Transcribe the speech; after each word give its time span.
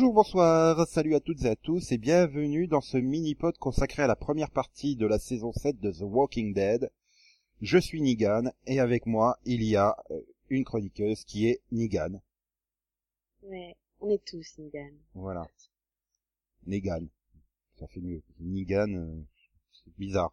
Bonjour, 0.00 0.14
bonsoir, 0.14 0.86
salut 0.86 1.16
à 1.16 1.20
toutes 1.20 1.42
et 1.42 1.48
à 1.48 1.56
tous 1.56 1.90
et 1.90 1.98
bienvenue 1.98 2.68
dans 2.68 2.80
ce 2.80 2.98
mini-pod 2.98 3.58
consacré 3.58 4.04
à 4.04 4.06
la 4.06 4.14
première 4.14 4.52
partie 4.52 4.94
de 4.94 5.04
la 5.08 5.18
saison 5.18 5.50
7 5.50 5.80
de 5.80 5.90
The 5.90 6.02
Walking 6.02 6.54
Dead. 6.54 6.92
Je 7.62 7.78
suis 7.78 8.00
Nigan 8.00 8.44
et 8.68 8.78
avec 8.78 9.06
moi 9.06 9.40
il 9.44 9.64
y 9.64 9.74
a 9.74 9.96
euh, 10.12 10.20
une 10.50 10.62
chroniqueuse 10.62 11.24
qui 11.24 11.48
est 11.48 11.62
Nigan. 11.72 12.22
Ouais, 13.42 13.74
on 13.98 14.08
est 14.08 14.24
tous 14.24 14.46
Nigan. 14.58 14.92
Voilà. 15.14 15.44
Negan. 16.68 17.08
Ça 17.80 17.88
fait 17.88 18.00
mieux. 18.00 18.22
Nigan, 18.38 18.94
euh, 18.94 19.20
c'est 19.72 19.96
bizarre. 19.98 20.32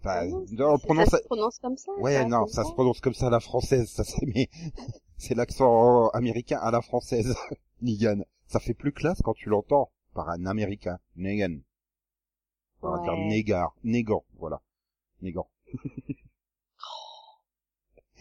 Enfin, 0.00 0.26
non, 0.26 0.68
on 0.68 0.72
le 0.72 0.78
prononce... 0.78 1.08
Ça 1.08 1.16
se 1.16 1.24
prononce 1.24 1.58
comme 1.58 1.78
ça 1.78 1.92
Ouais, 2.00 2.16
ça, 2.16 2.24
non, 2.26 2.40
comme 2.40 2.48
ça 2.48 2.64
se 2.64 2.72
prononce 2.72 3.00
comme 3.00 3.14
ça 3.14 3.28
à 3.28 3.30
la 3.30 3.40
française, 3.40 3.88
ça 3.88 4.04
c'est 4.04 4.26
mais 4.26 4.50
c'est 5.16 5.34
l'accent 5.34 6.08
américain 6.08 6.58
à 6.60 6.70
la 6.70 6.82
française. 6.82 7.34
Nigan. 7.84 8.22
Ça 8.46 8.58
fait 8.60 8.74
plus 8.74 8.92
classe 8.92 9.20
quand 9.22 9.34
tu 9.34 9.48
l'entends 9.48 9.90
par 10.14 10.28
un 10.30 10.46
américain. 10.46 10.98
Negan. 11.16 11.58
On 12.82 12.90
va 12.90 13.02
dire 13.02 13.12
Ouais. 13.12 13.26
négar, 13.28 13.74
négant, 13.84 14.24
voilà. 14.38 14.60
Négant. 15.22 15.48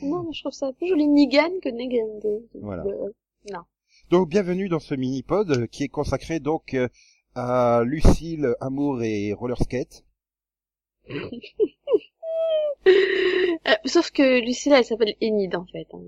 Non, 0.02 0.24
mais 0.24 0.34
je 0.34 0.42
trouve 0.42 0.52
ça 0.52 0.74
plus 0.74 0.88
joli 0.90 1.08
Nigan 1.08 1.50
que 1.62 1.70
Negan. 1.70 2.20
de- 2.20 2.48
de- 2.54 2.60
Voilà. 2.62 2.84
de- 2.84 3.14
Non. 3.54 3.62
Donc 4.10 4.28
bienvenue 4.28 4.68
dans 4.68 4.80
ce 4.80 4.96
mini-pod 4.96 5.52
euh, 5.52 5.68
qui 5.68 5.84
est 5.84 5.88
consacré 5.88 6.40
donc 6.42 6.74
euh, 6.74 6.90
à 7.36 7.84
Lucille, 7.86 8.54
Amour 8.60 9.02
et 9.04 9.32
Roller 9.34 9.58
Skate. 9.62 10.04
Euh, 12.86 13.72
sauf 13.86 14.12
que 14.12 14.42
Lucilla, 14.46 14.80
elle 14.80 14.84
s'appelle 14.86 15.16
Enid, 15.22 15.56
en 15.56 15.66
fait. 15.66 15.88
hein. 15.94 16.02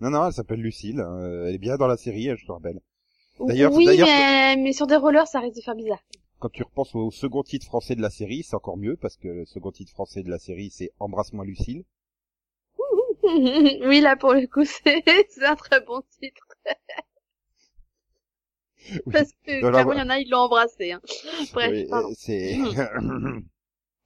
Non, 0.00 0.08
non, 0.08 0.26
elle 0.26 0.32
s'appelle 0.32 0.60
Lucille. 0.62 0.98
hein, 0.98 1.44
elle 1.46 1.54
est 1.56 1.58
bien 1.58 1.76
dans 1.76 1.86
la 1.86 1.98
série, 1.98 2.30
je 2.34 2.46
te 2.46 2.52
rappelle. 2.52 2.80
D'ailleurs- 3.46 3.72
oui, 3.72 3.86
mais, 3.86 4.56
mais 4.56 4.72
sur 4.72 4.86
des 4.86 4.96
rollers, 4.96 5.26
ça 5.26 5.40
risque 5.40 5.56
de 5.56 5.62
faire 5.62 5.74
bizarre. 5.74 6.02
Quand 6.38 6.48
tu 6.50 6.62
repenses 6.64 6.94
au 6.94 7.10
second 7.10 7.42
titre 7.42 7.66
français 7.66 7.94
de 7.94 8.02
la 8.02 8.10
série, 8.10 8.42
c'est 8.42 8.56
encore 8.56 8.76
mieux 8.76 8.96
parce 8.96 9.16
que 9.16 9.28
le 9.28 9.44
second 9.46 9.70
titre 9.70 9.92
français 9.92 10.22
de 10.24 10.30
la 10.30 10.38
série 10.38 10.70
c'est 10.70 10.90
Embrasse-moi 10.98 11.44
Lucille. 11.44 11.84
oui, 13.22 14.00
là, 14.00 14.16
pour 14.16 14.34
le 14.34 14.46
coup, 14.48 14.64
c'est 14.84 15.04
c'est 15.30 15.44
un 15.44 15.54
très 15.54 15.80
bon 15.80 16.02
titre. 16.20 16.42
Oui. 19.06 19.12
Parce 19.12 19.30
que, 19.46 19.60
clairement, 19.60 19.92
il 19.92 19.98
y 20.00 20.02
en 20.02 20.08
a, 20.08 20.18
ils 20.18 20.28
l'ont 20.28 20.38
embrassé. 20.38 20.90
Hein. 20.90 21.00
Bref, 21.52 21.70
Oui, 21.70 21.86
euh, 21.92 22.12
c'est 22.16 22.56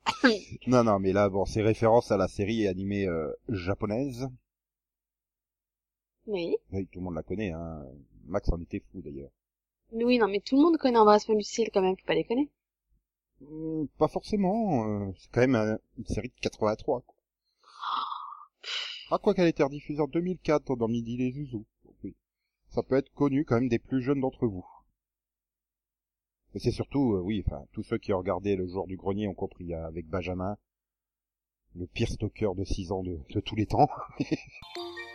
non 0.68 0.84
non 0.84 0.98
mais 1.00 1.12
là 1.12 1.28
bon 1.28 1.44
c'est 1.46 1.62
référence 1.62 2.12
à 2.12 2.16
la 2.16 2.28
série 2.28 2.68
animée 2.68 3.06
euh, 3.08 3.32
japonaise. 3.48 4.28
Oui. 6.26 6.54
Oui, 6.72 6.86
tout 6.92 6.98
le 6.98 7.04
monde 7.04 7.14
la 7.14 7.22
connaît 7.22 7.52
hein. 7.52 7.82
Max 8.28 8.48
en 8.50 8.60
était 8.60 8.80
fou 8.92 9.00
d'ailleurs. 9.02 9.30
Oui, 9.92 10.18
non, 10.18 10.28
mais 10.28 10.40
tout 10.40 10.56
le 10.56 10.62
monde 10.62 10.76
connaît 10.78 10.98
Embrasse-moi 10.98 11.36
Lucille, 11.36 11.70
quand 11.72 11.82
même, 11.82 11.96
faut 11.96 12.06
pas 12.06 12.14
déconner. 12.14 12.50
Euh, 13.42 13.84
pas 13.98 14.08
forcément, 14.08 14.88
euh, 14.88 15.12
c'est 15.18 15.30
quand 15.30 15.40
même 15.42 15.54
un- 15.54 15.78
une 15.98 16.06
série 16.06 16.28
de 16.28 16.34
83. 16.40 17.02
Quoi. 17.02 17.14
Ah 19.10 19.18
quoi 19.18 19.34
qu'elle 19.34 19.46
été 19.46 19.62
rediffusée 19.62 20.00
en 20.00 20.08
2004 20.08 20.74
dans 20.76 20.88
Midi 20.88 21.16
les 21.16 21.30
Zouzous. 21.32 21.66
Oui, 22.02 22.16
ça 22.70 22.82
peut 22.82 22.96
être 22.96 23.12
connu 23.14 23.44
quand 23.44 23.54
même 23.56 23.68
des 23.68 23.78
plus 23.78 24.02
jeunes 24.02 24.20
d'entre 24.20 24.46
vous. 24.46 24.66
Mais 26.54 26.60
c'est 26.60 26.72
surtout, 26.72 27.14
euh, 27.14 27.20
oui, 27.20 27.44
enfin, 27.46 27.64
tous 27.72 27.82
ceux 27.84 27.98
qui 27.98 28.12
ont 28.12 28.18
regardé 28.18 28.56
le 28.56 28.66
jour 28.66 28.86
du 28.86 28.96
grenier 28.96 29.28
ont 29.28 29.34
compris 29.34 29.74
euh, 29.74 29.86
avec 29.86 30.06
Benjamin, 30.08 30.56
le 31.76 31.86
pire 31.86 32.08
stalker 32.08 32.54
de 32.56 32.64
6 32.64 32.90
ans 32.90 33.02
de, 33.02 33.18
de 33.30 33.40
tous 33.40 33.54
les 33.54 33.66
temps. 33.66 33.88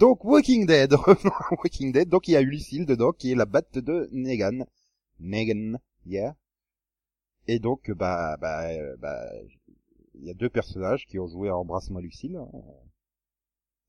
Donc 0.00 0.24
Walking 0.24 0.64
Dead, 0.64 0.94
revenons 0.94 1.34
à 1.50 1.50
Walking 1.50 1.92
Dead, 1.92 2.08
donc 2.08 2.26
il 2.26 2.32
y 2.32 2.36
a 2.36 2.40
Lucille 2.40 2.86
dedans 2.86 3.12
qui 3.12 3.32
est 3.32 3.34
la 3.34 3.44
batte 3.44 3.76
de 3.76 4.08
Negan. 4.12 4.64
Negan, 5.20 5.78
yeah. 6.06 6.34
Et 7.46 7.58
donc 7.58 7.90
bah 7.90 8.38
bah 8.40 8.66
bah 8.96 9.30
il 10.14 10.24
y 10.24 10.30
a 10.30 10.34
deux 10.34 10.48
personnages 10.48 11.06
qui 11.06 11.18
ont 11.18 11.26
joué 11.26 11.50
à 11.50 11.56
Embrasse-moi 11.56 12.00
Lucille. 12.00 12.40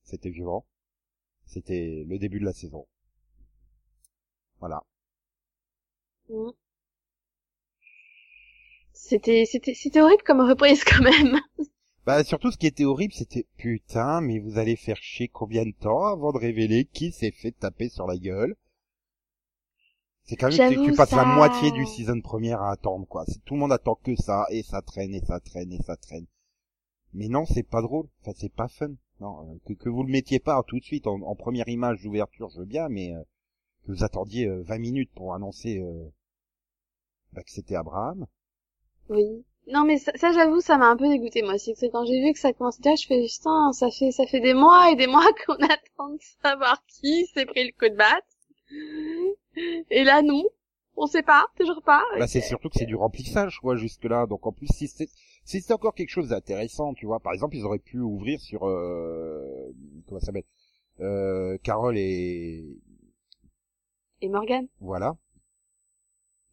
C'était 0.03 0.29
violent. 0.29 0.65
C'était 1.45 2.03
le 2.05 2.19
début 2.19 2.41
de 2.41 2.45
la 2.45 2.53
saison. 2.53 2.85
Voilà. 4.59 4.83
Mm. 6.29 6.49
C'était, 8.93 9.45
c'était, 9.45 9.73
c'était 9.73 10.01
horrible 10.01 10.23
comme 10.23 10.41
reprise, 10.41 10.83
quand 10.85 11.03
même. 11.03 11.39
Bah 12.11 12.25
surtout 12.25 12.51
ce 12.51 12.57
qui 12.57 12.67
était 12.67 12.83
horrible 12.83 13.13
c'était 13.13 13.47
putain 13.55 14.19
mais 14.19 14.39
vous 14.39 14.57
allez 14.57 14.75
faire 14.75 14.97
chier 14.97 15.29
combien 15.29 15.63
de 15.63 15.71
temps 15.71 16.07
avant 16.07 16.33
de 16.33 16.39
révéler 16.39 16.83
qui 16.83 17.13
s'est 17.13 17.31
fait 17.31 17.53
taper 17.53 17.87
sur 17.87 18.05
la 18.05 18.17
gueule. 18.17 18.57
C'est 20.23 20.35
quand 20.35 20.49
même 20.49 20.75
que 20.75 20.89
tu 20.89 20.93
passes 20.93 21.13
la 21.13 21.23
moitié 21.23 21.71
du 21.71 21.85
season 21.85 22.19
première 22.19 22.61
à 22.61 22.73
attendre 22.73 23.07
quoi. 23.07 23.23
Tout 23.45 23.53
le 23.53 23.61
monde 23.61 23.71
attend 23.71 23.95
que 23.95 24.17
ça 24.17 24.45
et 24.49 24.61
ça 24.61 24.81
traîne 24.81 25.15
et 25.15 25.21
ça 25.21 25.39
traîne 25.39 25.71
et 25.71 25.81
ça 25.83 25.95
traîne. 25.95 26.25
Mais 27.13 27.29
non 27.29 27.45
c'est 27.45 27.63
pas 27.63 27.81
drôle. 27.81 28.09
Enfin 28.19 28.33
c'est 28.35 28.51
pas 28.51 28.67
fun. 28.67 28.91
Non 29.21 29.49
euh, 29.49 29.57
que, 29.65 29.71
que 29.71 29.87
vous 29.87 30.03
le 30.03 30.11
mettiez 30.11 30.41
pas 30.41 30.61
tout 30.67 30.79
de 30.79 30.83
suite 30.83 31.07
en, 31.07 31.21
en 31.21 31.35
première 31.35 31.69
image 31.69 32.01
d'ouverture 32.01 32.49
je 32.49 32.59
veux 32.59 32.65
bien 32.65 32.89
mais 32.89 33.15
euh, 33.15 33.23
que 33.85 33.93
vous 33.93 34.03
attendiez 34.03 34.47
euh, 34.47 34.63
20 34.63 34.79
minutes 34.79 35.11
pour 35.15 35.33
annoncer 35.33 35.79
euh, 35.79 36.09
bah, 37.31 37.41
que 37.41 37.51
c'était 37.51 37.75
Abraham. 37.75 38.27
Oui. 39.07 39.45
Non, 39.67 39.85
mais 39.85 39.97
ça, 39.97 40.11
ça, 40.15 40.31
j'avoue, 40.33 40.59
ça 40.59 40.77
m'a 40.77 40.87
un 40.87 40.97
peu 40.97 41.07
dégoûté, 41.07 41.41
moi 41.43 41.53
aussi. 41.55 41.73
C'est 41.75 41.89
quand 41.89 42.05
j'ai 42.05 42.21
vu 42.21 42.33
que 42.33 42.39
ça 42.39 42.51
commençait 42.53 42.81
déjà, 42.81 42.95
je 42.95 43.05
fais, 43.07 43.25
putain, 43.25 43.71
ça 43.71 43.89
fait, 43.91 44.11
ça 44.11 44.25
fait 44.25 44.39
des 44.39 44.53
mois 44.53 44.91
et 44.91 44.95
des 44.95 45.07
mois 45.07 45.25
qu'on 45.45 45.53
attend 45.55 46.09
de 46.13 46.19
savoir 46.41 46.83
qui 46.87 47.25
s'est 47.27 47.45
pris 47.45 47.65
le 47.65 47.71
coup 47.77 47.89
de 47.89 47.95
batte. 47.97 48.25
Et 49.89 50.03
là, 50.03 50.21
non. 50.21 50.43
On 50.97 51.07
sait 51.07 51.23
pas, 51.23 51.45
toujours 51.57 51.81
pas. 51.83 52.03
Bah, 52.19 52.27
c'est 52.27 52.41
surtout 52.41 52.69
que 52.69 52.77
c'est 52.77 52.85
du 52.85 52.95
remplissage, 52.95 53.59
quoi, 53.61 53.75
jusque-là. 53.75 54.25
Donc, 54.27 54.45
en 54.45 54.51
plus, 54.51 54.67
si 54.67 54.87
c'est, 54.87 55.09
si 55.45 55.61
c'était 55.61 55.73
encore 55.73 55.95
quelque 55.95 56.09
chose 56.09 56.29
d'intéressant, 56.29 56.93
tu 56.93 57.05
vois, 57.05 57.19
par 57.19 57.33
exemple, 57.33 57.55
ils 57.55 57.63
auraient 57.63 57.79
pu 57.79 57.99
ouvrir 57.99 58.39
sur, 58.41 58.67
euh, 58.67 59.71
comment 60.07 60.19
ça 60.19 60.27
s'appelle, 60.27 60.43
euh, 60.99 61.57
Carole 61.63 61.97
et, 61.97 62.77
Et 64.21 64.27
Morgan. 64.27 64.67
voilà. 64.81 65.15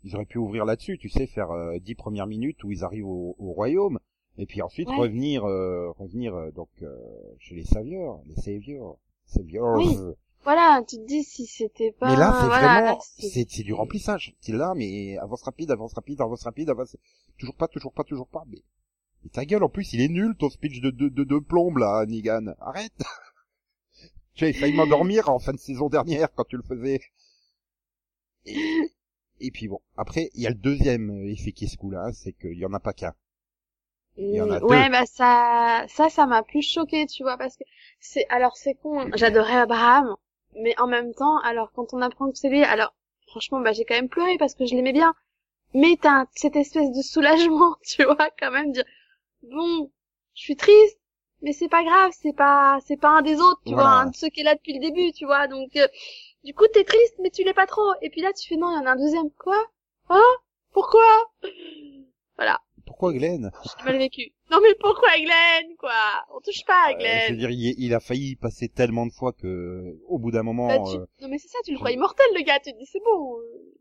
Ils 0.05 0.15
auraient 0.15 0.27
pu 0.27 0.39
ouvrir 0.39 0.65
là-dessus, 0.65 0.97
tu 0.99 1.09
sais, 1.09 1.27
faire 1.27 1.51
euh, 1.51 1.79
dix 1.79 1.95
premières 1.95 2.27
minutes 2.27 2.63
où 2.65 2.71
ils 2.71 2.85
arrivent 2.85 3.07
au, 3.09 3.35
au 3.39 3.53
royaume, 3.53 3.99
et 4.37 4.47
puis 4.47 4.63
ensuite 4.63 4.89
Ouais. 4.89 4.97
revenir, 4.97 5.45
euh, 5.45 5.91
revenir, 5.99 6.35
euh, 6.35 6.51
donc, 6.53 6.69
euh, 6.83 6.97
chez 7.39 7.55
les 7.57 7.65
savieurs, 7.65 8.21
les 8.27 8.37
saviors, 8.37 8.99
saviors, 9.27 9.77
Oui. 9.77 9.97
voilà, 10.45 10.83
tu 10.89 10.97
te 10.97 11.05
dis 11.07 11.25
si 11.25 11.47
c'était 11.47 11.93
pas... 11.93 12.07
Mais 12.07 12.17
là, 12.17 12.33
c'est 12.41 12.47
voilà, 12.47 12.81
vraiment, 12.81 13.01
c'est- 13.01 13.29
c'est, 13.29 13.47
c'est 13.51 13.63
du 13.65 13.75
remplissage. 13.75 14.37
T'es 14.41 14.53
là, 14.53 14.73
mais 14.77 15.19
avance 15.19 15.43
rapide, 15.43 15.71
avance 15.73 15.95
rapide, 15.95 16.21
avance 16.21 16.45
rapide, 16.45 16.71
avance, 16.71 16.97
toujours 17.39 17.57
pas, 17.57 17.67
toujours 17.69 17.93
pas, 17.93 18.05
toujours 18.05 18.29
pas, 18.29 18.45
mais, 18.47 18.63
mais 19.25 19.31
ta 19.31 19.45
gueule, 19.45 19.65
en 19.65 19.69
plus, 19.69 19.93
il 19.95 20.01
est 20.01 20.09
nul, 20.09 20.37
ton 20.39 20.49
speech 20.49 20.81
de, 20.81 20.91
de, 20.91 21.09
de, 21.09 21.25
de 21.25 21.39
plombe, 21.41 21.79
là, 21.79 22.07
Nigan. 22.07 22.55
Arrête! 22.61 22.93
J'ai 24.35 24.53
failli 24.53 24.75
m'endormir 24.75 25.29
en 25.29 25.41
fin 25.41 25.53
de 25.53 25.59
saison 25.59 25.89
dernière 25.89 26.33
quand 26.33 26.45
tu 26.45 26.57
le 26.57 26.63
faisais. 26.63 27.01
Et, 28.47 28.93
et 29.41 29.51
puis 29.51 29.69
bon. 29.69 29.81
Après, 29.97 30.31
il 30.35 30.43
y 30.43 30.47
a 30.47 30.51
le 30.51 30.57
deuxième 30.57 31.11
effet 31.27 31.53
qui 31.53 31.69
se 31.69 31.77
coule, 31.77 31.97
hein, 31.97 32.13
c'est 32.13 32.33
qu'il 32.33 32.55
y 32.59 32.67
en 32.67 32.73
a 32.75 32.81
pas 32.81 32.93
qu'un. 32.93 33.15
Il 34.31 34.37
y 34.37 34.41
en 34.41 34.51
a 34.51 34.61
ouais, 34.61 34.89
deux. 34.89 34.91
bah 34.91 35.07
ça, 35.07 35.85
ça, 35.89 36.09
ça 36.11 36.27
m'a 36.27 36.43
plus 36.43 36.63
choqué, 36.63 37.07
tu 37.07 37.23
vois, 37.23 37.37
parce 37.39 37.57
que 37.57 37.65
c'est, 38.01 38.27
alors 38.31 38.57
c'est 38.57 38.75
con, 38.75 39.07
hein. 39.11 39.11
j'adorais 39.15 39.57
Abraham, 39.57 40.17
mais 40.57 40.79
en 40.81 40.87
même 40.87 41.15
temps, 41.15 41.39
alors 41.41 41.73
quand 41.73 41.93
on 41.95 42.01
apprend 42.03 42.31
que 42.31 42.37
c'est 42.39 42.49
lui, 42.49 42.63
alors 42.65 42.95
franchement, 43.27 43.61
bah 43.61 43.73
j'ai 43.73 43.85
quand 43.85 43.95
même 43.95 44.09
pleuré 44.09 44.37
parce 44.39 44.55
que 44.55 44.67
je 44.67 44.75
l'aimais 44.75 44.93
bien, 44.93 45.15
mais 45.75 45.99
t'as 46.01 46.27
cette 46.35 46.57
espèce 46.57 46.93
de 46.93 47.03
soulagement, 47.03 47.77
tu 47.87 48.05
vois, 48.05 48.31
quand 48.41 48.53
même 48.53 48.73
dire, 48.73 48.85
bon, 49.43 49.91
je 50.35 50.43
suis 50.43 50.57
triste, 50.57 50.99
mais 51.43 51.53
c'est 51.55 51.69
pas 51.69 51.85
grave, 51.85 52.13
c'est 52.21 52.35
pas, 52.35 52.79
c'est 52.87 52.99
pas 53.01 53.11
un 53.11 53.23
des 53.23 53.41
autres, 53.41 53.63
tu 53.67 53.75
Voilà. 53.75 53.77
vois, 53.77 53.91
un 53.91 54.07
de 54.09 54.17
ceux 54.17 54.29
qui 54.31 54.41
est 54.41 54.45
là 54.45 54.55
depuis 54.57 54.75
le 54.75 54.81
début, 54.81 55.13
tu 55.13 55.27
vois, 55.27 55.49
donc 55.49 55.77
euh, 55.77 55.89
du 56.45 56.55
coup 56.55 56.67
t'es 56.73 56.85
triste, 56.85 57.17
mais 57.21 57.31
tu 57.31 57.45
l'es 57.45 57.55
pas 57.55 57.67
trop, 57.67 57.93
et 58.03 58.11
puis 58.11 58.21
là 58.21 58.33
tu 58.33 58.49
fais 58.49 58.57
non, 58.57 58.71
il 58.71 58.75
y 58.75 58.79
en 58.79 58.87
a 58.87 58.93
un 58.93 58.97
deuxième, 58.97 59.31
quoi, 59.33 59.67
hein, 60.11 60.23
pourquoi, 60.73 61.31
voilà. 62.37 62.61
Pourquoi 62.87 63.13
Glenn? 63.13 63.51
J'ai 63.79 63.85
mal 63.85 63.99
vécu. 63.99 64.33
Non 64.51 64.61
mais 64.63 64.75
pourquoi 64.81 65.11
Glenn, 65.19 65.77
quoi? 65.79 65.93
On 66.35 66.41
touche 66.41 66.65
pas 66.67 66.87
à 66.87 66.93
Euh, 66.95 66.99
je 66.99 67.33
veux 67.33 67.37
Glenn. 67.37 67.37
dire, 67.37 67.51
il, 67.51 67.75
il 67.79 67.95
a 67.95 68.01
failli 68.01 68.31
y 68.31 68.37
passer 68.37 68.69
tellement 68.69 69.05
de 69.07 69.13
fois 69.13 69.33
que, 69.33 69.99
au 70.07 70.19
bout 70.19 70.31
d'un 70.31 70.43
moment, 70.43 70.69
Bah, 70.69 70.79
tu- 70.91 70.97
euh, 70.97 71.07
Non 71.21 71.29
mais 71.29 71.39
c'est 71.39 71.49
ça, 71.49 71.59
tu 71.65 71.73
le 71.73 71.77
crois 71.79 71.91
immortel 71.93 72.27
le 72.35 72.43
gars, 72.45 72.59
tu 72.61 72.73
te 72.73 72.79
dis 72.79 72.87
c'est 72.87 73.03
bon. 73.05 73.39
euh, 73.39 73.75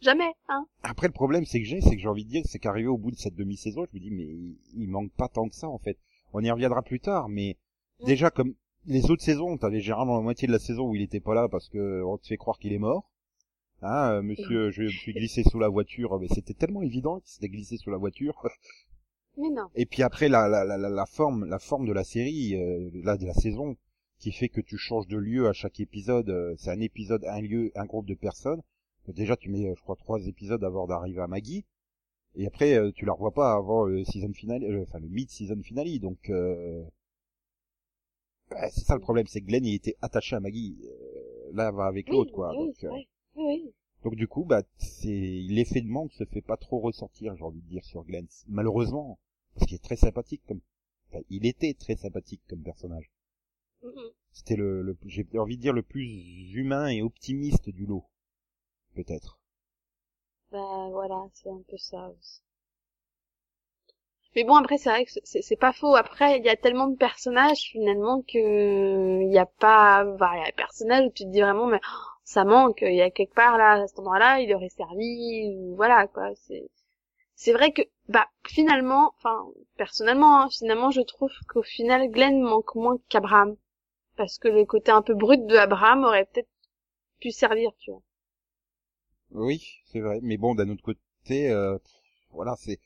Jamais, 0.00 0.32
hein. 0.48 0.66
Après, 0.82 1.06
le 1.06 1.12
problème, 1.12 1.44
c'est 1.44 1.60
que 1.60 1.66
j'ai, 1.66 1.80
c'est 1.80 1.94
que 1.94 2.00
j'ai 2.02 2.08
envie 2.08 2.24
de 2.24 2.30
dire, 2.30 2.42
c'est 2.46 2.58
qu'arrivé 2.58 2.88
au 2.88 2.98
bout 2.98 3.12
de 3.12 3.16
cette 3.16 3.36
demi-saison, 3.36 3.84
je 3.92 3.96
me 3.96 4.02
dis, 4.02 4.10
mais 4.10 4.24
il, 4.24 4.56
il 4.74 4.88
manque 4.88 5.12
pas 5.12 5.28
tant 5.28 5.48
que 5.48 5.54
ça, 5.54 5.68
en 5.68 5.78
fait. 5.78 5.96
On 6.32 6.42
y 6.42 6.50
reviendra 6.50 6.82
plus 6.82 6.98
tard, 6.98 7.28
mais 7.28 7.56
déjà, 8.04 8.30
comme 8.30 8.54
les 8.86 9.10
autres 9.10 9.22
saisons, 9.22 9.56
t'avais 9.56 9.80
généralement 9.80 10.16
la 10.16 10.22
moitié 10.22 10.46
de 10.48 10.52
la 10.52 10.58
saison 10.58 10.88
où 10.88 10.94
il 10.94 11.02
était 11.02 11.20
pas 11.20 11.34
là 11.34 11.48
parce 11.48 11.68
que 11.68 12.02
on 12.02 12.18
te 12.18 12.26
fait 12.26 12.36
croire 12.36 12.58
qu'il 12.58 12.72
est 12.72 12.78
mort. 12.78 13.08
Hein, 13.82 14.12
euh, 14.12 14.22
monsieur, 14.22 14.70
je 14.70 14.82
me 14.82 14.88
suis 14.88 15.12
glissé 15.12 15.42
sous 15.42 15.58
la 15.58 15.68
voiture, 15.68 16.18
mais 16.20 16.28
c'était 16.28 16.54
tellement 16.54 16.82
évident 16.82 17.18
qu'il 17.20 17.30
s'était 17.30 17.48
glissé 17.48 17.76
sous 17.76 17.90
la 17.90 17.96
voiture. 17.96 18.46
Mais 19.38 19.48
non. 19.50 19.68
Et 19.74 19.86
puis 19.86 20.02
après, 20.02 20.28
la, 20.28 20.46
la, 20.48 20.64
la, 20.64 20.76
la, 20.76 21.06
forme, 21.06 21.46
la 21.46 21.58
forme 21.58 21.86
de 21.86 21.92
la 21.92 22.04
série, 22.04 22.54
euh, 22.54 22.90
là, 23.02 23.16
de 23.16 23.26
la 23.26 23.34
saison, 23.34 23.76
qui 24.18 24.30
fait 24.30 24.48
que 24.48 24.60
tu 24.60 24.76
changes 24.76 25.06
de 25.08 25.16
lieu 25.16 25.48
à 25.48 25.52
chaque 25.52 25.80
épisode, 25.80 26.28
euh, 26.28 26.54
c'est 26.58 26.70
un 26.70 26.80
épisode, 26.80 27.24
un 27.24 27.40
lieu, 27.40 27.72
un 27.74 27.86
groupe 27.86 28.06
de 28.06 28.14
personnes. 28.14 28.62
Déjà, 29.08 29.36
tu 29.36 29.50
mets, 29.50 29.66
euh, 29.66 29.74
je 29.74 29.80
crois, 29.80 29.96
trois 29.96 30.26
épisodes 30.26 30.62
avant 30.62 30.86
d'arriver 30.86 31.20
à 31.20 31.26
Maggie. 31.26 31.64
Et 32.34 32.46
après, 32.46 32.78
tu 32.94 33.04
la 33.04 33.12
revois 33.12 33.32
pas 33.32 33.52
avant 33.52 33.84
le 33.84 34.04
season 34.04 34.32
finale, 34.32 34.64
enfin 34.82 34.98
le 34.98 35.08
mid-season 35.08 35.60
finale. 35.62 35.98
Donc, 35.98 36.30
euh... 36.30 36.82
ouais, 38.54 38.70
c'est 38.70 38.84
ça 38.84 38.94
le 38.94 39.00
problème, 39.00 39.26
c'est 39.26 39.40
que 39.40 39.46
Glenn 39.46 39.64
il 39.64 39.74
était 39.74 39.96
attaché 40.02 40.36
à 40.36 40.40
Maggie. 40.40 40.76
Euh, 40.84 41.50
là, 41.52 41.70
va 41.72 41.86
avec 41.86 42.08
Oui, 42.08 42.16
l'autre, 42.16 42.32
quoi. 42.32 42.54
oui, 42.56 42.56
donc, 42.56 42.74
c'est 42.78 42.86
euh, 42.86 42.90
vrai. 42.90 43.08
Oui, 43.36 43.44
oui. 43.64 43.74
donc 44.04 44.14
du 44.16 44.28
coup, 44.28 44.44
bah, 44.44 44.62
c'est 44.78 45.08
l'effet 45.48 45.80
de 45.80 45.88
manque 45.88 46.12
se 46.12 46.24
fait 46.24 46.42
pas 46.42 46.56
trop 46.56 46.80
ressentir, 46.80 47.34
j'ai 47.36 47.44
envie 47.44 47.62
de 47.62 47.68
dire, 47.68 47.84
sur 47.84 48.04
Glenn. 48.04 48.26
Malheureusement, 48.48 49.18
parce 49.54 49.66
qu'il 49.66 49.76
est 49.76 49.82
très 49.84 49.96
sympathique 49.96 50.42
comme, 50.46 50.60
enfin, 51.08 51.22
il 51.30 51.46
était 51.46 51.74
très 51.74 51.96
sympathique 51.96 52.42
comme 52.48 52.62
personnage. 52.62 53.10
Mm. 53.82 53.88
C'était 54.32 54.56
le, 54.56 54.82
le 54.82 54.96
j'ai 55.06 55.26
envie 55.38 55.56
de 55.56 55.62
dire 55.62 55.72
le 55.74 55.82
plus 55.82 56.52
humain 56.54 56.88
et 56.88 57.02
optimiste 57.02 57.70
du 57.70 57.86
lot, 57.86 58.04
peut-être. 58.94 59.38
Bah 60.52 60.88
voilà, 60.90 61.28
c'est 61.32 61.48
un 61.50 61.62
peu 61.68 61.76
ça 61.76 62.08
aussi. 62.10 62.40
Mais 64.34 64.44
bon, 64.44 64.54
après, 64.54 64.78
c'est 64.78 64.90
vrai 64.90 65.04
que 65.04 65.10
c'est 65.24 65.56
pas 65.56 65.72
faux. 65.72 65.94
Après, 65.94 66.38
il 66.38 66.44
y 66.44 66.48
a 66.48 66.56
tellement 66.56 66.86
de 66.86 66.96
personnages, 66.96 67.70
finalement, 67.72 68.22
que 68.22 69.22
il 69.22 69.32
y 69.32 69.38
a 69.38 69.46
pas... 69.46 70.04
Bah, 70.04 70.30
il 70.34 70.40
y 70.40 70.42
a 70.42 70.46
des 70.46 70.52
personnages 70.52 71.06
où 71.06 71.10
tu 71.10 71.24
te 71.24 71.28
dis 71.28 71.40
vraiment, 71.40 71.66
mais 71.66 71.80
oh, 71.82 72.08
ça 72.24 72.44
manque. 72.44 72.80
Il 72.82 72.94
y 72.94 73.02
a 73.02 73.10
quelque 73.10 73.34
part, 73.34 73.58
là, 73.58 73.82
à 73.82 73.86
cet 73.86 73.98
endroit-là, 73.98 74.40
il 74.40 74.54
aurait 74.54 74.70
servi, 74.70 75.54
ou 75.54 75.76
voilà, 75.76 76.06
quoi. 76.06 76.30
C'est 76.46 76.68
c'est 77.34 77.52
vrai 77.52 77.72
que, 77.72 77.82
bah, 78.08 78.28
finalement, 78.46 79.14
enfin, 79.16 79.44
personnellement, 79.76 80.42
hein, 80.42 80.48
finalement, 80.48 80.92
je 80.92 81.00
trouve 81.00 81.32
qu'au 81.48 81.64
final, 81.64 82.08
Glenn 82.08 82.40
manque 82.40 82.76
moins 82.76 82.98
qu'Abraham. 83.08 83.56
Parce 84.16 84.38
que 84.38 84.46
le 84.46 84.64
côté 84.64 84.92
un 84.92 85.02
peu 85.02 85.14
brut 85.14 85.44
de 85.46 85.56
Abraham 85.56 86.04
aurait 86.04 86.26
peut-être 86.26 86.48
pu 87.18 87.32
servir, 87.32 87.72
tu 87.80 87.90
vois. 87.90 88.02
Oui, 89.32 89.80
c'est 89.86 89.98
vrai. 89.98 90.20
Mais 90.22 90.36
bon, 90.36 90.54
d'un 90.54 90.68
autre 90.68 90.84
côté, 90.84 91.50
euh, 91.50 91.78
voilà, 92.30 92.54
c'est, 92.56 92.78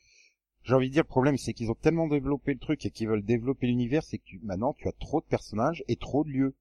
j'ai 0.67 0.73
envie 0.73 0.89
de 0.89 0.93
dire, 0.93 1.03
le 1.03 1.07
problème, 1.07 1.37
c'est 1.37 1.53
qu'ils 1.53 1.71
ont 1.71 1.75
tellement 1.81 2.07
développé 2.07 2.53
le 2.53 2.59
truc 2.59 2.85
et 2.85 2.91
qu'ils 2.91 3.07
veulent 3.07 3.23
développer 3.23 3.67
l'univers, 3.67 4.03
c'est 4.03 4.17
que 4.17 4.25
tu, 4.25 4.39
maintenant, 4.43 4.73
tu 4.73 4.87
as 4.87 4.91
trop 4.91 5.21
de 5.21 5.25
personnages 5.25 5.83
et 5.87 5.95
trop 5.95 6.23
de 6.25 6.29
lieux. 6.29 6.55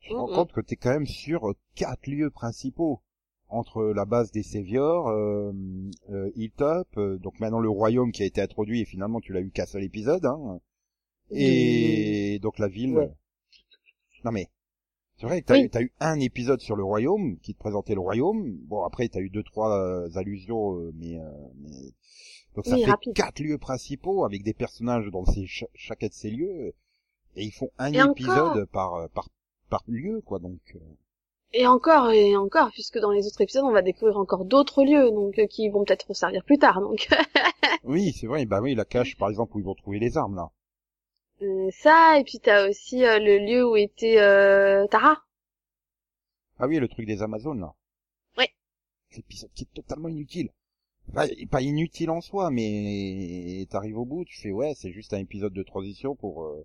Tu 0.00 0.10
te 0.10 0.14
rends 0.14 0.28
Mhm. 0.28 0.34
compte 0.34 0.52
que 0.52 0.60
t'es 0.60 0.76
quand 0.76 0.90
même 0.90 1.06
sur 1.06 1.48
euh, 1.50 1.56
quatre 1.74 2.06
lieux 2.06 2.30
principaux. 2.30 3.00
Entre 3.48 3.82
la 3.84 4.04
base 4.06 4.30
des 4.32 4.42
Saviors, 4.42 5.08
euh, 5.08 5.52
euh, 6.10 6.30
Hilltop, 6.36 6.88
euh, 6.96 7.18
donc 7.18 7.38
maintenant 7.38 7.60
le 7.60 7.68
royaume 7.68 8.10
qui 8.10 8.22
a 8.22 8.26
été 8.26 8.40
introduit 8.40 8.80
et 8.80 8.84
finalement 8.86 9.20
tu 9.20 9.32
l'as 9.34 9.40
eu 9.42 9.50
qu'un 9.50 9.66
seul 9.66 9.82
épisode, 9.84 10.24
hein. 10.24 10.60
Et 11.30 12.38
donc 12.40 12.58
la 12.58 12.68
ville. 12.68 12.96
Ouais. 12.96 13.10
Non 14.24 14.32
mais, 14.32 14.48
c'est 15.18 15.26
vrai 15.26 15.42
que 15.42 15.46
t'as 15.48 15.58
Oui. 15.58 15.64
eu, 15.64 15.68
t'as 15.68 15.82
eu 15.82 15.92
un 16.00 16.18
épisode 16.20 16.60
sur 16.60 16.76
le 16.76 16.84
royaume 16.84 17.38
qui 17.40 17.52
te 17.54 17.58
présentait 17.58 17.94
le 17.94 18.00
royaume. 18.00 18.56
Bon 18.68 18.84
après 18.84 19.08
t'as 19.08 19.20
eu 19.20 19.28
deux 19.28 19.42
trois 19.42 19.70
euh, 19.76 20.08
allusions, 20.14 20.78
euh, 20.78 20.92
mais, 20.94 21.18
euh, 21.18 21.30
mais 21.56 21.92
donc 22.54 22.66
ça 22.66 22.76
Oui, 22.76 22.84
fait 22.84 22.90
rapide. 22.90 23.14
quatre 23.14 23.40
lieux 23.40 23.58
principaux 23.58 24.24
avec 24.24 24.42
des 24.42 24.54
personnages 24.54 25.08
dans 25.10 25.24
ces 25.26 25.46
chacun 25.74 26.08
de 26.08 26.12
ces 26.12 26.30
lieux 26.30 26.74
et 27.36 27.44
ils 27.44 27.52
font 27.52 27.70
un 27.78 27.92
Et 27.92 28.02
encore. 28.02 28.10
épisode 28.12 28.66
par 28.66 28.94
euh, 28.96 29.08
par 29.08 29.28
par 29.70 29.82
lieu 29.86 30.20
quoi 30.22 30.38
donc. 30.38 30.60
euh, 30.76 30.78
Et 31.54 31.66
encore 31.66 32.10
et 32.10 32.36
encore, 32.36 32.70
puisque 32.72 32.98
dans 32.98 33.10
les 33.10 33.26
autres 33.26 33.40
épisodes, 33.40 33.64
on 33.64 33.72
va 33.72 33.80
découvrir 33.80 34.18
encore 34.18 34.44
d'autres 34.44 34.84
lieux, 34.84 35.10
donc 35.10 35.38
euh, 35.38 35.46
qui 35.46 35.68
vont 35.70 35.84
peut-être 35.84 36.12
servir 36.14 36.44
plus 36.44 36.58
tard. 36.58 36.80
Donc 36.80 37.08
Oui 37.84 38.12
c'est 38.12 38.26
vrai 38.26 38.44
bah 38.44 38.60
oui 38.60 38.74
la 38.74 38.84
cache 38.84 39.16
par 39.16 39.30
exemple 39.30 39.54
où 39.56 39.60
ils 39.60 39.64
vont 39.64 39.76
trouver 39.76 40.00
les 40.00 40.16
armes 40.16 40.34
là. 40.34 40.50
Euh, 41.42 41.70
ça, 41.72 42.18
et 42.18 42.24
puis 42.24 42.40
t'as 42.40 42.68
aussi 42.68 43.04
euh, 43.04 43.18
le 43.18 43.38
lieu 43.38 43.68
où 43.68 43.76
était 43.76 44.18
euh, 44.18 44.86
Tara. 44.86 45.22
Ah 46.58 46.66
oui 46.66 46.78
le 46.78 46.88
truc 46.88 47.04
des 47.06 47.20
Amazones 47.20 47.60
là. 47.60 47.74
Ouais. 48.36 48.52
L'épisode 49.16 49.52
qui 49.54 49.62
est 49.62 49.74
totalement 49.74 50.08
inutile. 50.08 50.50
Enfin, 51.10 51.26
pas 51.50 51.60
inutile 51.60 52.10
en 52.10 52.20
soi, 52.20 52.50
mais 52.50 53.66
t'arrives 53.70 53.98
au 53.98 54.04
bout, 54.04 54.24
tu 54.24 54.40
fais 54.40 54.50
ouais, 54.52 54.72
c'est 54.76 54.92
juste 54.92 55.12
un 55.14 55.18
épisode 55.18 55.52
de 55.52 55.62
transition 55.62 56.14
pour. 56.14 56.44
Euh... 56.44 56.64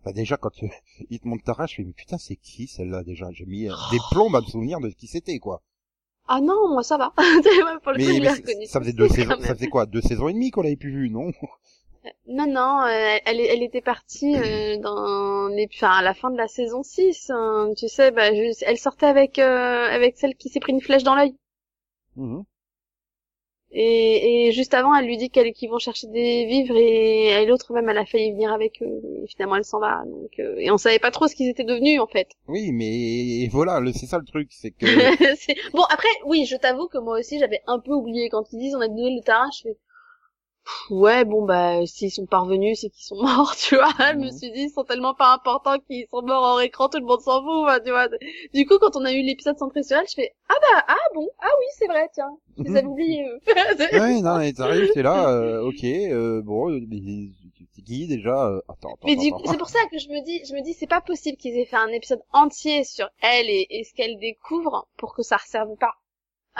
Enfin, 0.00 0.12
déjà 0.12 0.36
quand 0.36 0.50
tu... 0.50 0.70
il 1.10 1.20
te 1.20 1.28
montre 1.28 1.44
ta 1.44 1.52
rage, 1.52 1.70
je 1.72 1.76
fais 1.76 1.84
mais 1.84 1.92
putain 1.92 2.18
c'est 2.18 2.36
qui 2.36 2.66
celle-là 2.66 3.04
déjà? 3.04 3.30
J'ai 3.32 3.44
mis 3.46 3.68
euh, 3.68 3.74
des 3.92 3.98
plombes 4.10 4.34
à 4.34 4.40
me 4.40 4.46
souvenir 4.46 4.80
de 4.80 4.88
qui 4.88 5.06
c'était 5.06 5.38
quoi. 5.38 5.62
Ah 6.26 6.40
non, 6.40 6.68
moi 6.70 6.82
ça 6.82 6.96
va. 6.96 7.10
Pour 7.82 7.92
le 7.92 7.98
coup, 7.98 8.04
Mais, 8.04 8.04
je 8.04 8.12
mais 8.12 8.20
l'ai 8.20 8.28
c'est- 8.30 8.40
reconnu. 8.42 8.66
ça 8.66 8.80
faisait 8.80 8.92
deux 8.92 9.08
saisons, 9.16 9.40
ça 9.40 9.54
faisait 9.54 9.68
quoi? 9.68 9.86
Deux 9.86 10.00
saisons 10.00 10.28
et 10.28 10.32
demie 10.32 10.50
qu'on 10.50 10.62
l'avait 10.62 10.76
plus 10.76 10.90
vu, 10.92 11.10
non? 11.10 11.30
Non, 12.28 12.46
non, 12.46 12.80
euh, 12.86 13.18
elle, 13.26 13.40
elle 13.40 13.62
était 13.62 13.82
partie 13.82 14.34
euh, 14.36 14.78
dans 14.82 15.48
les, 15.48 15.68
enfin, 15.74 15.90
à 15.90 16.02
la 16.02 16.14
fin 16.14 16.30
de 16.30 16.36
la 16.38 16.48
saison 16.48 16.82
6. 16.82 17.30
hein, 17.30 17.72
tu 17.76 17.88
sais, 17.88 18.10
bah, 18.10 18.28
elle 18.30 18.78
sortait 18.78 19.06
avec 19.06 19.38
euh, 19.38 19.84
avec 19.90 20.16
celle 20.16 20.34
qui 20.34 20.48
s'est 20.48 20.60
pris 20.60 20.72
une 20.72 20.80
flèche 20.80 21.02
dans 21.02 21.14
l'œil. 21.14 21.34
Mhm. 22.16 22.44
Et, 23.72 24.48
et 24.48 24.52
juste 24.52 24.74
avant, 24.74 24.94
elle 24.94 25.06
lui 25.06 25.16
dit 25.16 25.30
qu'elle 25.30 25.52
qu'ils 25.52 25.70
vont 25.70 25.78
chercher 25.78 26.08
des 26.08 26.46
vivres 26.46 26.76
et, 26.76 27.42
et 27.42 27.46
l'autre 27.46 27.72
même, 27.72 27.88
elle 27.88 27.98
a 27.98 28.04
failli 28.04 28.32
venir 28.32 28.52
avec 28.52 28.82
eux. 28.82 29.00
Et 29.22 29.28
finalement, 29.28 29.56
elle 29.56 29.64
s'en 29.64 29.78
va. 29.78 30.02
Donc, 30.06 30.30
euh, 30.40 30.56
et 30.58 30.70
on 30.70 30.76
savait 30.76 30.98
pas 30.98 31.10
trop 31.12 31.28
ce 31.28 31.36
qu'ils 31.36 31.48
étaient 31.48 31.64
devenus 31.64 32.00
en 32.00 32.06
fait. 32.08 32.28
Oui, 32.48 32.72
mais 32.72 33.48
voilà, 33.48 33.80
c'est 33.92 34.06
ça 34.06 34.18
le 34.18 34.24
truc, 34.24 34.48
c'est 34.50 34.72
que 34.72 34.86
bon 35.72 35.84
après, 35.84 36.08
oui, 36.26 36.46
je 36.46 36.56
t'avoue 36.56 36.88
que 36.88 36.98
moi 36.98 37.18
aussi 37.18 37.38
j'avais 37.38 37.60
un 37.66 37.78
peu 37.78 37.92
oublié 37.92 38.28
quand 38.28 38.52
ils 38.52 38.58
disent 38.58 38.74
on 38.74 38.80
a 38.80 38.88
donné 38.88 39.14
le 39.14 39.22
terrain. 39.22 39.48
Je 39.56 39.68
fais 39.68 39.76
ouais 40.90 41.24
bon 41.24 41.44
bah 41.44 41.86
s'ils 41.86 42.10
sont 42.10 42.26
parvenus 42.26 42.80
c'est 42.80 42.90
qu'ils 42.90 43.04
sont 43.04 43.16
morts 43.22 43.54
tu 43.56 43.76
vois. 43.76 43.92
Je 43.98 44.16
me 44.16 44.30
suis 44.30 44.50
dit 44.52 44.62
ils 44.64 44.70
sont 44.70 44.84
tellement 44.84 45.14
pas 45.14 45.32
importants 45.34 45.78
qu'ils 45.78 46.06
sont 46.10 46.22
morts 46.22 46.42
hors 46.42 46.60
écran 46.60 46.88
tout 46.88 46.98
le 46.98 47.06
monde 47.06 47.20
s'en 47.20 47.42
fout 47.42 47.64
enfin, 47.64 47.80
tu 47.84 47.90
vois. 47.90 48.08
Du 48.54 48.66
coup 48.66 48.78
quand 48.78 48.96
on 48.96 49.04
a 49.04 49.12
eu 49.12 49.22
l'épisode 49.22 49.58
centré 49.58 49.82
sur 49.82 49.96
elle 49.96 50.08
je 50.08 50.14
fais 50.14 50.34
ah 50.48 50.54
bah 50.60 50.84
ah 50.88 51.14
bon 51.14 51.28
ah 51.40 51.50
oui 51.58 51.66
c'est 51.78 51.86
vrai 51.86 52.08
tiens 52.12 52.36
avais 52.58 52.84
oubliés 52.84 53.24
eux. 53.26 53.40
ouais, 53.92 54.20
non, 54.20 54.38
mais 54.38 54.52
t'arrives, 54.52 54.90
t'es 54.92 55.02
là, 55.02 55.30
euh, 55.30 55.62
ok, 55.62 55.84
euh, 55.84 56.42
bon, 56.42 56.68
mais 56.88 57.00
qui 57.84 58.06
déjà 58.06 58.46
euh, 58.46 58.60
Attends, 58.68 58.94
attends, 58.94 59.06
Mais 59.06 59.16
du 59.16 59.32
coup, 59.32 59.42
c'est 59.46 59.58
pour 59.58 59.68
ça 59.68 59.80
que 59.90 59.98
je 59.98 60.08
me 60.08 60.22
dis, 60.24 60.44
je 60.44 60.54
me 60.54 60.62
dis, 60.62 60.74
c'est 60.74 60.86
pas 60.86 61.00
possible 61.00 61.36
qu'ils 61.36 61.56
aient 61.58 61.64
fait 61.66 61.76
un 61.76 61.88
épisode 61.88 62.20
entier 62.32 62.84
sur 62.84 63.08
elle 63.22 63.48
et, 63.48 63.66
et 63.70 63.84
ce 63.84 63.94
qu'elle 63.94 64.18
découvre 64.18 64.86
pour 64.96 65.14
que 65.14 65.22
ça 65.22 65.36
resserve 65.36 65.76
pas. 65.76 65.94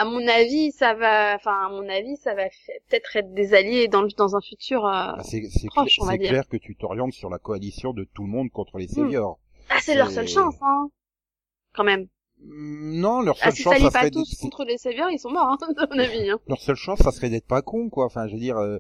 À 0.01 0.05
mon 0.05 0.27
avis, 0.29 0.73
ça 0.73 0.95
va, 0.95 1.35
enfin, 1.35 1.67
à 1.67 1.69
mon 1.69 1.87
avis, 1.89 2.17
ça 2.17 2.35
va 2.35 2.45
peut-être 2.89 3.17
être 3.17 3.35
des 3.35 3.53
alliés 3.55 3.87
dans, 3.89 4.07
dans 4.17 4.35
un 4.37 4.41
futur. 4.41 4.87
euh, 4.87 4.91
Ah, 4.93 5.23
c'est 5.23 5.43
c'est 5.51 5.67
proche, 5.67 5.99
on 6.01 6.07
va 6.07 6.13
c'est 6.13 6.19
clair 6.19 6.49
que 6.49 6.57
tu 6.57 6.75
t'orientes 6.77 7.13
sur 7.13 7.29
la 7.29 7.39
coalition 7.39 7.93
de 7.93 8.05
tout 8.05 8.23
le 8.23 8.31
monde 8.31 8.51
contre 8.51 8.79
les 8.79 8.89
Saviors. 8.89 9.39
Ah, 9.69 9.79
c'est 9.83 9.95
leur 9.95 10.11
seule 10.11 10.27
chance, 10.29 10.55
hein. 10.63 10.89
quand 11.75 11.85
même. 11.85 12.07
Mm, 12.43 13.01
Non, 13.01 13.21
leur 13.21 13.37
Ah, 13.43 13.47
seule 13.51 13.53
si 13.57 13.63
chance, 13.63 13.75
ça 13.75 13.81
ça 13.81 13.91
pas 13.91 13.99
serait 14.01 14.11
tous 14.11 14.31
d'être- 14.31 14.41
contre 14.41 14.65
les 14.65 14.79
saviors, 14.79 15.11
ils 15.11 15.19
sont 15.19 15.31
morts, 15.31 15.49
hein, 15.49 15.59
à 15.77 15.87
mon 15.95 15.99
avis. 16.01 16.31
Hein. 16.31 16.39
leur 16.49 16.61
seule 16.61 16.77
chance, 16.77 16.99
ça 17.01 17.11
serait 17.13 17.29
d'être 17.31 17.47
pas 17.47 17.61
con, 17.63 17.91
quoi. 17.91 18.07
Enfin, 18.07 18.27
je 18.27 18.33
veux 18.35 18.41
dire, 18.41 18.57
euh, 18.57 18.79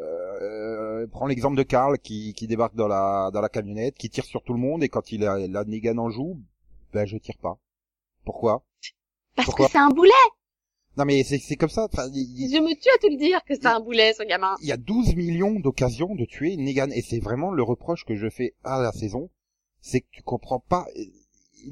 euh, 0.00 1.06
prends 1.10 1.26
l'exemple 1.26 1.56
de 1.56 1.62
Karl 1.62 1.98
qui, 1.98 2.32
qui 2.34 2.46
débarque 2.46 2.74
dans 2.74 2.88
la 2.88 3.30
dans 3.32 3.40
la 3.40 3.48
camionnette, 3.48 3.96
qui 3.96 4.08
tire 4.08 4.24
sur 4.24 4.42
tout 4.42 4.52
le 4.54 4.60
monde, 4.60 4.82
et 4.82 4.88
quand 4.88 5.12
il 5.12 5.24
a 5.26 5.46
la 5.46 5.64
Negan 5.64 5.98
en 5.98 6.10
joue, 6.10 6.40
ben 6.92 7.04
je 7.06 7.16
tire 7.18 7.36
pas. 7.38 7.58
Pourquoi? 8.24 8.62
Parce 9.36 9.46
Pourquoi? 9.46 9.66
que 9.66 9.72
c'est 9.72 9.78
un 9.78 9.90
boulet. 9.90 10.10
Non, 10.98 11.04
mais 11.04 11.22
c'est 11.22 11.38
c'est 11.38 11.54
comme 11.56 11.68
ça. 11.68 11.88
Enfin, 11.90 12.08
il- 12.12 12.34
il- 12.36 12.50
Je 12.54 12.60
me 12.60 12.74
tue 12.74 12.88
à 12.94 12.98
te 12.98 13.06
le 13.10 13.16
dire 13.16 13.40
que 13.44 13.54
c'est 13.54 13.66
un 13.66 13.80
boulet, 13.80 14.12
ce 14.14 14.24
gamin. 14.24 14.56
il 14.60 14.66
y 14.68 14.72
a 14.72 14.76
12 14.76 15.14
millions 15.14 15.60
d'occasions 15.60 16.14
de 16.16 16.24
tuer 16.24 16.56
Negan 16.56 16.90
et 16.90 17.02
c'est 17.02 17.20
vraiment 17.20 17.52
le 17.52 17.62
reproche 17.62 18.04
que 18.04 18.16
je 18.16 18.28
fais 18.28 18.54
à 18.64 18.82
la 18.82 18.90
saison, 18.92 19.30
c'est 19.80 20.00
que 20.00 20.08
tu 20.10 20.22
comprends 20.22 20.58
pas 20.60 20.86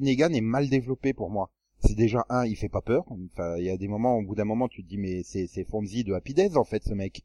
Negan 0.01 0.33
est 0.33 0.41
mal 0.41 0.69
développé 0.69 1.13
pour 1.13 1.31
moi. 1.31 1.51
C'est 1.81 1.97
déjà 1.97 2.25
un, 2.29 2.47
il 2.47 2.57
fait 2.57 2.69
pas 2.69 2.81
peur. 2.81 3.05
Enfin, 3.33 3.57
il 3.59 3.65
y 3.65 3.71
a 3.71 3.77
des 3.77 3.89
moments 3.89 4.17
au 4.17 4.23
bout 4.23 4.35
d'un 4.35 4.45
moment 4.45 4.69
tu 4.69 4.83
te 4.85 4.89
dis 4.89 4.97
mais 4.97 5.23
c'est 5.25 5.47
c'est 5.47 5.65
Fonzie 5.65 6.05
de 6.05 6.13
Happy 6.15 6.33
Days 6.33 6.57
en 6.57 6.65
fait 6.65 6.83
ce 6.85 6.95
mec. 6.95 7.23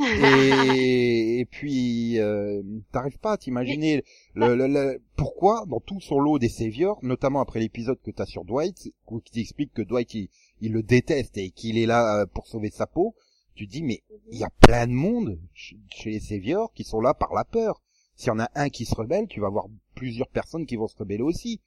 Et, 0.00 1.40
et 1.40 1.44
puis 1.44 2.18
euh, 2.20 2.62
t'arrives 2.92 3.18
pas 3.18 3.32
à 3.32 3.36
t'imaginer 3.38 4.04
le, 4.34 4.54
le- 4.54 4.66
le- 4.66 5.02
pourquoi 5.16 5.64
dans 5.66 5.80
tout 5.80 6.00
son 6.00 6.18
lot 6.20 6.38
des 6.38 6.48
saviors, 6.48 6.98
notamment 7.02 7.40
après 7.40 7.60
l'épisode 7.60 8.00
que 8.02 8.10
t'as 8.10 8.26
sur 8.26 8.44
Dwight, 8.44 8.92
où 9.08 9.20
qui 9.20 9.32
t'explique 9.32 9.72
que 9.72 9.82
Dwight 9.82 10.14
il, 10.14 10.28
il 10.60 10.72
le 10.72 10.82
déteste 10.82 11.36
et 11.38 11.50
qu'il 11.50 11.78
est 11.78 11.86
là 11.86 12.20
euh, 12.22 12.26
pour 12.26 12.46
sauver 12.46 12.70
sa 12.70 12.86
peau, 12.86 13.14
tu 13.54 13.66
dis 13.66 13.82
mais 13.82 14.02
il 14.30 14.38
y 14.38 14.44
a 14.44 14.50
plein 14.60 14.86
de 14.86 14.92
monde 14.92 15.38
ch- 15.54 15.76
chez 15.90 16.10
les 16.10 16.20
Saviors 16.20 16.72
qui 16.72 16.84
sont 16.84 17.00
là 17.00 17.14
par 17.14 17.32
la 17.34 17.44
peur. 17.44 17.82
S'il 18.14 18.28
y 18.28 18.30
en 18.32 18.40
a 18.40 18.50
un 18.54 18.68
qui 18.68 18.84
se 18.84 18.94
rebelle, 18.94 19.28
tu 19.28 19.40
vas 19.40 19.46
avoir 19.46 19.66
plusieurs 19.94 20.28
personnes 20.28 20.66
qui 20.66 20.76
vont 20.76 20.88
se 20.88 20.96
rebeller 20.96 21.22
aussi. 21.22 21.60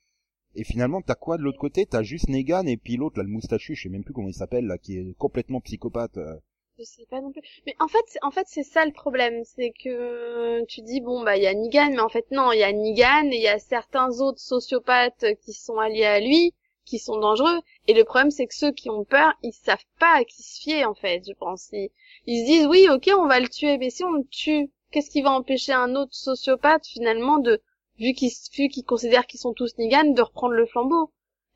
Et 0.54 0.64
finalement, 0.64 1.00
t'as 1.00 1.14
quoi 1.14 1.38
de 1.38 1.42
l'autre 1.42 1.58
côté? 1.58 1.86
T'as 1.86 2.02
juste 2.02 2.28
Negan 2.28 2.66
et 2.66 2.76
puis 2.76 2.96
l'autre, 2.96 3.16
là, 3.18 3.22
le 3.24 3.30
moustachu, 3.30 3.74
je 3.74 3.84
sais 3.84 3.88
même 3.88 4.04
plus 4.04 4.12
comment 4.12 4.28
il 4.28 4.34
s'appelle, 4.34 4.66
là, 4.66 4.76
qui 4.76 4.98
est 4.98 5.14
complètement 5.16 5.62
psychopathe. 5.62 6.18
euh. 6.18 6.36
Je 6.78 6.84
sais 6.84 7.06
pas 7.10 7.20
non 7.20 7.32
plus. 7.32 7.42
Mais 7.66 7.76
en 7.80 7.88
fait, 7.88 8.18
en 8.22 8.30
fait, 8.30 8.46
c'est 8.48 8.62
ça 8.62 8.86
le 8.86 8.92
problème, 8.92 9.44
c'est 9.44 9.72
que 9.72 10.64
tu 10.64 10.80
dis 10.80 11.00
bon 11.00 11.22
bah 11.22 11.36
il 11.36 11.42
y 11.42 11.46
a 11.46 11.52
Negan, 11.52 11.90
mais 11.90 12.00
en 12.00 12.08
fait 12.08 12.30
non, 12.30 12.50
il 12.52 12.60
y 12.60 12.62
a 12.62 12.72
Negan 12.72 13.30
et 13.30 13.36
il 13.36 13.42
y 13.42 13.48
a 13.48 13.58
certains 13.58 14.20
autres 14.20 14.40
sociopathes 14.40 15.26
qui 15.44 15.52
sont 15.52 15.78
alliés 15.78 16.06
à 16.06 16.20
lui, 16.20 16.54
qui 16.86 16.98
sont 16.98 17.18
dangereux. 17.18 17.60
Et 17.88 17.94
le 17.94 18.04
problème, 18.04 18.30
c'est 18.30 18.46
que 18.46 18.54
ceux 18.54 18.72
qui 18.72 18.88
ont 18.88 19.04
peur, 19.04 19.34
ils 19.42 19.52
savent 19.52 19.84
pas 19.98 20.14
à 20.16 20.24
qui 20.24 20.42
se 20.42 20.60
fier 20.60 20.84
en 20.86 20.94
fait. 20.94 21.22
Je 21.28 21.34
pense. 21.34 21.68
Ils, 21.72 21.90
se 22.26 22.46
disent 22.46 22.66
oui, 22.66 22.88
ok, 22.90 23.10
on 23.18 23.26
va 23.26 23.38
le 23.38 23.48
tuer, 23.48 23.76
mais 23.76 23.90
si 23.90 24.02
on 24.04 24.12
le 24.12 24.24
tue, 24.30 24.70
qu'est-ce 24.90 25.10
qui 25.10 25.20
va 25.20 25.32
empêcher 25.32 25.72
un 25.72 25.94
autre 25.94 26.14
sociopathe 26.14 26.86
finalement 26.86 27.38
de 27.38 27.60
vu 27.98 28.14
qu'ils 28.14 28.32
qu'ils 28.70 28.84
considèrent 28.84 29.26
qu'ils 29.26 29.40
sont 29.40 29.52
tous 29.52 29.76
Negan, 29.78 30.12
de 30.12 30.22
reprendre 30.22 30.54
le 30.54 30.66
flambeau? 30.66 31.10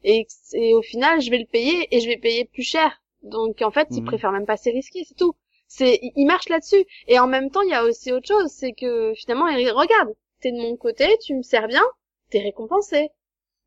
Et 0.05 0.27
au 0.75 0.83
final, 0.83 1.23
je 1.23 1.31
vais 1.31 1.39
le 1.39 1.47
payer 1.47 1.89
et 1.91 2.01
je 2.01 2.07
vais 2.07 2.19
payer 2.19 2.45
plus 2.45 2.63
cher. 2.63 3.01
Donc 3.27 3.63
en 3.63 3.71
fait, 3.71 3.89
ils 3.97 4.03
Mhm. 4.03 4.05
préfèrent 4.05 4.33
même 4.33 4.47
pas 4.47 4.57
se 4.57 4.71
risquer, 4.71 5.05
c'est 5.05 5.15
tout. 5.17 5.35
C'est, 5.69 5.99
ils 6.03 6.27
marchent 6.27 6.49
là-dessus. 6.49 6.85
Et 7.09 7.19
en 7.19 7.27
même 7.27 7.51
temps, 7.51 7.63
il 7.63 7.71
y 7.71 7.75
a 7.75 7.85
aussi 7.85 8.13
autre 8.13 8.27
chose, 8.29 8.51
c'est 8.51 8.73
que 8.73 9.13
finalement, 9.17 9.49
ils 9.49 9.71
regarde, 9.71 10.15
t'es 10.41 10.53
de 10.53 10.59
mon 10.59 10.77
côté, 10.77 11.17
tu 11.25 11.35
me 11.35 11.43
sers 11.43 11.67
bien, 11.69 11.83
t'es 12.31 12.41
récompensé, 12.41 13.11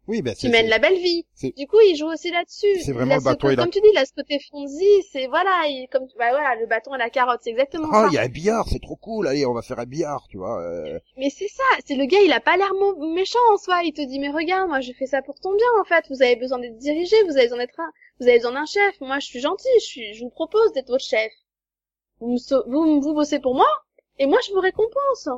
Oui, 0.09 0.23
ben 0.23 0.33
mènes 0.43 0.51
c'est- 0.51 0.63
la 0.67 0.79
belle 0.79 0.97
vie. 0.97 1.23
Du 1.55 1.67
coup, 1.67 1.77
ils 1.87 1.95
jouent 1.95 2.11
aussi 2.11 2.31
là-dessus. 2.31 2.79
C'est 2.81 2.87
Il 2.87 2.93
vraiment 2.95 3.13
a 3.13 3.17
le 3.17 3.23
bâton 3.23 3.49
et 3.49 3.55
la- 3.55 3.61
Comme 3.63 3.71
tu 3.71 3.79
dis, 3.79 3.91
là, 3.93 4.03
ce 4.05 4.11
côté 4.13 4.39
Fonzie, 4.51 5.03
c'est 5.11 5.27
voilà, 5.27 5.65
il, 5.67 5.87
comme 5.91 6.07
bah 6.17 6.31
voilà, 6.31 6.55
le 6.55 6.65
bâton 6.65 6.95
et 6.95 6.97
la 6.97 7.11
carotte, 7.11 7.41
c'est 7.43 7.51
exactement 7.51 7.87
Ah, 7.91 8.03
ça. 8.05 8.07
il 8.11 8.15
y 8.15 8.17
a 8.17 8.23
un 8.23 8.27
billard, 8.27 8.67
c'est 8.67 8.81
trop 8.81 8.95
cool. 8.95 9.27
Allez, 9.27 9.45
on 9.45 9.53
va 9.53 9.61
faire 9.61 9.77
un 9.77 9.85
billard, 9.85 10.25
tu 10.29 10.37
vois. 10.37 10.59
euh. 10.63 10.97
Mais 11.15 11.29
c'est 11.29 11.47
ça, 11.47 11.63
c'est 11.85 11.95
le 11.95 12.05
gars, 12.05 12.21
il 12.25 12.31
a 12.33 12.39
pas 12.39 12.57
l'air 12.57 12.71
méchant 13.13 13.37
en 13.53 13.57
soi. 13.57 13.81
Il 13.83 13.93
te 13.93 14.01
dit, 14.01 14.17
mais 14.19 14.29
regarde, 14.29 14.67
moi, 14.67 14.81
je 14.81 14.91
fais 14.93 15.05
ça 15.05 15.21
pour 15.21 15.39
ton 15.39 15.53
bien, 15.55 15.67
en 15.79 15.83
fait. 15.85 16.03
Vous 16.09 16.23
avez 16.23 16.35
besoin 16.35 16.57
d'être 16.57 16.77
dirigé, 16.77 17.15
vous 17.25 17.37
avez 17.37 17.43
besoin 17.45 17.59
d'être 17.59 17.79
un, 17.79 17.91
vous 18.19 18.27
avez 18.27 18.37
besoin 18.37 18.53
d'un 18.53 18.65
chef. 18.65 18.99
Moi, 19.01 19.19
je 19.19 19.27
suis 19.27 19.39
gentil, 19.39 19.67
je 19.79 19.85
suis, 19.85 20.13
je 20.15 20.23
vous 20.23 20.31
propose 20.31 20.73
d'être 20.73 20.89
votre 20.89 21.05
chef. 21.05 21.31
Vous 22.19 22.29
me, 22.31 22.69
vous, 22.71 22.99
vous 23.01 23.13
bossez 23.13 23.39
pour 23.39 23.53
moi, 23.53 23.69
et 24.17 24.25
moi, 24.25 24.39
je 24.45 24.51
vous 24.53 24.59
récompense. 24.59 25.29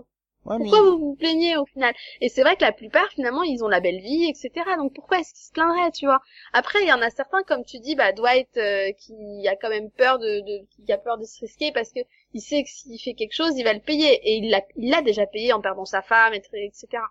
Ouais, 0.46 0.58
mais- 0.58 0.66
Pourquoi 0.66 0.82
vous 0.92 0.98
vous 1.00 1.16
plaignez 1.16 1.56
au 1.58 1.66
final? 1.66 1.94
Et 2.20 2.30
c'est 2.30 2.42
vrai 2.42 2.56
que 2.56 2.62
la 2.64 2.72
plupart, 2.72 3.08
finalement, 3.10 3.44
ils 3.44 3.64
ont 3.64 3.68
la 3.68 3.80
belle 3.80 4.00
vie, 4.02 4.26
etc. 4.30 4.76
Donc 4.78 4.94
pourquoi 4.94 5.20
est-ce 5.20 5.34
qu'ils 5.34 5.46
se 5.46 5.52
plaindraient, 5.52 5.92
tu 5.92 6.06
vois? 6.06 6.22
Après, 6.54 6.82
il 6.82 6.88
y 6.88 6.94
en 6.94 7.02
a 7.02 7.10
certains, 7.12 7.44
comme 7.44 7.64
tu 7.64 7.80
dis, 7.80 7.96
bah 7.96 8.12
Dwight, 8.12 8.50
euh, 8.58 8.92
qui 8.94 9.48
a 9.48 9.56
quand 9.56 9.70
même 9.70 9.92
peur 9.92 10.18
de, 10.20 10.40
de, 10.42 10.66
qui 10.70 10.92
a 10.92 10.98
peur 10.98 11.18
de 11.18 11.26
se 11.26 11.40
risquer 11.42 11.72
parce 11.72 11.92
que 11.92 12.00
il 12.34 12.42
sait 12.42 12.64
que 12.64 12.70
s'il 12.70 13.00
fait 13.00 13.14
quelque 13.14 13.34
chose, 13.34 13.58
il 13.58 13.64
va 13.64 13.74
le 13.74 13.80
payer, 13.82 14.14
et 14.24 14.38
il 14.38 14.50
l'a, 14.50 14.62
il 14.78 14.90
l'a 14.90 15.02
déjà 15.02 15.26
payé 15.28 15.54
en 15.54 15.62
perdant 15.62 15.86
sa 15.86 16.02
femme, 16.02 16.34
et- 16.34 16.42
etc. 16.54 17.04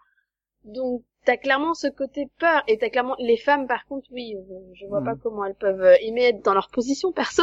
Donc 0.64 1.02
t'as 1.24 1.36
clairement 1.36 1.74
ce 1.74 1.86
côté 1.88 2.28
peur, 2.38 2.62
et 2.66 2.78
t'as 2.78 2.88
clairement 2.90 3.16
les 3.18 3.36
femmes, 3.36 3.66
par 3.66 3.86
contre, 3.86 4.08
oui, 4.10 4.34
je 4.74 4.86
vois 4.86 5.02
pas 5.04 5.14
comment 5.22 5.44
elles 5.44 5.54
peuvent 5.54 5.82
euh, 5.82 5.96
aimer 6.00 6.24
être 6.24 6.42
dans 6.42 6.54
leur 6.54 6.68
position 6.70 7.12
perso, 7.12 7.42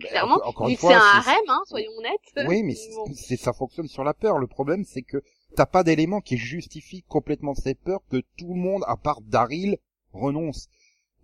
clairement, 0.00 0.34
encore- 0.36 0.48
encore 0.48 0.68
une 0.68 0.76
fois, 0.76 0.90
c'est 0.90 0.96
un 0.96 1.00
harem, 1.00 1.44
hein, 1.48 1.60
soyons 1.66 1.90
honnêtes. 1.98 2.48
Oui, 2.48 2.62
mais 2.62 2.74
Bon. 2.94 3.12
c'est 3.14 3.36
ça 3.36 3.52
fonctionne 3.52 3.88
sur 3.88 4.04
la 4.04 4.14
peur. 4.14 4.38
Le 4.38 4.46
problème, 4.46 4.84
c'est 4.84 5.02
que 5.02 5.22
t'as 5.54 5.66
pas 5.66 5.82
d'éléments 5.84 6.20
qui 6.20 6.36
justifient 6.36 7.02
complètement 7.02 7.54
cette 7.54 7.80
peur 7.80 8.00
que 8.10 8.22
tout 8.36 8.48
le 8.54 8.60
monde, 8.60 8.82
à 8.86 8.96
part 8.96 9.20
Daryl, 9.22 9.78
renonce. 10.12 10.68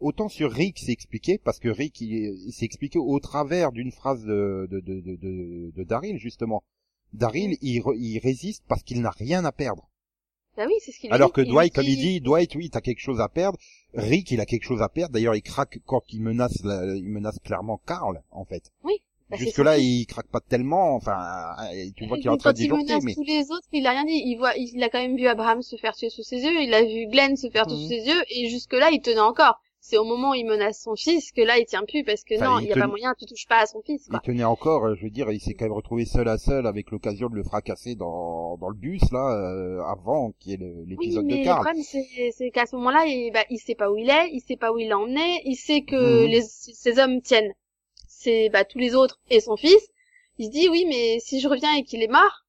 Autant 0.00 0.28
sur 0.28 0.50
Rick, 0.50 0.78
c'est 0.80 0.90
expliqué, 0.92 1.38
parce 1.38 1.60
que 1.60 1.68
Rick, 1.68 2.00
il, 2.00 2.12
il 2.12 2.52
s'est 2.52 2.64
expliqué 2.64 2.98
au 2.98 3.20
travers 3.20 3.70
d'une 3.70 3.92
phrase 3.92 4.24
de, 4.24 4.66
de, 4.70 4.80
de, 4.80 5.00
de, 5.00 5.70
de, 5.76 5.84
Daryl, 5.84 6.18
justement. 6.18 6.64
Daryl, 7.12 7.56
il, 7.62 7.82
il 7.96 8.18
résiste 8.18 8.64
parce 8.66 8.82
qu'il 8.82 9.00
n'a 9.00 9.10
rien 9.10 9.44
à 9.44 9.52
perdre. 9.52 9.88
Bah 10.56 10.64
oui, 10.66 10.74
c'est 10.80 10.90
ce 10.92 10.98
qu'il 10.98 11.12
Alors 11.12 11.28
dit. 11.28 11.34
que 11.34 11.40
Dwight, 11.42 11.72
comme 11.74 11.86
il 11.86 11.96
dit, 11.96 12.20
Dwight, 12.20 12.54
oui, 12.56 12.68
t'as 12.68 12.80
quelque 12.80 12.98
chose 13.00 13.20
à 13.20 13.28
perdre. 13.28 13.58
Rick, 13.94 14.30
il 14.30 14.40
a 14.40 14.46
quelque 14.46 14.64
chose 14.64 14.82
à 14.82 14.88
perdre. 14.88 15.12
D'ailleurs, 15.14 15.34
il 15.36 15.42
craque 15.42 15.78
quand 15.86 16.02
il 16.12 16.20
menace, 16.22 16.62
la- 16.64 16.94
il 16.96 17.08
menace 17.08 17.38
clairement 17.44 17.80
Carl, 17.86 18.22
en 18.30 18.44
fait. 18.44 18.70
Bah, 18.84 18.90
c'est 19.38 19.44
Jusque 19.46 19.58
là, 19.58 19.78
il 19.78 20.04
craque 20.06 20.28
pas 20.28 20.40
tellement. 20.40 20.94
Enfin, 20.94 21.16
tu 21.96 22.06
vois 22.06 22.18
qu'il 22.18 22.26
est 22.26 22.28
en 22.30 22.36
train 22.36 22.50
quand 22.50 22.56
de 22.56 22.58
il 22.60 22.62
disjoncter, 22.64 22.84
menace 22.92 23.04
mais 23.04 23.14
tous 23.14 23.22
les 23.22 23.50
autres, 23.50 23.66
il 23.72 23.86
a 23.86 23.90
rien 23.92 24.04
dit. 24.04 24.22
Il 24.26 24.36
voit, 24.36 24.54
il 24.56 24.82
a 24.82 24.90
quand 24.90 24.98
même 25.00 25.16
vu 25.16 25.26
Abraham 25.26 25.62
se 25.62 25.76
faire 25.76 25.94
tuer 25.94 26.10
sous 26.10 26.22
ses 26.22 26.36
yeux, 26.42 26.60
il 26.62 26.74
a 26.74 26.82
vu 26.84 27.06
Glenn 27.10 27.36
se 27.36 27.48
faire 27.48 27.66
tuer 27.66 27.76
Mhm. 27.76 27.80
sous 27.82 27.88
ses 27.88 28.06
yeux, 28.06 28.22
et 28.30 28.48
jusque 28.50 28.74
là, 28.74 28.90
il 28.92 29.00
tenait 29.00 29.20
encore. 29.20 29.58
C'est 29.82 29.98
au 29.98 30.04
moment 30.04 30.30
où 30.30 30.34
il 30.34 30.46
menace 30.46 30.80
son 30.80 30.96
fils 30.96 31.30
que 31.30 31.42
là, 31.42 31.58
il 31.58 31.66
tient 31.66 31.84
plus 31.84 32.04
parce 32.04 32.24
que 32.24 32.38
Enfin, 32.38 32.50
non, 32.50 32.58
il 32.58 32.64
il 32.64 32.70
y 32.70 32.72
a 32.72 32.76
pas 32.78 32.86
moyen, 32.88 33.14
tu 33.18 33.26
touches 33.26 33.46
pas 33.46 33.58
à 33.58 33.66
son 33.66 33.82
fils, 33.82 34.08
il 34.08 34.20
quoi. 34.20 34.20
tenait 34.20 34.44
encore. 34.44 34.84
euh, 34.86 34.94
Je 34.94 35.02
veux 35.02 35.10
dire, 35.10 35.32
il 35.32 35.40
s'est 35.40 35.54
quand 35.54 35.64
même 35.64 35.72
retrouvé 35.72 36.04
seul 36.04 36.28
à 36.28 36.38
seul 36.38 36.68
avec 36.68 36.92
l'occasion 36.92 37.28
de 37.28 37.34
le 37.34 37.42
fracasser 37.42 37.96
dans 37.96 38.56
dans 38.56 38.68
le 38.68 38.76
bus 38.76 39.02
là 39.10 39.34
euh, 39.34 39.82
avant 39.82 40.30
qu'il 40.38 40.52
y 40.52 40.54
ait 40.54 40.58
le- 40.58 40.84
Oui, 40.96 41.08
l'épisode 41.08 41.26
mais 41.26 41.34
de 41.34 41.36
le 41.36 41.42
Carl. 41.44 41.66
problème, 41.66 41.82
c'est, 41.82 42.50
qu'à 42.50 42.64
ce 42.66 42.76
moment-là, 42.76 43.04
il, 43.06 43.30
bah, 43.32 43.44
il 43.50 43.58
sait 43.58 43.74
pas 43.74 43.90
où 43.90 43.96
il 43.98 44.08
est, 44.08 44.30
il 44.32 44.40
sait 44.40 44.56
pas 44.56 44.72
où 44.72 44.78
il 44.78 44.88
l'a 44.88 44.98
emmené, 44.98 45.42
il 45.44 45.56
sait 45.56 45.82
que 45.82 46.24
Mhm. 46.24 46.26
les, 46.26 46.40
ces 46.42 46.98
hommes 46.98 47.20
tiennent, 47.20 47.52
c'est, 48.08 48.48
bah, 48.50 48.64
tous 48.64 48.78
les 48.78 48.94
autres 48.94 49.20
et 49.30 49.40
son 49.40 49.56
fils. 49.56 49.88
Il 50.38 50.46
se 50.46 50.50
dit, 50.50 50.68
oui, 50.70 50.86
mais 50.88 51.18
si 51.20 51.40
je 51.40 51.48
reviens 51.48 51.74
et 51.76 51.84
qu'il 51.84 52.02
est 52.02 52.08
mort, 52.08 52.44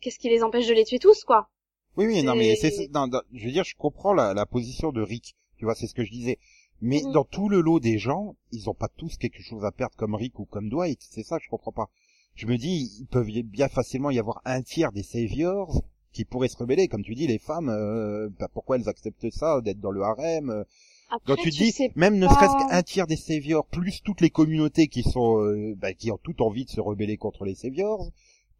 qu'est-ce 0.00 0.18
qui 0.18 0.30
les 0.30 0.42
empêche 0.44 0.68
de 0.68 0.74
les 0.74 0.84
tuer 0.84 0.98
tous, 1.00 1.24
quoi? 1.24 1.50
Oui, 1.96 2.06
oui, 2.06 2.22
non, 2.22 2.34
mais 2.34 2.56
c'est, 2.56 2.70
je 2.70 3.44
veux 3.44 3.50
dire, 3.52 3.64
je 3.64 3.74
comprends 3.76 4.14
la, 4.14 4.32
la 4.32 4.46
position 4.46 4.92
de 4.92 5.02
Rick. 5.02 5.36
Tu 5.56 5.64
vois, 5.64 5.74
c'est 5.74 5.86
ce 5.88 5.94
que 5.94 6.04
je 6.04 6.10
disais. 6.10 6.38
Mais 6.80 7.02
Mhm. 7.04 7.12
dans 7.12 7.24
tout 7.24 7.48
le 7.48 7.60
lot 7.60 7.80
des 7.80 7.98
gens, 7.98 8.36
ils 8.52 8.70
ont 8.70 8.74
pas 8.74 8.88
tous 8.88 9.16
quelque 9.16 9.42
chose 9.42 9.64
à 9.64 9.72
perdre 9.72 9.96
comme 9.96 10.14
Rick 10.14 10.38
ou 10.38 10.44
comme 10.44 10.68
Dwight. 10.68 11.00
C'est 11.02 11.24
ça, 11.24 11.38
que 11.38 11.44
je 11.44 11.50
comprends 11.50 11.72
pas. 11.72 11.88
Je 12.34 12.46
me 12.46 12.56
dis, 12.56 12.96
il 13.00 13.06
peut 13.06 13.24
bien 13.44 13.68
facilement 13.68 14.10
y 14.10 14.18
avoir 14.18 14.40
un 14.44 14.62
tiers 14.62 14.92
des 14.92 15.02
saviors 15.02 15.82
qui 16.12 16.24
pourraient 16.24 16.48
se 16.48 16.56
rebeller. 16.56 16.86
Comme 16.86 17.02
tu 17.02 17.14
dis, 17.14 17.26
les 17.26 17.38
femmes, 17.38 17.68
euh, 17.68 18.28
bah, 18.38 18.48
pourquoi 18.52 18.76
elles 18.76 18.88
acceptent 18.88 19.30
ça, 19.30 19.60
d'être 19.60 19.80
dans 19.80 19.90
le 19.90 20.02
harem 20.02 20.50
euh? 20.50 20.64
Après, 21.10 21.34
Donc 21.34 21.38
tu 21.42 21.50
dis, 21.50 21.72
même 21.96 22.18
ne 22.18 22.28
serait-ce 22.28 22.68
qu'un 22.68 22.82
tiers 22.82 23.06
des 23.06 23.16
saviors, 23.16 23.66
plus 23.66 24.02
toutes 24.04 24.20
les 24.20 24.28
communautés 24.30 24.88
qui 24.88 25.02
sont, 25.02 25.40
euh, 25.40 25.74
bah, 25.76 25.94
qui 25.94 26.10
ont 26.12 26.18
toute 26.22 26.42
envie 26.42 26.66
de 26.66 26.70
se 26.70 26.82
rebeller 26.82 27.16
contre 27.16 27.44
les 27.44 27.54
saviors, 27.54 28.10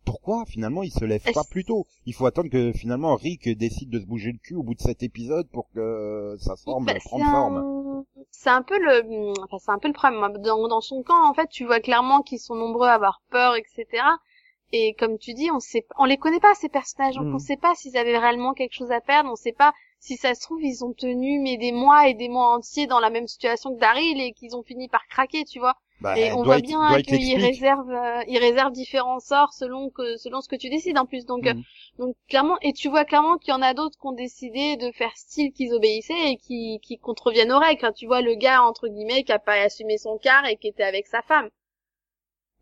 pourquoi 0.05 0.45
finalement 0.47 0.83
ils 0.83 0.91
se 0.93 1.05
lèvent 1.05 1.23
Est-ce- 1.27 1.35
pas 1.35 1.45
plus 1.45 1.65
tôt? 1.65 1.87
Il 2.07 2.15
faut 2.15 2.27
attendre 2.27 2.51
que 2.51 2.73
finalement 2.73 3.15
Rick 3.17 3.49
décide 3.59 3.91
de 3.91 4.01
se 4.01 4.07
bouger 4.07 4.33
le 4.33 4.39
cul 4.39 4.55
au 4.55 4.63
bout 4.63 4.75
de 4.75 4.81
cet 4.81 5.03
épisode 5.03 5.49
pour 5.51 5.69
que 5.75 6.37
ça 6.41 6.57
forme, 6.57 6.87
Bah, 6.87 6.95
forme. 7.01 8.05
C'est 8.31 8.51
un 8.51 8.63
peu 8.63 8.79
le, 8.79 9.33
enfin, 9.45 9.59
c'est 9.59 9.71
un 9.71 9.79
peu 9.79 9.89
le 9.89 9.95
problème. 9.95 10.21
Dans, 10.43 10.69
dans 10.69 10.81
son 10.81 11.03
camp, 11.03 11.29
en 11.29 11.35
fait, 11.35 11.49
tu 11.49 11.65
vois 11.67 11.81
clairement 11.81 12.23
qu'ils 12.23 12.39
sont 12.41 12.55
nombreux 12.55 12.89
à 12.89 12.95
avoir 12.95 13.21
peur, 13.31 13.55
etc. 13.57 14.03
Et 14.73 14.95
comme 14.95 15.19
tu 15.19 15.33
dis, 15.35 15.51
on 15.51 15.61
sait, 15.61 15.87
on 15.99 16.05
les 16.05 16.19
connaît 16.19 16.41
pas 16.41 16.55
ces 16.55 16.69
personnages, 16.69 17.15
donc 17.17 17.27
Mhm. 17.27 17.35
on 17.35 17.39
sait 17.39 17.57
pas 17.57 17.75
s'ils 17.75 17.97
avaient 17.97 18.19
réellement 18.19 18.53
quelque 18.53 18.75
chose 18.75 18.91
à 18.93 19.01
perdre. 19.01 19.31
On 19.33 19.37
sait 19.37 19.53
pas 19.53 19.73
si 19.99 20.17
ça 20.17 20.35
se 20.35 20.41
trouve 20.43 20.63
ils 20.63 20.85
ont 20.85 20.93
tenu 20.93 21.41
mais 21.41 21.57
des 21.57 21.73
mois 21.73 22.09
et 22.09 22.15
des 22.15 22.29
mois 22.29 22.55
entiers 22.55 22.87
dans 22.87 23.01
la 23.01 23.11
même 23.11 23.27
situation 23.27 23.75
que 23.75 23.81
Daryl 23.81 24.21
et 24.21 24.33
qu'ils 24.33 24.55
ont 24.57 24.63
fini 24.63 24.89
par 24.89 25.07
craquer, 25.09 25.45
tu 25.45 25.59
vois. 25.59 25.75
Bah, 26.01 26.17
et 26.19 26.33
on 26.33 26.45
voit 26.45 26.59
bien 26.59 26.99
qu'ils 27.01 27.37
réservent, 27.39 27.91
euh, 27.91 28.23
ils 28.29 28.39
réservent 28.39 28.73
différents 28.73 29.21
sorts 29.21 29.53
selon 29.55 29.91
que, 29.91 30.17
selon 30.17 30.41
ce 30.41 30.49
que 30.49 30.57
tu 30.57 30.69
décides 30.71 30.99
en 30.99 31.07
plus. 31.07 31.25
Donc, 31.27 31.47
euh, 31.47 31.55
Mhm. 31.55 31.65
donc 31.99 32.17
clairement, 32.29 32.59
et 32.63 32.73
tu 32.73 32.89
vois 32.89 33.05
clairement 33.05 33.39
qu'il 33.39 33.53
y 33.53 33.57
en 33.57 33.63
a 33.63 33.75
d'autres 33.75 33.99
qui 33.99 34.07
ont 34.07 34.13
décidé 34.13 34.77
de 34.77 34.91
faire 34.93 35.17
style 35.17 35.53
qu'ils 35.53 35.73
obéissaient 35.75 36.33
et 36.33 36.37
qui, 36.37 36.81
qui 36.83 36.99
contreviennent 36.99 37.53
aux 37.53 37.59
règles. 37.59 37.85
Hein, 37.87 37.93
tu 37.93 38.07
vois 38.07 38.21
le 38.23 38.35
gars 38.35 38.63
entre 38.63 38.89
guillemets 38.89 39.25
qui 39.25 39.33
a 39.33 39.39
pas 39.39 39.55
assumé 39.61 39.99
son 39.99 40.19
quart 40.19 40.47
et 40.47 40.57
qui 40.57 40.69
était 40.69 40.83
avec 40.85 41.07
sa 41.07 41.23
femme. 41.23 41.49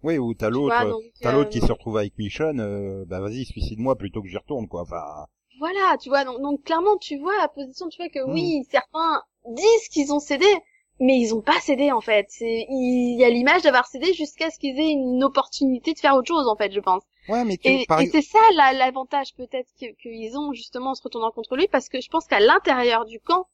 Oui, 0.02 0.16
ou 0.16 0.32
t'as 0.32 0.48
l'autre, 0.48 0.82
donc, 0.88 1.04
t'as 1.20 1.32
euh, 1.32 1.32
l'autre 1.32 1.50
qui 1.50 1.60
se 1.60 1.70
retrouve 1.70 1.98
avec 1.98 2.16
Michonne, 2.16 2.60
euh, 2.60 3.04
bah 3.06 3.20
vas-y, 3.20 3.44
suicide-moi 3.44 3.96
plutôt 3.96 4.22
que 4.22 4.28
j'y 4.28 4.38
retourne, 4.38 4.68
quoi. 4.68 4.80
Enfin, 4.80 5.26
Voilà, 5.58 5.96
tu 6.00 6.08
vois, 6.08 6.24
donc, 6.24 6.40
donc 6.40 6.62
clairement, 6.64 6.96
tu 6.98 7.18
vois 7.18 7.36
la 7.38 7.48
position, 7.48 7.88
tu 7.88 7.96
vois 7.98 8.08
que 8.08 8.20
Mm. 8.26 8.32
oui, 8.32 8.64
certains 8.70 9.22
disent 9.46 9.88
qu'ils 9.90 10.12
ont 10.12 10.20
cédé, 10.20 10.46
mais 11.00 11.18
ils 11.18 11.34
ont 11.34 11.40
pas 11.42 11.58
cédé 11.60 11.92
en 11.92 12.00
fait. 12.00 12.26
C'est, 12.30 12.66
il 12.68 13.16
y 13.18 13.24
a 13.24 13.28
l'image 13.30 13.62
d'avoir 13.62 13.86
cédé 13.86 14.12
jusqu'à 14.14 14.50
ce 14.50 14.58
qu'ils 14.58 14.78
aient 14.78 14.90
une 14.92 15.22
opportunité 15.24 15.92
de 15.92 15.98
faire 15.98 16.14
autre 16.14 16.28
chose 16.28 16.46
en 16.48 16.56
fait, 16.56 16.72
je 16.72 16.80
pense. 16.80 17.02
Ouais, 17.28 17.44
mais 17.44 17.58
Et, 17.64 17.84
par 17.86 18.00
et 18.00 18.06
c'est 18.06 18.22
ça 18.22 18.38
la- 18.54 18.72
l'avantage 18.72 19.34
peut-être 19.36 19.68
que- 19.80 19.92
qu'ils 20.00 20.38
ont 20.38 20.52
justement 20.52 20.90
en 20.90 20.94
se 20.94 21.02
retournant 21.02 21.30
contre 21.32 21.56
lui, 21.56 21.66
parce 21.68 21.88
que 21.88 22.00
je 22.00 22.08
pense 22.08 22.26
qu'à 22.26 22.38
l'intérieur 22.40 23.04
du 23.04 23.18
camp, 23.20 23.46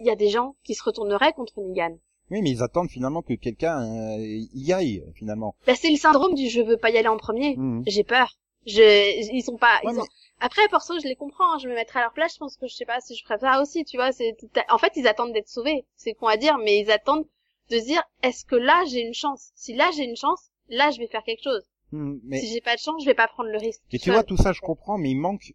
il 0.00 0.06
y 0.06 0.10
a 0.10 0.16
des 0.16 0.28
gens 0.28 0.56
qui 0.64 0.74
se 0.74 0.82
retourneraient 0.82 1.32
contre 1.32 1.60
Negan. 1.60 1.96
oui, 2.30 2.42
mais 2.42 2.50
ils 2.50 2.62
attendent 2.62 2.90
finalement 2.90 3.22
que 3.22 3.34
quelqu'un 3.34 3.80
euh, 3.82 4.18
y 4.52 4.72
aille, 4.72 5.04
finalement. 5.14 5.54
Bah, 5.66 5.74
c'est 5.76 5.90
le 5.90 5.96
syndrome 5.96 6.34
du 6.34 6.48
je 6.48 6.60
veux 6.60 6.76
pas 6.76 6.90
y 6.90 6.98
aller 6.98 7.06
en 7.08 7.16
premier. 7.16 7.56
Mhm. 7.56 7.84
J'ai 7.86 8.02
peur. 8.04 8.32
Je, 8.66 9.32
ils 9.32 9.42
sont 9.42 9.56
pas, 9.56 9.80
Ouais, 9.84 9.92
ils 9.92 9.98
ont- 9.98 10.02
mais- 10.02 10.08
Après, 10.40 10.68
pour 10.68 10.82
ça, 10.82 10.94
je 11.02 11.06
les 11.08 11.16
comprends. 11.16 11.54
hein, 11.54 11.58
Je 11.62 11.68
me 11.68 11.74
mettrai 11.74 12.00
à 12.00 12.02
leur 12.02 12.12
place. 12.12 12.34
Je 12.34 12.38
pense 12.38 12.56
que 12.56 12.66
je 12.66 12.74
sais 12.74 12.84
pas 12.84 13.00
si 13.00 13.14
je 13.16 13.22
ferais 13.24 13.38
ça 13.38 13.60
aussi. 13.62 13.84
Tu 13.84 13.96
vois, 13.96 14.12
c'est 14.12 14.36
en 14.68 14.78
fait, 14.78 14.92
ils 14.96 15.06
attendent 15.08 15.32
d'être 15.32 15.48
sauvés. 15.48 15.86
C'est 15.96 16.14
con 16.14 16.26
à 16.26 16.36
dire, 16.36 16.58
mais 16.58 16.80
ils 16.80 16.90
attendent 16.90 17.26
de 17.70 17.78
se 17.78 17.84
dire 17.84 18.02
est-ce 18.22 18.44
que 18.44 18.56
là 18.56 18.82
j'ai 18.90 19.00
une 19.00 19.14
chance? 19.14 19.50
Si 19.54 19.72
là 19.74 19.90
j'ai 19.96 20.04
une 20.04 20.16
chance, 20.16 20.50
là 20.68 20.90
je 20.90 20.98
vais 20.98 21.06
faire 21.06 21.22
quelque 21.24 21.42
chose. 21.42 21.62
Mhm, 21.92 22.20
mais 22.24 22.40
Si 22.40 22.48
j'ai 22.52 22.60
pas 22.60 22.74
de 22.74 22.80
chance, 22.80 23.00
je 23.02 23.06
vais 23.08 23.14
pas 23.14 23.28
prendre 23.28 23.50
le 23.50 23.58
risque. 23.58 23.80
Et 23.92 23.98
tu 23.98 24.10
vois, 24.10 24.24
tout 24.24 24.36
ça, 24.36 24.52
je 24.52 24.60
comprends, 24.60 24.98
mais 24.98 25.10
il 25.10 25.16
manque 25.16 25.52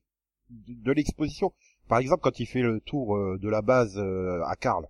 de, 0.49 0.73
de 0.83 0.91
l'exposition. 0.91 1.53
Par 1.89 1.99
exemple, 1.99 2.21
quand 2.21 2.39
il 2.39 2.45
fait 2.45 2.61
le 2.61 2.79
tour 2.81 3.15
euh, 3.17 3.37
de 3.41 3.49
la 3.49 3.61
base 3.61 3.97
euh, 3.97 4.41
à 4.45 4.55
Karl, 4.55 4.87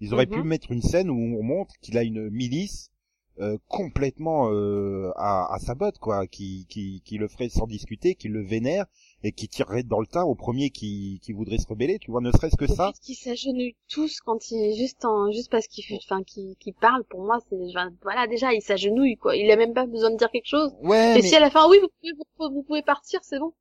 ils 0.00 0.12
auraient 0.14 0.26
Mhm. 0.26 0.32
pu 0.32 0.42
mettre 0.42 0.70
une 0.72 0.82
scène 0.82 1.10
où 1.10 1.14
on 1.38 1.42
montre 1.42 1.74
qu'il 1.80 1.96
a 1.98 2.02
une 2.02 2.28
milice 2.30 2.90
euh, 3.38 3.56
complètement 3.68 4.50
euh, 4.50 5.12
à, 5.16 5.54
à 5.54 5.58
sa 5.58 5.74
botte, 5.74 5.98
quoi, 5.98 6.26
qui, 6.26 6.66
qui, 6.68 7.02
qui 7.04 7.16
le 7.16 7.28
ferait 7.28 7.48
sans 7.48 7.66
discuter, 7.66 8.14
qui 8.14 8.28
le 8.28 8.42
vénère 8.42 8.86
et 9.22 9.32
qui 9.32 9.48
tirerait 9.48 9.82
dans 9.82 10.00
le 10.00 10.06
tas 10.06 10.24
au 10.24 10.34
premier 10.34 10.70
qui, 10.70 11.20
qui 11.22 11.32
voudrait 11.32 11.58
se 11.58 11.66
rebeller, 11.66 11.98
tu 11.98 12.10
vois, 12.10 12.20
ne 12.20 12.32
serait-ce 12.32 12.56
que 12.56 12.66
ça. 12.66 12.92
qu'ils 13.02 13.16
s'agenouillent 13.16 13.76
tous 13.88 14.20
quand 14.20 14.50
il 14.50 14.74
juste 14.76 15.04
en 15.04 15.30
juste 15.30 15.50
parce 15.50 15.66
qu'il 15.68 15.84
fait 15.84 15.98
enfin 16.04 16.22
qu'il 16.22 16.56
qu'il 16.58 16.74
parle 16.74 17.04
pour 17.04 17.20
moi 17.22 17.38
c'est 17.48 17.56
voilà 18.02 18.26
déjà 18.26 18.52
il 18.52 18.62
s'agenouille 18.62 19.16
quoi. 19.16 19.36
Il 19.36 19.50
a 19.50 19.56
même 19.56 19.74
pas 19.74 19.86
besoin 19.86 20.10
de 20.10 20.16
dire 20.16 20.30
quelque 20.30 20.46
chose. 20.48 20.72
Ouais, 20.82 21.12
et 21.18 21.22
mais, 21.22 21.22
si 21.22 21.34
à 21.36 21.40
la 21.40 21.50
fin 21.50 21.68
oui 21.68 21.78
vous 21.80 21.88
pouvez 22.00 22.12
vous, 22.16 22.54
vous 22.54 22.62
pouvez 22.62 22.82
partir 22.82 23.20
c'est 23.22 23.38
bon 23.38 23.52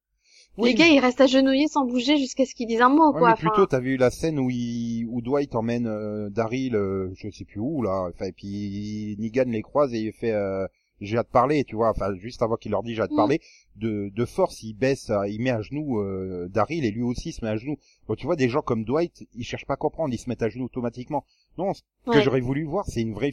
oui, 0.58 0.70
les 0.70 0.76
gars 0.76 0.88
ils 0.88 1.00
restent 1.00 1.22
agenouillés 1.22 1.68
sans 1.68 1.86
bouger 1.86 2.18
jusqu'à 2.18 2.46
ce 2.46 2.54
qu'ils 2.54 2.68
disent 2.68 2.82
un 2.82 2.90
mot 2.90 3.14
Ouais, 3.14 3.20
quoi 3.20 3.30
mais 3.30 3.36
plutôt, 3.36 3.66
t'as 3.66 3.80
vu 3.80 3.98
la 3.98 4.10
scène 4.12 4.40
où, 4.40 4.50
il, 4.50 5.06
où 5.10 5.22
Dwight 5.22 5.56
emmène 5.56 5.88
euh, 5.88 6.30
Daryl, 6.30 6.76
euh, 6.76 7.10
je 7.16 7.30
sais 7.30 7.46
plus 7.46 7.60
où 7.60 7.82
là, 7.82 8.10
enfin, 8.14 8.26
et 8.26 8.32
puis 8.32 9.16
Negan 9.20 9.46
les 9.50 9.62
croise 9.62 9.94
et 9.94 10.00
il 10.00 10.12
fait, 10.14 10.32
euh, 10.32 10.68
j'ai 11.02 11.18
hâte 11.18 11.28
de 11.28 11.32
parler, 11.32 11.64
tu 11.64 11.76
vois, 11.76 11.90
enfin, 11.92 12.14
juste 12.16 12.42
avant 12.42 12.56
qu'il 12.58 12.72
leur 12.72 12.84
dise 12.84 12.96
j'ai 12.98 13.02
hâte 13.02 13.10
de 13.10 13.16
Mm. 13.16 13.18
parler, 13.18 13.40
de, 13.78 14.10
de 14.14 14.26
force, 14.26 14.62
il 14.64 14.74
baisse, 14.74 15.10
euh, 15.12 15.28
il 15.30 15.42
met 15.42 15.50
à 15.52 15.62
genoux 15.62 16.00
euh, 16.02 16.50
Daryl 16.50 16.84
et 16.84 16.92
lui 16.92 17.04
aussi 17.04 17.32
se 17.32 17.44
met 17.44 17.52
à 17.52 17.56
genoux. 17.56 17.78
Donc 18.08 18.18
tu 18.18 18.26
vois, 18.26 18.36
des 18.36 18.50
gens 18.50 18.62
comme 18.62 18.84
Dwight, 18.84 19.26
ils 19.34 19.46
cherchent 19.46 19.66
pas 19.66 19.76
à 19.76 19.78
comprendre, 19.78 20.14
ils 20.14 20.18
se 20.18 20.28
mettent 20.30 20.44
à 20.44 20.50
genoux 20.50 20.66
automatiquement. 20.66 21.24
Non, 21.58 21.74
ce 21.74 21.82
que 22.12 22.20
j'aurais 22.22 22.42
voulu 22.42 22.64
voir, 22.66 22.86
c'est 22.86 23.02
une 23.02 23.14
vraie 23.14 23.32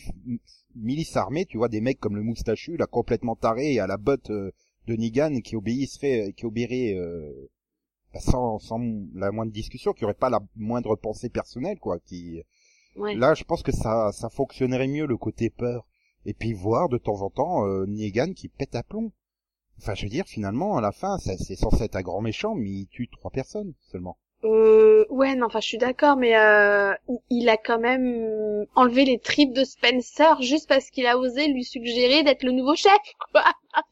milice 0.74 1.16
armée, 1.16 1.44
tu 1.46 1.58
vois, 1.58 1.68
des 1.68 1.80
mecs 1.80 1.98
comme 2.00 2.16
le 2.16 2.22
moustachu, 2.22 2.76
là, 2.76 2.86
complètement 2.86 3.34
taré 3.36 3.74
et 3.74 3.80
à 3.80 3.86
la 3.86 3.96
botte 3.96 4.30
euh, 4.30 4.52
de 4.86 4.94
Negan 4.96 5.40
qui 5.40 5.56
obéisserait, 5.56 6.32
qui 6.36 6.46
obéirait 6.46 6.94
euh, 6.96 7.48
bah, 8.12 8.20
sans, 8.20 8.58
sans 8.58 8.80
la 9.14 9.30
moindre 9.32 9.52
discussion, 9.52 9.92
qui 9.92 10.04
aurait 10.04 10.14
pas 10.14 10.30
la 10.30 10.40
moindre 10.56 10.96
pensée 10.96 11.28
personnelle, 11.28 11.78
quoi. 11.78 11.98
Qui 12.00 12.42
ouais. 12.96 13.14
là, 13.14 13.34
je 13.34 13.44
pense 13.44 13.62
que 13.62 13.72
ça, 13.72 14.12
ça 14.12 14.28
fonctionnerait 14.30 14.88
mieux 14.88 15.06
le 15.06 15.16
côté 15.16 15.50
peur. 15.50 15.86
Et 16.24 16.34
puis 16.34 16.52
voir 16.52 16.88
de 16.88 16.98
temps 16.98 17.22
en 17.22 17.30
temps 17.30 17.66
euh, 17.66 17.86
Negan 17.86 18.32
qui 18.32 18.48
pète 18.48 18.74
à 18.74 18.82
plomb. 18.82 19.12
Enfin, 19.78 19.94
je 19.94 20.04
veux 20.04 20.10
dire, 20.10 20.26
finalement, 20.26 20.76
à 20.76 20.80
la 20.80 20.90
fin, 20.92 21.18
ça- 21.18 21.36
c'est 21.36 21.54
censé 21.56 21.84
être 21.84 21.96
un 21.96 22.02
grand 22.02 22.20
méchant, 22.20 22.54
mais 22.54 22.70
il 22.70 22.86
tue 22.88 23.08
trois 23.08 23.30
personnes 23.30 23.74
seulement. 23.82 24.18
Euh, 24.44 25.04
ouais, 25.10 25.34
non, 25.34 25.46
enfin, 25.46 25.60
je 25.60 25.66
suis 25.66 25.78
d'accord, 25.78 26.16
mais 26.16 26.36
euh, 26.36 26.92
il- 27.30 27.48
a 27.48 27.56
quand 27.56 27.78
même 27.80 28.66
enlevé 28.74 29.04
les 29.04 29.18
tripes 29.18 29.52
de 29.52 29.64
Spencer 29.64 30.40
juste 30.42 30.68
parce 30.68 30.90
qu'il 30.90 31.06
a 31.06 31.18
osé 31.18 31.48
lui 31.48 31.64
suggérer 31.64 32.22
d'être 32.22 32.42
le 32.42 32.52
nouveau 32.52 32.76
chef, 32.76 32.92
quoi. 33.32 33.44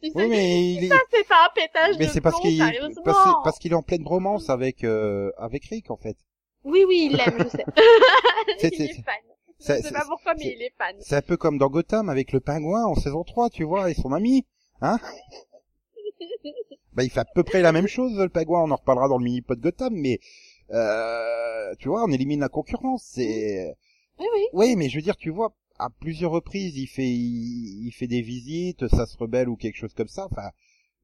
Tu 0.02 0.11
sais, 0.11 0.12
Oui, 0.16 0.28
mais 0.28 0.72
il 0.74 0.85
est, 0.85 0.90
c'est 1.11 1.26
pas 1.26 1.46
un 1.46 1.54
pétage 1.54 1.96
mais 1.98 2.07
de 2.07 2.11
c'est 2.11 2.20
parce 2.20 2.38
qu'il, 2.40 2.59
parce, 3.04 3.28
parce 3.42 3.59
qu'il 3.59 3.72
est 3.72 3.76
en 3.76 3.83
pleine 3.83 4.04
bromance 4.04 4.48
avec 4.50 4.85
euh, 4.85 5.30
avec 5.38 5.64
Rick 5.66 5.90
en 5.90 5.96
fait. 5.96 6.16
Oui, 6.62 6.85
oui, 6.87 7.09
il 7.11 7.16
l'aime, 7.16 7.37
je 7.38 7.48
sais. 7.48 7.64
C'est- 8.59 8.68
il 8.74 8.83
est 8.83 9.02
fan. 9.02 9.14
Je 9.61 9.83
sais 9.83 9.92
pas 9.92 10.04
pourquoi, 10.07 10.35
mais 10.35 10.54
il 10.57 10.62
est 10.62 10.72
fan. 10.76 10.94
C'est 11.00 11.16
un 11.16 11.22
peu 11.22 11.37
comme 11.37 11.59
dans 11.59 11.68
Gotham 11.68 12.09
avec 12.11 12.33
le 12.33 12.40
pingouin 12.40 12.85
en 12.85 12.94
saison 12.94 13.24
3, 13.24 13.50
tu 13.50 13.64
vois, 13.64 13.90
et 13.90 13.94
son 13.94 14.12
ami, 14.12 14.46
hein 14.83 14.98
Bah, 16.92 17.03
il 17.03 17.11
fait 17.11 17.20
à 17.20 17.24
peu 17.24 17.42
près 17.42 17.61
la 17.61 17.72
même 17.72 17.88
chose, 17.88 18.16
le 18.18 18.29
pingouin, 18.29 18.62
on 18.62 18.70
en 18.70 18.77
reparlera 18.77 19.09
dans 19.09 19.18
le 19.18 19.24
mini-pod 19.24 19.61
Gotham, 19.61 19.94
mais, 19.94 20.20
euh, 20.70 21.74
tu 21.79 21.88
vois, 21.88 22.05
on 22.05 22.12
élimine 22.12 22.40
la 22.40 22.48
concurrence, 22.48 23.05
c'est... 23.14 23.74
Oui, 24.18 24.27
oui. 24.33 24.42
Oui, 24.53 24.77
mais 24.77 24.88
je 24.88 24.96
veux 24.96 25.03
dire, 25.03 25.16
tu 25.16 25.31
vois, 25.31 25.55
à 25.79 25.90
plusieurs 25.90 26.31
reprises, 26.31 26.77
il 26.77 26.87
fait, 26.87 27.09
il, 27.09 27.87
il 27.87 27.92
fait 27.92 28.07
des 28.07 28.22
visites, 28.22 28.87
ça 28.88 29.07
se 29.07 29.16
rebelle 29.16 29.48
ou 29.48 29.57
quelque 29.57 29.77
chose 29.77 29.94
comme 29.94 30.09
ça, 30.09 30.29
enfin, 30.31 30.50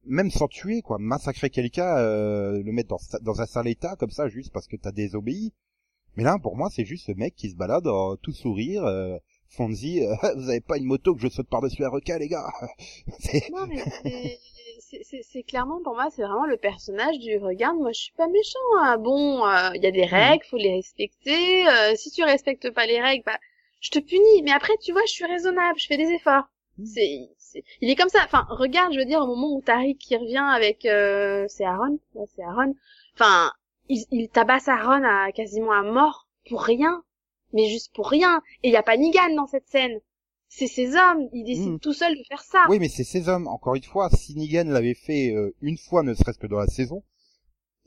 même 0.05 0.31
sans 0.31 0.47
tuer, 0.47 0.81
quoi, 0.81 0.97
massacrer 0.97 1.49
quelqu'un, 1.49 1.97
euh, 1.97 2.63
le 2.63 2.71
mettre 2.71 2.89
dans, 2.89 3.19
dans 3.21 3.41
un 3.41 3.45
sale 3.45 3.67
état, 3.67 3.95
comme 3.97 4.11
ça, 4.11 4.29
juste 4.29 4.51
parce 4.53 4.67
que 4.67 4.77
t'as 4.77 4.91
désobéi. 4.91 5.53
Mais 6.15 6.23
là, 6.23 6.37
pour 6.41 6.57
moi, 6.57 6.69
c'est 6.69 6.85
juste 6.85 7.05
ce 7.05 7.11
mec 7.13 7.35
qui 7.35 7.49
se 7.49 7.55
balade, 7.55 7.87
en 7.87 8.15
tout 8.17 8.33
sourire, 8.33 8.83
euh, 8.85 9.17
Fonzie, 9.47 10.05
euh, 10.05 10.15
vous 10.35 10.49
avez 10.49 10.61
pas 10.61 10.77
une 10.77 10.85
moto 10.85 11.15
que 11.15 11.21
je 11.21 11.29
saute 11.29 11.49
par-dessus 11.49 11.83
un 11.83 11.89
requin, 11.89 12.17
les 12.17 12.27
gars. 12.27 12.47
Non, 13.51 13.67
mais 13.67 14.39
c'est- 15.03 15.43
clairement, 15.43 15.81
pour 15.83 15.93
moi, 15.95 16.07
c'est 16.11 16.23
vraiment 16.23 16.45
le 16.45 16.57
personnage 16.57 17.19
du 17.19 17.37
regarde, 17.37 17.77
moi, 17.77 17.91
je 17.93 17.99
suis 18.01 18.13
pas 18.13 18.27
méchant, 18.27 18.59
hein. 18.79 18.97
Bon, 18.97 19.45
euh, 19.45 19.69
il 19.75 19.83
y 19.83 19.87
a 19.87 19.91
des 19.91 20.05
règles, 20.05 20.43
faut 20.45 20.57
les 20.57 20.73
respecter, 20.75 21.67
euh, 21.67 21.95
si 21.95 22.11
tu 22.11 22.23
respectes 22.23 22.69
pas 22.71 22.85
les 22.85 23.01
règles, 23.01 23.23
bah, 23.25 23.39
je 23.79 23.89
te 23.89 23.99
punis, 23.99 24.43
mais 24.43 24.51
après, 24.51 24.73
tu 24.83 24.91
vois, 24.91 25.01
je 25.05 25.11
suis 25.11 25.25
raisonnable, 25.25 25.79
je 25.79 25.87
fais 25.87 25.97
des 25.97 26.11
efforts. 26.11 26.45
Mm. 26.77 26.85
C'est, 26.85 27.29
il 27.81 27.89
est 27.89 27.95
comme 27.95 28.09
ça. 28.09 28.19
Enfin, 28.25 28.45
regarde, 28.49 28.93
je 28.93 28.99
veux 28.99 29.05
dire, 29.05 29.21
au 29.21 29.27
moment 29.27 29.53
où 29.55 29.61
Tariq 29.61 29.97
qui 29.97 30.15
revient 30.15 30.37
avec, 30.37 30.85
euh, 30.85 31.45
c'est 31.49 31.65
Aaron, 31.65 31.99
ouais, 32.15 32.25
c'est 32.35 32.43
Aaron. 32.43 32.75
Enfin, 33.15 33.51
il, 33.89 34.05
il 34.11 34.29
tabasse 34.29 34.67
Aaron 34.67 35.03
à 35.03 35.31
quasiment 35.31 35.73
à 35.73 35.81
mort 35.83 36.27
pour 36.49 36.61
rien, 36.63 37.03
mais 37.53 37.67
juste 37.69 37.93
pour 37.93 38.09
rien. 38.09 38.41
Et 38.63 38.69
il 38.69 38.73
y 38.73 38.77
a 38.77 38.83
pas 38.83 38.97
Negan 38.97 39.35
dans 39.35 39.47
cette 39.47 39.67
scène. 39.67 39.99
C'est 40.53 40.67
ces 40.67 40.95
hommes, 40.95 41.29
ils 41.31 41.45
décident 41.45 41.75
Mm. 41.75 41.79
tout 41.79 41.93
seuls 41.93 42.17
de 42.17 42.23
faire 42.27 42.43
ça. 42.43 42.65
Oui, 42.69 42.77
mais 42.77 42.89
c'est 42.89 43.05
ces 43.05 43.29
hommes, 43.29 43.47
encore 43.47 43.75
une 43.75 43.83
fois, 43.83 44.09
si 44.09 44.35
Negan 44.35 44.65
l'avait 44.69 44.93
fait 44.93 45.33
euh, 45.33 45.55
une 45.61 45.77
fois, 45.77 46.03
ne 46.03 46.13
serait-ce 46.13 46.37
que 46.39 46.45
dans 46.47 46.59
la 46.59 46.67
saison, 46.67 47.03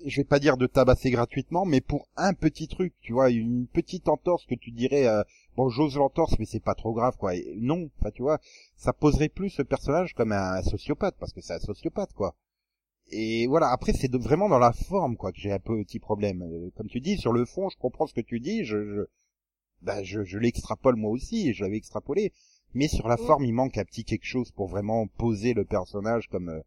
je 0.05 0.16
vais 0.16 0.24
pas 0.24 0.38
dire 0.38 0.57
de 0.57 0.66
tabasser 0.66 1.11
gratuitement, 1.11 1.66
mais 1.66 1.83
pour 1.83 2.09
un 2.16 2.33
petit 2.33 2.66
truc, 2.66 2.94
tu 3.03 3.12
vois, 3.12 3.29
une 3.31 3.66
petite 3.66 4.09
entorse 4.09 4.46
que 4.46 4.55
tu 4.55 4.70
dirais, 4.70 5.07
euh, 5.07 5.22
bon, 5.57 5.68
j'ose 5.68 5.96
l'entorse, 5.96 6.38
mais 6.38 6.46
c'est 6.46 6.59
pas 6.64 6.74
trop 6.74 6.94
grave, 6.94 7.16
quoi. 7.18 7.35
Et 7.37 7.55
non, 7.59 7.90
enfin, 8.00 8.11
tu 8.11 8.22
vois, 8.22 8.40
ça 8.77 8.94
poserait 8.94 9.29
plus 9.29 9.50
ce 9.50 9.62
personnage 9.62 10.14
comme 10.14 10.33
un 10.33 10.62
sociopathe, 10.62 11.16
parce 11.20 11.35
que 11.35 11.42
c'est 11.42 11.53
un 11.55 11.61
sociopathe, 11.61 12.14
quoi. 12.14 12.35
Et 13.11 13.46
voilà, 13.46 13.68
après, 13.72 13.92
c'est 13.92 14.12
vraiment 14.16 14.48
dans 14.48 14.59
la 14.59 14.72
forme, 14.72 15.18
quoi, 15.18 15.33
que 15.33 15.38
j'ai 15.38 15.53
un 15.53 15.59
petit 15.59 15.98
problème. 15.98 16.42
Euh, 16.42 16.70
Comme 16.77 16.88
tu 16.88 17.00
dis, 17.00 17.18
sur 17.18 17.35
le 17.35 17.44
fond, 17.44 17.68
je 17.68 17.77
comprends 17.77 18.07
ce 18.07 18.14
que 18.14 18.22
tu 18.22 18.40
dis, 18.40 18.64
je, 18.64 18.79
je, 18.83 19.03
ben, 19.83 20.03
je, 20.03 20.24
je 20.24 20.38
l'extrapole 20.38 20.96
moi 20.96 21.11
aussi, 21.11 21.50
et 21.50 21.53
je 21.53 21.62
l'avais 21.62 21.77
extrapolé. 21.77 22.33
Mais 22.75 22.89
sur 22.89 23.09
la 23.09 23.17
Mm. 23.17 23.27
forme, 23.27 23.45
il 23.45 23.53
manque 23.53 23.79
un 23.79 23.85
petit 23.85 24.05
quelque 24.05 24.25
chose 24.27 24.51
pour 24.53 24.69
vraiment 24.69 25.07
poser 25.07 25.55
le 25.55 25.65
personnage 25.65 26.29
comme, 26.29 26.49
euh, 26.49 26.61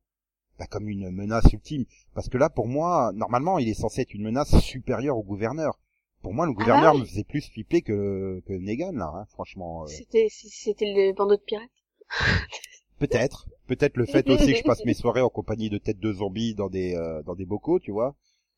bah, 0.60 0.66
comme 0.68 0.88
une 0.90 1.10
menace 1.12 1.52
ultime. 1.54 1.86
Parce 2.14 2.30
que 2.30 2.38
là, 2.38 2.50
pour 2.50 2.68
moi, 2.68 3.12
normalement, 3.14 3.60
il 3.60 3.68
est 3.70 3.74
censé 3.74 4.02
être 4.02 4.14
une 4.14 4.24
menace 4.24 4.58
supérieure 4.60 5.18
au 5.18 5.24
gouverneur. 5.24 5.80
Pour 6.24 6.34
moi, 6.34 6.46
le 6.48 6.54
bah 6.54 6.60
gouverneur 6.60 6.96
oui. 6.96 7.02
me 7.02 7.06
faisait 7.06 7.24
plus 7.24 7.42
flipper 7.48 7.82
que, 7.82 8.42
que 8.48 8.54
Negan, 8.54 8.94
là, 8.94 9.12
hein, 9.16 9.26
franchement. 9.30 9.84
euh, 9.84 9.88
C'était, 9.88 10.28
c'était 10.32 10.86
le 10.94 11.14
bandeau 11.14 11.36
de 11.36 11.42
pirates. 11.42 11.70
peut-être. 13.00 13.48
Peut-être 13.68 13.98
le 13.98 14.06
fait 14.06 14.30
aussi 14.30 14.54
que 14.54 14.58
je 14.60 14.64
passe 14.64 14.86
mes 14.86 14.94
soirées 14.94 15.22
en 15.22 15.30
compagnie 15.30 15.70
de 15.70 15.78
têtes 15.78 16.00
de 16.00 16.14
zombies 16.14 16.56
dans 16.56 16.70
des, 16.70 16.96
euh, 16.96 17.22
dans 17.24 17.36
des 17.36 17.46
bocaux, 17.46 17.80
tu 17.80 17.92
vois. 17.92 18.16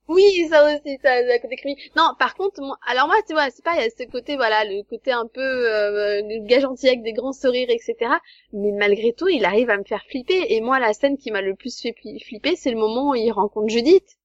Oui, 0.09 0.47
ça 0.49 0.65
aussi, 0.65 0.97
ça, 1.01 1.25
ça 1.25 1.39
côté 1.39 1.55
creepy. 1.55 1.91
Non, 1.95 2.13
par 2.19 2.35
contre, 2.35 2.59
moi, 2.61 2.77
alors 2.85 3.07
moi, 3.07 3.15
tu 3.27 3.33
vois, 3.33 3.49
c'est 3.51 3.63
pas, 3.63 3.75
il 3.75 3.81
y 3.81 3.85
a 3.85 3.89
ce 3.89 4.03
côté, 4.11 4.35
voilà, 4.35 4.65
le 4.65 4.83
côté 4.83 5.11
un 5.13 5.25
peu, 5.27 5.39
euh, 5.41 6.21
gars 6.45 6.59
gentil 6.59 6.87
avec 6.89 7.01
des 7.03 7.13
grands 7.13 7.31
sourires, 7.31 7.69
etc. 7.69 8.11
Mais 8.51 8.71
malgré 8.71 9.13
tout, 9.13 9.27
il 9.29 9.45
arrive 9.45 9.69
à 9.69 9.77
me 9.77 9.83
faire 9.85 10.03
flipper. 10.05 10.47
Et 10.53 10.59
moi, 10.61 10.79
la 10.79 10.93
scène 10.93 11.17
qui 11.17 11.31
m'a 11.31 11.41
le 11.41 11.55
plus 11.55 11.79
fait 11.81 11.95
flipper, 12.25 12.55
c'est 12.57 12.71
le 12.71 12.77
moment 12.77 13.11
où 13.11 13.15
il 13.15 13.31
rencontre 13.31 13.69
Judith. 13.69 14.17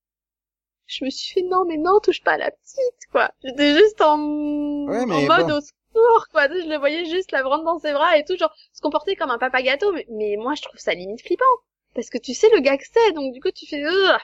Je 0.87 1.05
me 1.05 1.11
suis 1.11 1.35
fait, 1.35 1.43
non, 1.47 1.65
mais 1.67 1.77
non, 1.77 2.01
touche 2.01 2.23
pas 2.23 2.33
à 2.33 2.39
la 2.39 2.51
petite, 2.51 3.07
quoi. 3.13 3.31
J'étais 3.45 3.75
juste 3.79 4.01
en, 4.01 4.19
Ouais, 4.87 5.05
en 5.11 5.23
mais 5.23 5.23
mode 5.23 5.49
bon. 5.49 5.51
au 5.51 5.61
secours, 5.61 6.29
quoi. 6.33 6.49
Je 6.49 6.69
le 6.69 6.79
voyais 6.79 7.05
juste 7.07 7.33
la 7.33 7.43
prendre 7.43 7.65
dans 7.65 7.79
ses 7.79 7.93
bras 7.93 8.17
et 8.19 8.25
tout, 8.25 8.37
genre, 8.37 8.55
se 8.73 8.81
comporter 8.81 9.17
comme 9.17 9.31
un 9.31 9.39
papa 9.39 9.63
gâteau. 9.63 9.93
Mais, 9.93 10.07
mais 10.11 10.37
moi, 10.37 10.55
je 10.55 10.63
trouve 10.63 10.79
ça 10.81 10.95
limite 10.95 11.23
flippant. 11.23 11.45
Parce 11.95 12.11
que 12.11 12.19
tu 12.19 12.35
sais 12.35 12.49
le 12.55 12.61
gars 12.61 12.77
que 12.77 12.85
c'est, 12.93 13.13
donc 13.13 13.33
du 13.33 13.41
coup, 13.41 13.51
tu 13.53 13.67
fais, 13.67 13.83
Ugh 13.83 14.19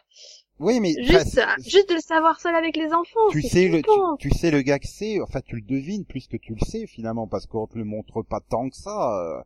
Oui, 0.60 0.78
mais 0.78 0.92
juste, 1.02 1.40
juste 1.66 1.88
de 1.88 1.94
le 1.94 2.00
savoir 2.00 2.38
seul 2.38 2.54
avec 2.54 2.76
les 2.76 2.92
enfants. 2.92 3.28
tu 3.30 3.42
sais 3.42 3.68
le, 3.68 3.82
tu, 3.82 4.28
tu 4.28 4.30
sais 4.38 4.50
le 4.50 4.60
gars 4.62 4.78
que 4.78 4.86
c'est, 4.86 5.20
enfin 5.20 5.40
tu 5.40 5.56
le 5.56 5.62
devines 5.62 6.04
plus 6.04 6.28
que 6.28 6.36
tu 6.36 6.54
le 6.54 6.60
sais 6.64 6.86
finalement 6.86 7.26
parce 7.26 7.46
qu'on 7.46 7.66
te 7.66 7.78
le 7.78 7.84
montre 7.84 8.22
pas 8.22 8.40
tant 8.40 8.68
que 8.68 8.76
ça. 8.76 9.18
euh. 9.18 9.42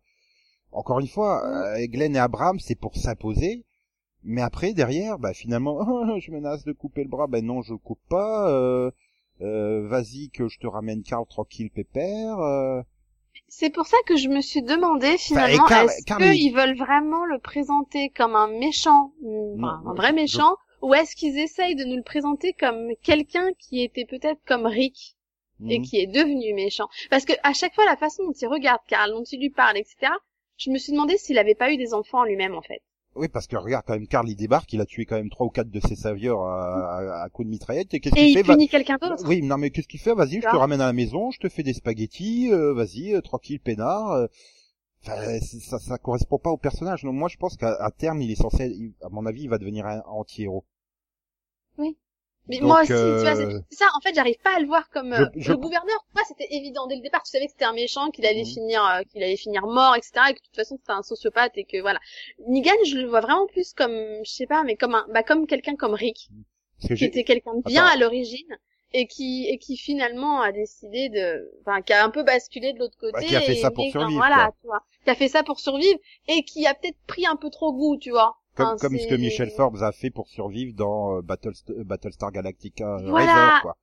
Encore 0.72 0.98
une 0.98 1.06
fois, 1.06 1.44
euh, 1.46 1.86
Glenn 1.86 2.16
et 2.16 2.18
Abraham 2.18 2.58
c'est 2.58 2.74
pour 2.74 2.96
s'imposer, 2.96 3.64
Mais 4.24 4.42
après, 4.42 4.72
derrière, 4.72 5.18
bah 5.18 5.32
finalement, 5.34 5.76
oh, 5.88 6.18
je 6.18 6.30
menace 6.32 6.64
de 6.64 6.72
couper 6.72 7.04
le 7.04 7.10
bras, 7.10 7.26
ben 7.28 7.44
non, 7.46 7.62
je 7.62 7.72
le 7.74 7.78
coupe 7.78 8.00
pas. 8.08 8.50
Euh, 8.50 8.90
euh, 9.40 9.86
Vas-y 9.88 10.30
que 10.30 10.48
je 10.48 10.58
te 10.58 10.66
ramène 10.66 11.02
Carl 11.02 11.26
tranquille, 11.26 11.70
pépère. 11.70 12.40
euh. 12.40 12.82
C'est 13.48 13.70
pour 13.70 13.86
ça 13.86 13.96
que 14.06 14.16
je 14.16 14.28
me 14.28 14.40
suis 14.40 14.62
demandé 14.62 15.16
finalement, 15.18 15.68
est-ce 15.68 16.04
qu'ils 16.04 16.54
veulent 16.54 16.76
vraiment 16.76 17.24
le 17.24 17.38
présenter 17.38 18.10
comme 18.10 18.34
un 18.34 18.48
méchant, 18.48 19.12
mm, 19.22 19.62
enfin, 19.64 19.82
un 19.86 19.94
vrai 19.94 20.12
méchant, 20.12 20.56
ou 20.84 20.94
est-ce 20.94 21.16
qu'ils 21.16 21.38
essayent 21.38 21.74
de 21.76 21.84
nous 21.84 21.96
le 21.96 22.02
présenter 22.02 22.52
comme 22.52 22.92
quelqu'un 23.02 23.48
qui 23.58 23.82
était 23.82 24.04
peut-être 24.04 24.40
comme 24.46 24.66
Rick 24.66 25.16
et 25.68 25.78
Mhm. 25.78 25.84
qui 25.84 25.98
est 25.98 26.06
devenu 26.06 26.52
méchant? 26.54 26.88
Parce 27.10 27.24
que 27.24 27.32
à 27.42 27.52
chaque 27.52 27.74
fois, 27.74 27.84
la 27.86 27.96
façon 27.96 28.24
dont 28.24 28.32
il 28.32 28.46
regarde 28.48 28.80
Carl, 28.88 29.10
dont 29.10 29.24
il 29.24 29.40
lui 29.40 29.50
parle, 29.50 29.76
etc., 29.78 30.12
je 30.56 30.70
me 30.70 30.78
suis 30.78 30.92
demandé 30.92 31.16
s'il 31.18 31.38
avait 31.38 31.54
pas 31.54 31.72
eu 31.72 31.76
des 31.76 31.94
enfants 31.94 32.20
en 32.20 32.24
lui-même 32.24 32.54
en 32.54 32.62
fait. 32.62 32.80
Oui, 33.16 33.28
parce 33.28 33.46
que 33.46 33.56
regarde, 33.56 33.84
quand 33.86 33.94
même, 33.94 34.08
Carl, 34.08 34.28
il 34.28 34.34
débarque, 34.34 34.72
il 34.72 34.80
a 34.80 34.86
tué 34.86 35.04
quand 35.06 35.14
même 35.14 35.30
trois 35.30 35.46
ou 35.46 35.50
quatre 35.50 35.70
de 35.70 35.80
ses 35.80 35.94
savieurs 35.94 36.40
à, 36.40 36.96
à, 36.98 37.22
à 37.24 37.28
coups 37.28 37.46
de 37.46 37.50
mitraillette, 37.50 37.94
et 37.94 38.00
qu'est-ce 38.00 38.14
qu'il 38.16 38.28
il 38.30 38.34
fait? 38.34 38.42
Bah, 38.42 38.54
punit 38.54 38.68
quelqu'un 38.68 38.98
d'autre. 39.00 39.22
Oui, 39.28 39.40
non 39.40 39.56
mais 39.56 39.70
qu'est-ce 39.70 39.86
qu'il 39.86 40.00
fait? 40.00 40.14
Vas-y, 40.14 40.40
je 40.40 40.40
te 40.40 40.56
ramène 40.56 40.80
à 40.80 40.86
la 40.86 40.92
maison, 40.92 41.30
je 41.30 41.38
te 41.38 41.48
fais 41.48 41.62
des 41.62 41.74
spaghettis, 41.74 42.50
euh, 42.52 42.74
vas-y, 42.74 43.14
euh, 43.14 43.20
tranquille, 43.20 43.60
peinard. 43.60 44.10
euh. 44.12 44.26
Enfin, 45.06 45.38
c'est- 45.40 45.60
ça, 45.60 45.78
ça 45.78 45.98
correspond 45.98 46.38
pas 46.38 46.50
au 46.50 46.56
personnage. 46.56 47.02
Donc 47.04 47.14
moi, 47.14 47.28
je 47.28 47.36
pense 47.36 47.56
qu'à 47.56 47.90
terme, 47.96 48.20
il 48.22 48.30
est 48.30 48.36
censé, 48.40 48.66
il- 48.66 48.94
à 49.02 49.08
mon 49.10 49.26
avis, 49.26 49.42
il 49.42 49.48
va 49.48 49.58
devenir 49.58 49.86
un 49.86 50.02
anti-héros. 50.06 50.64
Mais 52.48 52.60
Donc, 52.60 52.68
moi 52.68 52.82
aussi, 52.82 52.92
euh, 52.92 53.16
tu 53.16 53.24
vois, 53.24 53.34
c'est 53.36 53.48
c'est 53.70 53.76
ça. 53.78 53.86
En 53.96 54.00
fait, 54.00 54.14
j'arrive 54.14 54.36
pas 54.42 54.56
à 54.56 54.60
le 54.60 54.66
voir 54.66 54.90
comme 54.90 55.12
euh, 55.14 55.24
Je- 55.34 55.40
je- 55.40 55.52
le 55.52 55.56
gouverneur. 55.56 56.04
Moi, 56.14 56.22
c'était 56.28 56.46
évident 56.50 56.86
dès 56.86 56.96
le 56.96 57.00
départ. 57.02 57.22
Tu 57.22 57.30
savais 57.30 57.46
que 57.46 57.52
c'était 57.52 57.64
un 57.64 57.72
méchant, 57.72 58.10
qu'il 58.10 58.26
allait 58.26 58.44
Mhm. 58.44 58.44
finir, 58.44 58.84
euh, 58.84 59.02
qu'il 59.04 59.22
allait 59.22 59.36
finir 59.38 59.66
mort, 59.66 59.96
etc. 59.96 60.30
Et 60.30 60.34
que 60.34 60.40
de 60.40 60.44
toute 60.44 60.56
façon, 60.56 60.76
c'était 60.76 60.92
un 60.92 61.02
sociopathe 61.02 61.52
et 61.56 61.64
que 61.64 61.80
voilà. 61.80 62.00
Negan, 62.46 62.72
je 62.86 62.98
le 62.98 63.08
vois 63.08 63.20
vraiment 63.22 63.46
plus 63.46 63.72
comme, 63.72 63.94
je 64.24 64.30
sais 64.30 64.46
pas, 64.46 64.62
mais 64.62 64.76
comme 64.76 64.94
un, 64.94 65.06
bah 65.08 65.22
comme 65.22 65.46
quelqu'un 65.46 65.74
comme 65.76 65.94
Rick, 65.94 66.28
que 66.82 66.88
qui 66.88 66.96
j'ai, 66.96 67.06
était 67.06 67.24
quelqu'un 67.24 67.54
de 67.54 67.62
bien 67.62 67.84
Attends. 67.84 67.94
à 67.94 67.96
l'origine 67.96 68.58
et 68.92 69.06
qui 69.06 69.46
et 69.48 69.58
qui 69.58 69.76
finalement 69.76 70.40
a 70.42 70.52
décidé 70.52 71.08
de, 71.08 71.50
enfin, 71.62 71.82
qui 71.82 71.92
a 71.94 72.04
un 72.04 72.10
peu 72.10 72.22
basculé 72.24 72.72
de 72.74 72.78
l'autre 72.78 72.96
côté. 72.98 73.12
Bah, 73.12 73.22
qui 73.22 73.36
a 73.36 73.40
fait 73.40 73.54
et- 73.54 73.60
ça 73.62 73.70
pour 73.70 73.84
et, 73.84 73.88
enfin, 73.88 74.00
survivre, 74.00 74.18
Voilà, 74.18 74.36
quoi. 74.36 74.54
tu 74.60 74.66
vois. 74.66 74.82
Qui 75.04 75.10
a 75.10 75.14
fait 75.14 75.28
ça 75.28 75.42
pour 75.42 75.60
survivre 75.60 75.98
et 76.28 76.44
qui 76.44 76.66
a 76.66 76.74
peut-être 76.74 76.98
pris 77.06 77.26
un 77.26 77.36
peu 77.36 77.50
trop 77.50 77.72
goût, 77.72 77.96
tu 77.96 78.10
vois. 78.10 78.36
Comme, 78.54 78.66
Enfin, 78.66 78.76
comme 78.80 78.98
ce 78.98 79.06
que 79.06 79.14
Michel 79.14 79.50
Forbes 79.50 79.82
a 79.82 79.92
fait 79.92 80.10
pour 80.10 80.28
survivre 80.28 80.74
dans 80.76 81.16
euh, 81.16 81.20
euh, 81.20 81.84
Battlestar 81.84 82.32
Galactica 82.32 82.96
euh, 82.98 83.10
Voilà. 83.10 83.58
Quoi. 83.62 83.76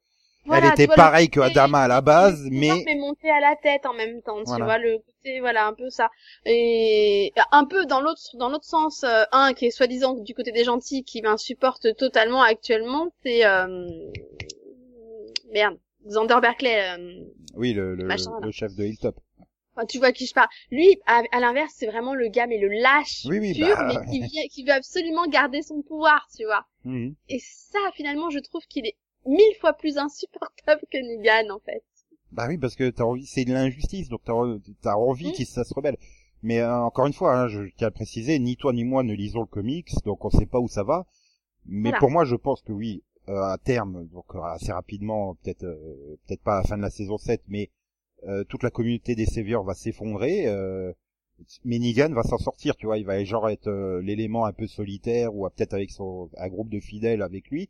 Voilà, 0.46 0.68
Elle 0.68 0.74
était 0.74 0.86
vois, 0.88 0.96
pareille 0.96 1.30
que 1.30 1.40
Adama 1.40 1.82
à 1.82 1.88
la 1.88 2.02
base, 2.02 2.48
mais... 2.50 2.70
mais 2.70 2.84
mais 2.88 2.96
monté 2.96 3.30
à 3.30 3.40
la 3.40 3.56
tête 3.62 3.86
en 3.86 3.94
même 3.94 4.24
temps, 4.24 4.40
tu 4.40 4.46
Voilà. 4.48 4.66
vois, 4.66 4.78
le 4.80 4.98
côté, 4.98 5.40
voilà, 5.40 5.68
un 5.68 5.74
peu 5.74 5.90
ça. 5.92 6.10
Et 6.46 7.32
un 7.52 7.66
peu 7.66 7.86
dans 7.86 8.02
l'autre, 8.02 8.22
dans 8.38 8.50
l'autre 8.50 8.66
sens, 8.66 9.04
euh, 9.04 9.24
un 9.32 9.54
qui 9.54 9.68
est 9.68 9.72
soi-disant 9.72 10.16
du 10.16 10.34
côté 10.34 10.52
des 10.52 10.64
gentils, 10.64 11.04
qui 11.04 11.22
m'insupporte 11.22 11.96
totalement 11.96 12.42
actuellement, 12.42 13.10
c'est, 13.24 13.46
euh... 13.46 13.88
merde, 15.54 15.78
Xander 16.08 16.38
Berkeley, 16.42 16.98
euh, 16.98 17.24
oui, 17.56 17.74
le, 17.74 17.96
le, 17.96 18.06
Machin, 18.06 18.32
le 18.42 18.52
chef 18.52 18.76
de 18.76 18.84
Hilltop. 18.86 19.16
Enfin, 19.76 19.86
tu 19.86 19.98
vois 20.00 20.12
qui 20.12 20.26
je 20.26 20.34
parle. 20.34 20.50
Lui, 20.72 20.98
à, 21.06 21.22
à 21.32 21.40
l'inverse, 21.40 21.74
c'est 21.76 21.88
vraiment 21.88 22.14
le 22.14 22.28
gars, 22.28 22.48
mais 22.48 22.58
le 22.60 22.68
lâche 22.70 23.26
Oui, 23.26 23.40
oui, 23.40 23.54
pur, 23.54 23.76
bah, 23.78 23.88
mais 23.88 24.06
qui, 24.12 24.20
vient, 24.20 24.44
qui 24.50 24.64
veut 24.64 24.72
absolument 24.74 25.28
garder 25.28 25.62
son 25.62 25.82
pouvoir, 25.82 26.28
tu 26.36 26.46
vois. 26.46 26.66
Et 27.30 27.40
ça, 27.40 27.80
finalement, 27.94 28.30
je 28.30 28.40
trouve 28.40 28.66
qu'il 28.68 28.86
est 28.88 28.96
mille 29.26 29.56
fois 29.60 29.74
plus 29.74 29.98
insupportable 29.98 30.82
que 30.92 30.98
Negan, 30.98 31.54
en 31.54 31.60
fait. 31.60 31.84
Bah 32.32 32.46
oui, 32.48 32.58
parce 32.58 32.76
que 32.76 32.90
t'as 32.90 33.04
envie, 33.04 33.26
c'est 33.26 33.44
de 33.46 33.52
l'injustice, 33.54 34.08
donc 34.10 34.22
t'as, 34.24 34.34
t'as 34.82 34.96
envie 34.96 35.30
Mm. 35.30 35.32
qu'il 35.34 35.46
ça 35.46 35.64
se 35.64 35.74
rebelle. 35.74 35.98
Mais 36.44 36.60
euh, 36.60 36.74
encore 36.82 37.06
une 37.06 37.14
fois, 37.14 37.36
hein, 37.38 37.48
je 37.50 37.64
tiens 37.76 37.90
à 37.90 37.92
préciser, 37.92 38.40
ni 38.40 38.56
toi 38.56 38.72
ni 38.74 38.84
moi 38.86 39.04
ne 39.04 39.14
lisons 39.14 39.42
le 39.42 39.46
comics, 39.48 39.90
donc 40.06 40.24
on 40.26 40.30
sait 40.30 40.46
pas 40.46 40.60
où 40.60 40.68
ça 40.70 40.84
va. 40.84 41.06
Mais 41.66 41.90
Voilà. 41.90 42.00
pour 42.00 42.10
moi, 42.10 42.24
je 42.26 42.36
pense 42.36 42.62
que 42.62 42.72
oui, 42.72 43.04
euh, 43.30 43.36
à 43.44 43.58
terme, 43.58 44.08
donc 44.08 44.26
euh, 44.34 44.42
assez 44.42 44.72
rapidement, 44.72 45.36
peut-être, 45.44 45.66
euh, 45.66 46.18
peut-être 46.26 46.42
pas 46.42 46.56
à 46.60 46.62
la 46.62 46.64
fin 46.68 46.78
de 46.78 46.82
la 46.82 46.90
saison 46.90 47.18
7, 47.18 47.44
mais 47.50 47.70
euh, 48.28 48.44
toute 48.46 48.64
la 48.64 48.70
communauté 48.72 49.16
des 49.16 49.26
Saviors 49.26 49.64
va 49.64 49.74
s'effondrer. 49.74 50.48
Euh, 50.48 50.94
mais 51.66 51.80
Negan 51.80 52.14
va 52.14 52.24
s'en 52.24 52.38
sortir, 52.38 52.76
tu 52.76 52.86
vois, 52.86 52.98
il 53.00 53.06
va 53.06 53.24
genre 53.24 53.50
être 53.50 53.68
euh, 53.68 54.02
l'élément 54.02 54.46
un 54.46 54.54
peu 54.54 54.68
solitaire 54.68 55.34
ou 55.36 55.46
euh, 55.46 55.50
peut-être 55.50 55.74
avec 55.74 55.90
son 55.92 56.30
un 56.38 56.48
groupe 56.50 56.70
de 56.70 56.80
fidèles 56.80 57.22
avec 57.24 57.50
lui, 57.50 57.70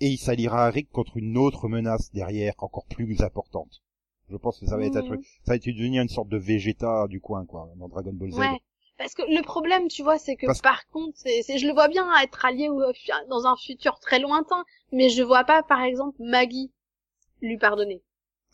et 0.00 0.06
il 0.08 0.16
s'alliera 0.18 0.66
à 0.66 0.70
Rick 0.70 0.90
contre 0.90 1.16
une 1.18 1.36
autre 1.36 1.68
menace 1.68 2.10
derrière, 2.12 2.54
encore 2.58 2.86
plus 2.86 3.20
importante. 3.22 3.82
Je 4.30 4.36
pense 4.36 4.58
que 4.58 4.66
ça 4.66 4.76
va 4.76 4.84
être 4.86 4.96
un 4.96 5.02
Mhm. 5.02 5.06
truc, 5.08 5.26
ça 5.44 5.52
va 5.52 5.56
être 5.56 5.66
devenir 5.66 6.02
une 6.02 6.08
sorte 6.08 6.28
de 6.28 6.38
Vegeta 6.38 7.06
du 7.08 7.20
coin, 7.20 7.44
quoi, 7.44 7.70
dans 7.76 7.88
Dragon 7.88 8.12
Ball 8.14 8.32
Z. 8.32 8.38
Ouais. 8.38 8.60
Parce 8.98 9.12
que 9.14 9.22
le 9.22 9.42
problème, 9.42 9.88
tu 9.88 10.02
vois, 10.02 10.16
c'est 10.18 10.36
que 10.36 10.46
Parce- 10.46 10.62
par 10.62 10.88
contre, 10.88 11.18
c'est, 11.18 11.42
c'est, 11.42 11.58
je 11.58 11.66
le 11.66 11.74
vois 11.74 11.88
bien 11.88 12.08
être 12.22 12.46
allié 12.46 12.70
au, 12.70 12.80
dans 13.28 13.44
un 13.46 13.56
futur 13.56 13.98
très 14.00 14.18
lointain, 14.20 14.64
mais 14.90 15.10
je 15.10 15.22
vois 15.22 15.44
pas, 15.44 15.62
par 15.62 15.82
exemple, 15.82 16.16
Maggie 16.18 16.72
lui 17.42 17.58
pardonner. 17.58 18.02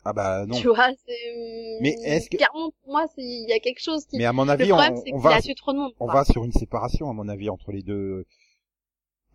Ah 0.05 0.11
bah 0.13 0.45
non. 0.45 0.55
Tu 0.57 0.67
vois, 0.67 0.89
c'est. 1.05 1.77
Mais 1.81 1.95
est-ce 2.03 2.29
que- 2.29 2.37
Clairement, 2.37 2.71
pour 2.83 2.91
moi, 2.91 3.05
c'est, 3.15 3.21
il 3.23 3.47
y 3.49 3.53
a 3.53 3.59
quelque 3.59 3.81
chose 3.81 4.05
qui. 4.05 4.17
Mais 4.17 4.25
à 4.25 4.33
mon 4.33 4.45
le 4.45 4.51
avis, 4.51 4.71
on, 4.71 4.75
problème, 4.75 4.95
c'est 4.97 5.13
on 5.13 5.17
qu'il 5.17 5.23
va, 5.23 5.35
a 5.35 5.41
tué 5.41 5.55
trop 5.55 5.71
de 5.73 5.77
monde. 5.77 5.93
on 5.99 6.05
quoi. 6.05 6.13
va 6.15 6.25
sur 6.25 6.43
une 6.43 6.51
séparation, 6.51 7.09
à 7.09 7.13
mon 7.13 7.27
avis, 7.29 7.49
entre 7.49 7.71
les 7.71 7.83
deux. 7.83 8.25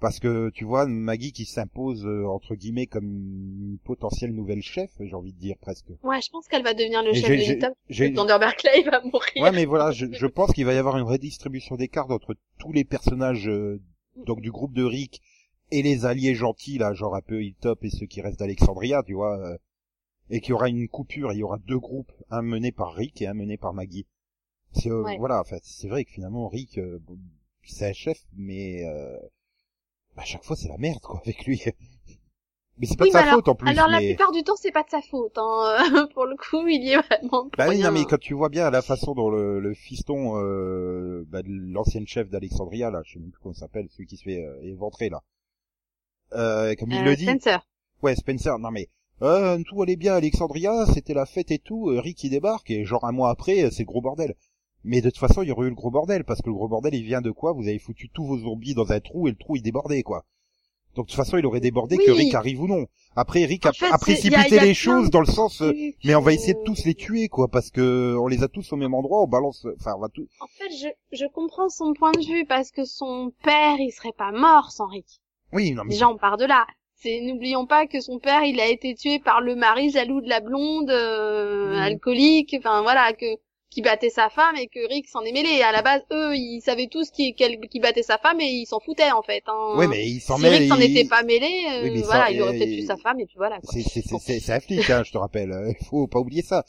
Parce 0.01 0.21
que, 0.21 0.51
tu 0.51 0.65
vois, 0.65 0.87
Maggie 0.87 1.33
qui 1.33 1.45
s'impose, 1.45 2.07
euh, 2.07 2.25
entre 2.29 2.55
guillemets, 2.55 2.87
comme 2.87 3.05
une 3.07 3.79
potentielle 3.85 4.33
nouvelle 4.33 4.63
chef, 4.63 4.91
j'ai 5.01 5.15
envie 5.15 5.33
de 5.33 5.41
dire 5.41 5.57
presque. 5.61 5.89
Ouais, 6.05 6.21
je 6.23 6.31
pense 6.31 6.47
qu'elle 6.47 6.63
va 6.63 6.73
devenir 6.73 7.03
le 7.03 7.11
Et 7.11 7.15
chef 7.15 7.31
de 7.31 7.37
j'ai- 7.37 7.53
Hilltop. 7.55 7.73
j'ai- 7.89 8.13
Thunder 8.13 8.37
Berkeley, 8.39 8.83
il 8.85 8.85
va 8.89 9.01
mourir. 9.03 9.43
Ouais, 9.43 9.51
mais 9.51 9.65
voilà, 9.65 9.91
je, 9.91 10.07
je 10.13 10.27
pense 10.29 10.53
qu'il 10.53 10.67
va 10.67 10.75
y 10.75 10.77
avoir 10.77 10.99
une 10.99 11.05
redistribution 11.05 11.75
des 11.75 11.89
cartes 11.89 12.13
entre 12.13 12.37
tous 12.61 12.73
les 12.73 12.85
personnages, 12.85 13.49
euh, 13.49 13.81
donc 14.25 14.41
du 14.41 14.53
groupe 14.53 14.73
de 14.73 14.85
Rick 14.85 15.21
et 15.73 15.83
les 15.83 16.05
alliés 16.07 16.37
gentils, 16.37 16.79
là, 16.79 16.93
genre 16.95 17.17
un 17.17 17.21
peu 17.21 17.43
Hilltop 17.43 17.83
et 17.83 17.91
ceux 17.91 18.07
qui 18.07 18.21
restent 18.21 18.39
d'Alexandria, 18.39 19.03
tu 19.05 19.15
vois, 19.15 19.37
euh, 19.37 19.57
et 20.31 20.41
qu'il 20.41 20.51
y 20.51 20.53
aura 20.53 20.69
une 20.69 20.89
coupure, 20.89 21.33
il 21.33 21.39
y 21.39 21.43
aura 21.43 21.59
deux 21.59 21.79
groupes, 21.79 22.13
un 22.31 22.43
mené 22.43 22.73
par 22.73 22.93
Rick 22.95 23.23
et 23.23 23.27
un 23.27 23.35
mené 23.35 23.57
par 23.57 23.73
Maggie. 23.75 24.07
C'est, 24.73 24.91
euh, 24.91 25.03
Ouais. 25.03 25.17
Voilà, 25.19 25.41
en 25.41 25.45
fait, 25.45 25.63
c'est 25.65 25.89
vrai 25.89 26.05
que 26.05 26.11
finalement, 26.11 26.49
Rick, 26.49 26.79
euh, 26.79 26.99
c'est 27.65 27.89
un 27.89 27.93
chef, 27.93 28.19
mais 28.37 28.85
euh, 28.87 29.17
à 30.17 30.25
chaque 30.25 30.45
fois, 30.45 30.57
c'est 30.57 30.69
la 30.69 30.79
merde, 30.79 31.01
quoi, 31.01 31.21
avec 31.25 31.45
lui. 31.47 31.63
Mais 32.81 32.87
c'est 32.87 32.97
pas 32.97 33.05
Oui, 33.07 33.11
de 33.11 33.13
sa 33.15 33.23
alors- 33.23 33.35
faute, 33.35 33.49
en 33.49 33.55
plus, 33.57 33.69
Alors 33.69 33.89
la 33.89 33.99
plupart 33.99 34.31
du 34.31 34.45
temps, 34.45 34.55
c'est 34.55 34.71
pas 34.71 34.85
de 34.85 34.89
sa 34.91 35.03
faute. 35.03 35.37
Hein. 35.37 36.09
pour 36.15 36.27
le 36.27 36.37
coup, 36.37 36.65
il 36.69 36.85
y 36.85 36.93
est 36.93 36.97
vraiment. 37.03 37.51
Bah 37.59 37.67
oui, 37.69 37.81
non, 37.81 37.91
mais 37.91 38.05
quand 38.05 38.21
tu 38.21 38.35
vois 38.35 38.51
bien 38.51 38.71
la 38.71 38.83
façon 38.83 39.15
dont 39.17 39.31
le, 39.31 39.59
le 39.59 39.75
fiston 39.75 40.37
euh, 40.41 41.25
bah, 41.27 41.41
l'ancienne 41.45 42.07
chef 42.07 42.29
d'Alexandria, 42.31 42.91
là, 42.93 43.03
je 43.05 43.15
sais 43.15 43.19
même 43.19 43.33
plus 43.33 43.41
comment 43.43 43.53
s'appelle, 43.53 43.89
celui 43.91 44.07
qui 44.07 44.17
se 44.17 44.23
fait 44.23 44.45
euh, 44.45 44.61
éventrer, 44.63 45.09
là. 45.09 45.25
Euh, 46.35 46.77
comme 46.79 46.93
il 46.93 47.03
le 47.03 47.17
dit, 47.17 47.25
Spencer. 47.25 47.67
ouais, 48.03 48.15
Spencer, 48.15 48.61
non 48.61 48.71
mais, 48.71 48.89
euh, 49.23 49.59
tout 49.67 49.83
allait 49.83 49.97
bien 49.97 50.13
à 50.15 50.17
Alexandria, 50.17 50.87
c'était 50.93 51.15
la 51.15 51.27
fête 51.27 51.51
et 51.51 51.59
tout, 51.59 51.91
euh, 51.91 52.01
Rick 52.01 52.23
il 52.25 52.31
débarque, 52.31 52.71
et 52.71 52.85
genre 52.85 53.05
un 53.05 53.13
mois 53.13 53.31
après, 53.31 53.65
euh, 53.65 53.71
c'est 53.71 53.83
le 53.83 53.87
gros 53.87 54.01
bordel. 54.01 54.35
Mais 54.85 55.01
de 55.01 55.11
toute 55.11 55.19
façon, 55.19 55.43
il 55.43 55.49
y 55.49 55.53
aurait 55.53 55.67
eu 55.67 55.71
le 55.71 55.75
gros 55.75 55.91
bordel, 55.91 56.25
parce 56.25 56.41
que 56.41 56.49
le 56.49 56.55
gros 56.55 56.69
bordel, 56.69 56.95
il 56.95 57.03
vient 57.03 57.21
de 57.21 57.31
quoi? 57.33 57.53
Vous 57.53 57.63
avez 57.67 57.79
foutu 57.81 58.09
tous 58.11 58.25
vos 58.27 58.39
zombies 58.39 58.75
dans 58.75 58.93
un 58.93 59.01
trou, 59.01 59.27
et 59.27 59.33
le 59.33 59.37
trou, 59.37 59.57
il 59.57 59.63
débordait, 59.63 60.03
quoi. 60.03 60.25
Donc 60.95 61.07
de 61.07 61.11
toute 61.13 61.17
façon, 61.17 61.37
il 61.37 61.47
aurait 61.47 61.61
débordé 61.61 61.97
que. 61.97 62.11
Rick 62.11 62.35
arrive 62.35 62.61
ou 62.63 62.67
non. 62.67 62.87
Après, 63.15 63.45
Rick 63.45 63.67
En 63.67 63.71
a, 63.71 63.73
fait, 63.73 63.87
a 63.87 63.91
c'est- 63.93 63.99
précipité 64.01 64.55
y 64.55 64.55
a- 64.55 64.57
y 64.57 64.59
a 64.59 64.65
les 64.65 64.75
choses 64.75 65.11
dans 65.11 65.21
le 65.21 65.27
sens... 65.27 65.63
euh, 65.63 65.73
mais 66.05 66.15
on 66.15 66.21
va 66.21 66.33
essayer 66.33 66.55
de 66.55 66.63
tous 66.65 66.85
les 66.85 66.95
tuer, 66.95 67.29
quoi, 67.29 67.49
parce 67.49 67.71
que 67.71 68.17
on 68.19 68.27
les 68.27 68.43
a 68.43 68.49
tous 68.49 68.73
au 68.73 68.77
même 68.77 68.95
endroit, 68.95 69.23
on 69.23 69.27
balance, 69.29 69.67
enfin, 69.79 69.93
on 69.97 70.01
va 70.01 70.09
tout. 70.09 70.27
En 70.41 70.47
fait, 70.47 70.71
je, 70.77 70.89
je 71.17 71.25
comprends 71.33 71.69
son 71.69 71.93
point 71.93 72.13
de 72.13 72.25
vue 72.25 72.47
parce 72.47 72.71
que 72.71 72.85
son 72.85 73.33
père, 73.45 73.77
il 73.79 73.91
serait 73.93 74.15
pas 74.17 74.33
mort 74.33 74.71
sans 74.73 74.87
Rick. 74.87 75.07
Oui, 75.53 75.73
non 75.73 75.83
mais. 75.85 75.91
Déjà, 75.91 76.09
on 76.09 76.17
part 76.17 76.37
de 76.37 76.47
là. 76.47 76.67
C'est, 77.01 77.21
n'oublions 77.21 77.67
pas 77.67 77.87
que 77.87 78.01
son 78.01 78.19
père, 78.19 78.43
il 78.45 78.59
a 78.61 78.67
été 78.67 78.95
tué 78.95 79.19
par 79.21 79.41
le 79.41 79.55
mari 79.55 79.91
jaloux 79.91 80.21
de 80.21 80.29
la 80.29 80.41
blonde, 80.41 80.91
euh, 80.91 81.69
Mhm. 81.75 81.79
alcoolique, 81.83 82.57
enfin 82.59 82.83
voilà, 82.83 83.13
que 83.13 83.27
qui 83.71 83.83
battait 83.83 84.09
sa 84.09 84.31
femme 84.31 84.57
et 84.57 84.67
que 84.67 84.89
Rick 84.89 85.07
s'en 85.09 85.21
est 85.23 85.31
mêlé. 85.33 85.61
À 85.63 85.73
la 85.73 85.83
base, 85.83 86.01
eux, 86.11 86.35
ils 86.35 86.63
savaient 86.63 86.87
tous 86.91 87.11
qui, 87.11 87.35
quel- 87.35 87.61
qui 87.69 87.81
battait 87.81 88.03
sa 88.03 88.17
femme 88.17 88.41
et 88.41 88.47
ils 88.47 88.65
s'en 88.67 88.81
foutaient 88.81 89.13
en 89.13 89.23
fait. 89.23 89.43
Hein. 89.47 89.77
Ouais, 89.77 89.87
mais 89.87 90.07
il 90.09 90.21
s'en 90.21 90.39
si. 90.39 90.47
Rick 90.49 90.69
s'en 90.69 90.79
il- 90.81 90.97
était 90.97 91.07
pas 91.09 91.23
mêlé, 91.23 91.67
euh, 91.71 91.83
Oui, 91.85 91.91
mais 91.91 92.01
ça, 92.01 92.07
voilà, 92.07 92.31
il 92.31 92.41
aurait 92.43 92.55
euh, 92.55 92.59
peut-être 92.59 92.71
tué 92.71 92.87
sa 92.87 92.97
femme 92.97 93.21
et 93.21 93.27
puis 93.27 93.37
voilà. 93.37 93.59
C'est 93.63 93.83
c'est 93.83 94.61
flic, 94.61 94.89
hein, 94.91 95.03
je 95.05 95.13
te 95.13 95.19
rappelle. 95.19 95.53
euh, 95.53 95.71
Il 95.81 95.87
faut 95.87 96.07
pas 96.07 96.19
oublier 96.19 96.43
ça. 96.43 96.65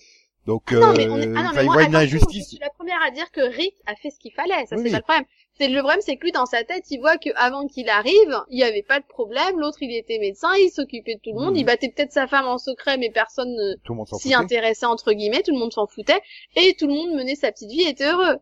Donc, 0.45 0.71
Non, 0.71 0.93
mais 0.93 1.07
on 1.09 1.17
est... 1.17 1.27
euh, 1.27 1.33
ah 1.37 1.43
non, 1.43 1.49
enfin, 1.51 1.59
mais 1.61 1.63
moi, 1.65 1.83
une 1.83 1.95
injustice. 1.95 2.43
Je 2.43 2.49
suis 2.49 2.57
la 2.59 2.69
première 2.69 2.99
à 3.05 3.11
dire 3.11 3.31
que 3.31 3.41
Rick 3.41 3.75
a 3.85 3.95
fait 3.95 4.09
ce 4.09 4.19
qu'il 4.19 4.31
fallait. 4.33 4.65
Ça, 4.65 4.75
Oui, 4.75 4.81
c'est 4.81 4.83
oui. 4.85 4.91
pas 4.91 4.97
le 4.97 5.03
problème. 5.03 5.25
C'est 5.59 5.67
le 5.67 5.79
problème, 5.79 5.99
c'est 6.01 6.15
que 6.15 6.23
lui, 6.23 6.31
dans 6.31 6.45
sa 6.45 6.63
tête, 6.63 6.85
il 6.89 6.99
voit 6.99 7.17
que 7.17 7.29
avant 7.35 7.67
qu'il 7.67 7.89
arrive, 7.89 8.41
il 8.49 8.59
y 8.59 8.63
avait 8.63 8.81
pas 8.81 9.01
de 9.01 9.05
problème. 9.05 9.59
L'autre, 9.59 9.79
il 9.81 9.93
était 9.93 10.17
médecin, 10.17 10.55
il 10.55 10.69
s'occupait 10.69 11.15
de 11.15 11.19
tout 11.19 11.37
le 11.37 11.43
monde. 11.43 11.57
Il 11.57 11.65
battait 11.65 11.89
peut-être 11.89 12.13
sa 12.13 12.27
femme 12.27 12.47
en 12.47 12.57
secret, 12.57 12.97
mais 12.97 13.09
personne 13.09 13.53
ne 13.53 13.75
s'y 14.17 14.33
intéressait 14.33 14.85
entre 14.85 15.11
guillemets. 15.11 15.43
Tout 15.43 15.51
le 15.51 15.59
monde 15.59 15.73
s'en 15.73 15.85
foutait 15.85 16.21
et 16.55 16.75
tout 16.79 16.87
le 16.87 16.93
monde 16.93 17.13
menait 17.13 17.35
sa 17.35 17.51
petite 17.51 17.69
vie 17.69 17.81
et 17.81 17.89
était 17.89 18.09
heureux. 18.09 18.37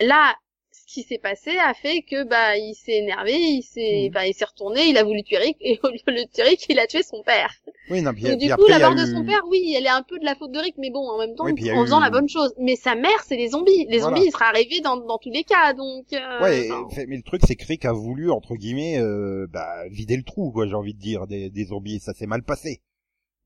Là, 0.00 0.34
ce 0.88 0.94
qui 0.94 1.02
s'est 1.02 1.18
passé 1.18 1.50
a 1.58 1.74
fait 1.74 2.02
que 2.02 2.22
bah 2.24 2.56
il 2.56 2.74
s'est 2.74 2.98
énervé, 2.98 3.32
il 3.34 3.62
s'est, 3.62 4.02
Mhm. 4.04 4.08
enfin 4.16 4.24
il 4.26 4.34
s'est 4.34 4.44
retourné, 4.44 4.84
il 4.88 4.96
a 4.96 5.02
voulu 5.04 5.22
tuer 5.24 5.38
Rick 5.38 5.56
et 5.60 5.80
au 5.82 5.88
lieu 5.88 5.98
de 6.06 6.12
le 6.12 6.26
tuer 6.32 6.44
Rick, 6.44 6.64
il 6.68 6.78
a 6.78 6.86
tué 6.86 7.02
son 7.02 7.22
père. 7.24 7.52
Oui, 7.90 8.02
non, 8.02 8.12
puis, 8.14 8.22
Donc, 8.22 8.38
puis 8.38 8.46
du 8.48 8.54
coup, 8.54 8.62
il 8.68 8.70
la 8.70 8.78
mort 8.78 8.94
de 8.94 9.04
son 9.06 9.24
père, 9.24 9.42
oui, 9.48 9.74
elle 9.76 9.84
est 9.86 9.88
un 9.88 10.02
peu 10.02 10.18
de 10.18 10.24
la 10.24 10.34
faute 10.36 10.52
de 10.52 10.58
Rick, 10.58 10.76
mais 10.78 10.90
bon, 10.90 11.00
en 11.08 11.18
même 11.18 11.34
temps, 11.34 11.44
Oui, 11.44 11.54
il 11.56 11.72
en 11.72 11.82
faisant 11.84 12.00
la 12.00 12.10
bonne 12.10 12.28
chose. 12.28 12.52
Mais 12.58 12.76
sa 12.76 12.94
mère, 12.94 13.22
c'est 13.26 13.36
les 13.36 13.48
zombies. 13.48 13.86
Les 13.88 13.98
Voilà. 13.98 14.16
zombies, 14.16 14.28
ils 14.28 14.32
seraient 14.32 14.44
arrivés 14.46 14.80
dans, 14.80 14.96
dans 14.96 15.18
tous 15.18 15.30
les 15.30 15.44
cas, 15.44 15.72
donc. 15.74 16.06
euh, 16.12 16.40
Ouais, 16.42 16.68
enfin, 16.70 17.02
mais 17.08 17.16
le 17.16 17.22
truc 17.22 17.42
c'est 17.46 17.56
que 17.56 17.66
Rick 17.66 17.84
a 17.84 17.92
voulu 17.92 18.30
entre 18.30 18.54
guillemets 18.54 18.98
euh, 18.98 19.46
bah, 19.50 19.86
vider 19.90 20.16
le 20.16 20.22
trou, 20.22 20.50
quoi, 20.52 20.66
j'ai 20.66 20.74
envie 20.74 20.94
de 20.94 20.98
dire, 21.00 21.26
des, 21.26 21.50
des 21.50 21.64
zombies, 21.66 22.00
ça 22.00 22.12
s'est 22.14 22.26
mal 22.26 22.42
passé. 22.42 22.80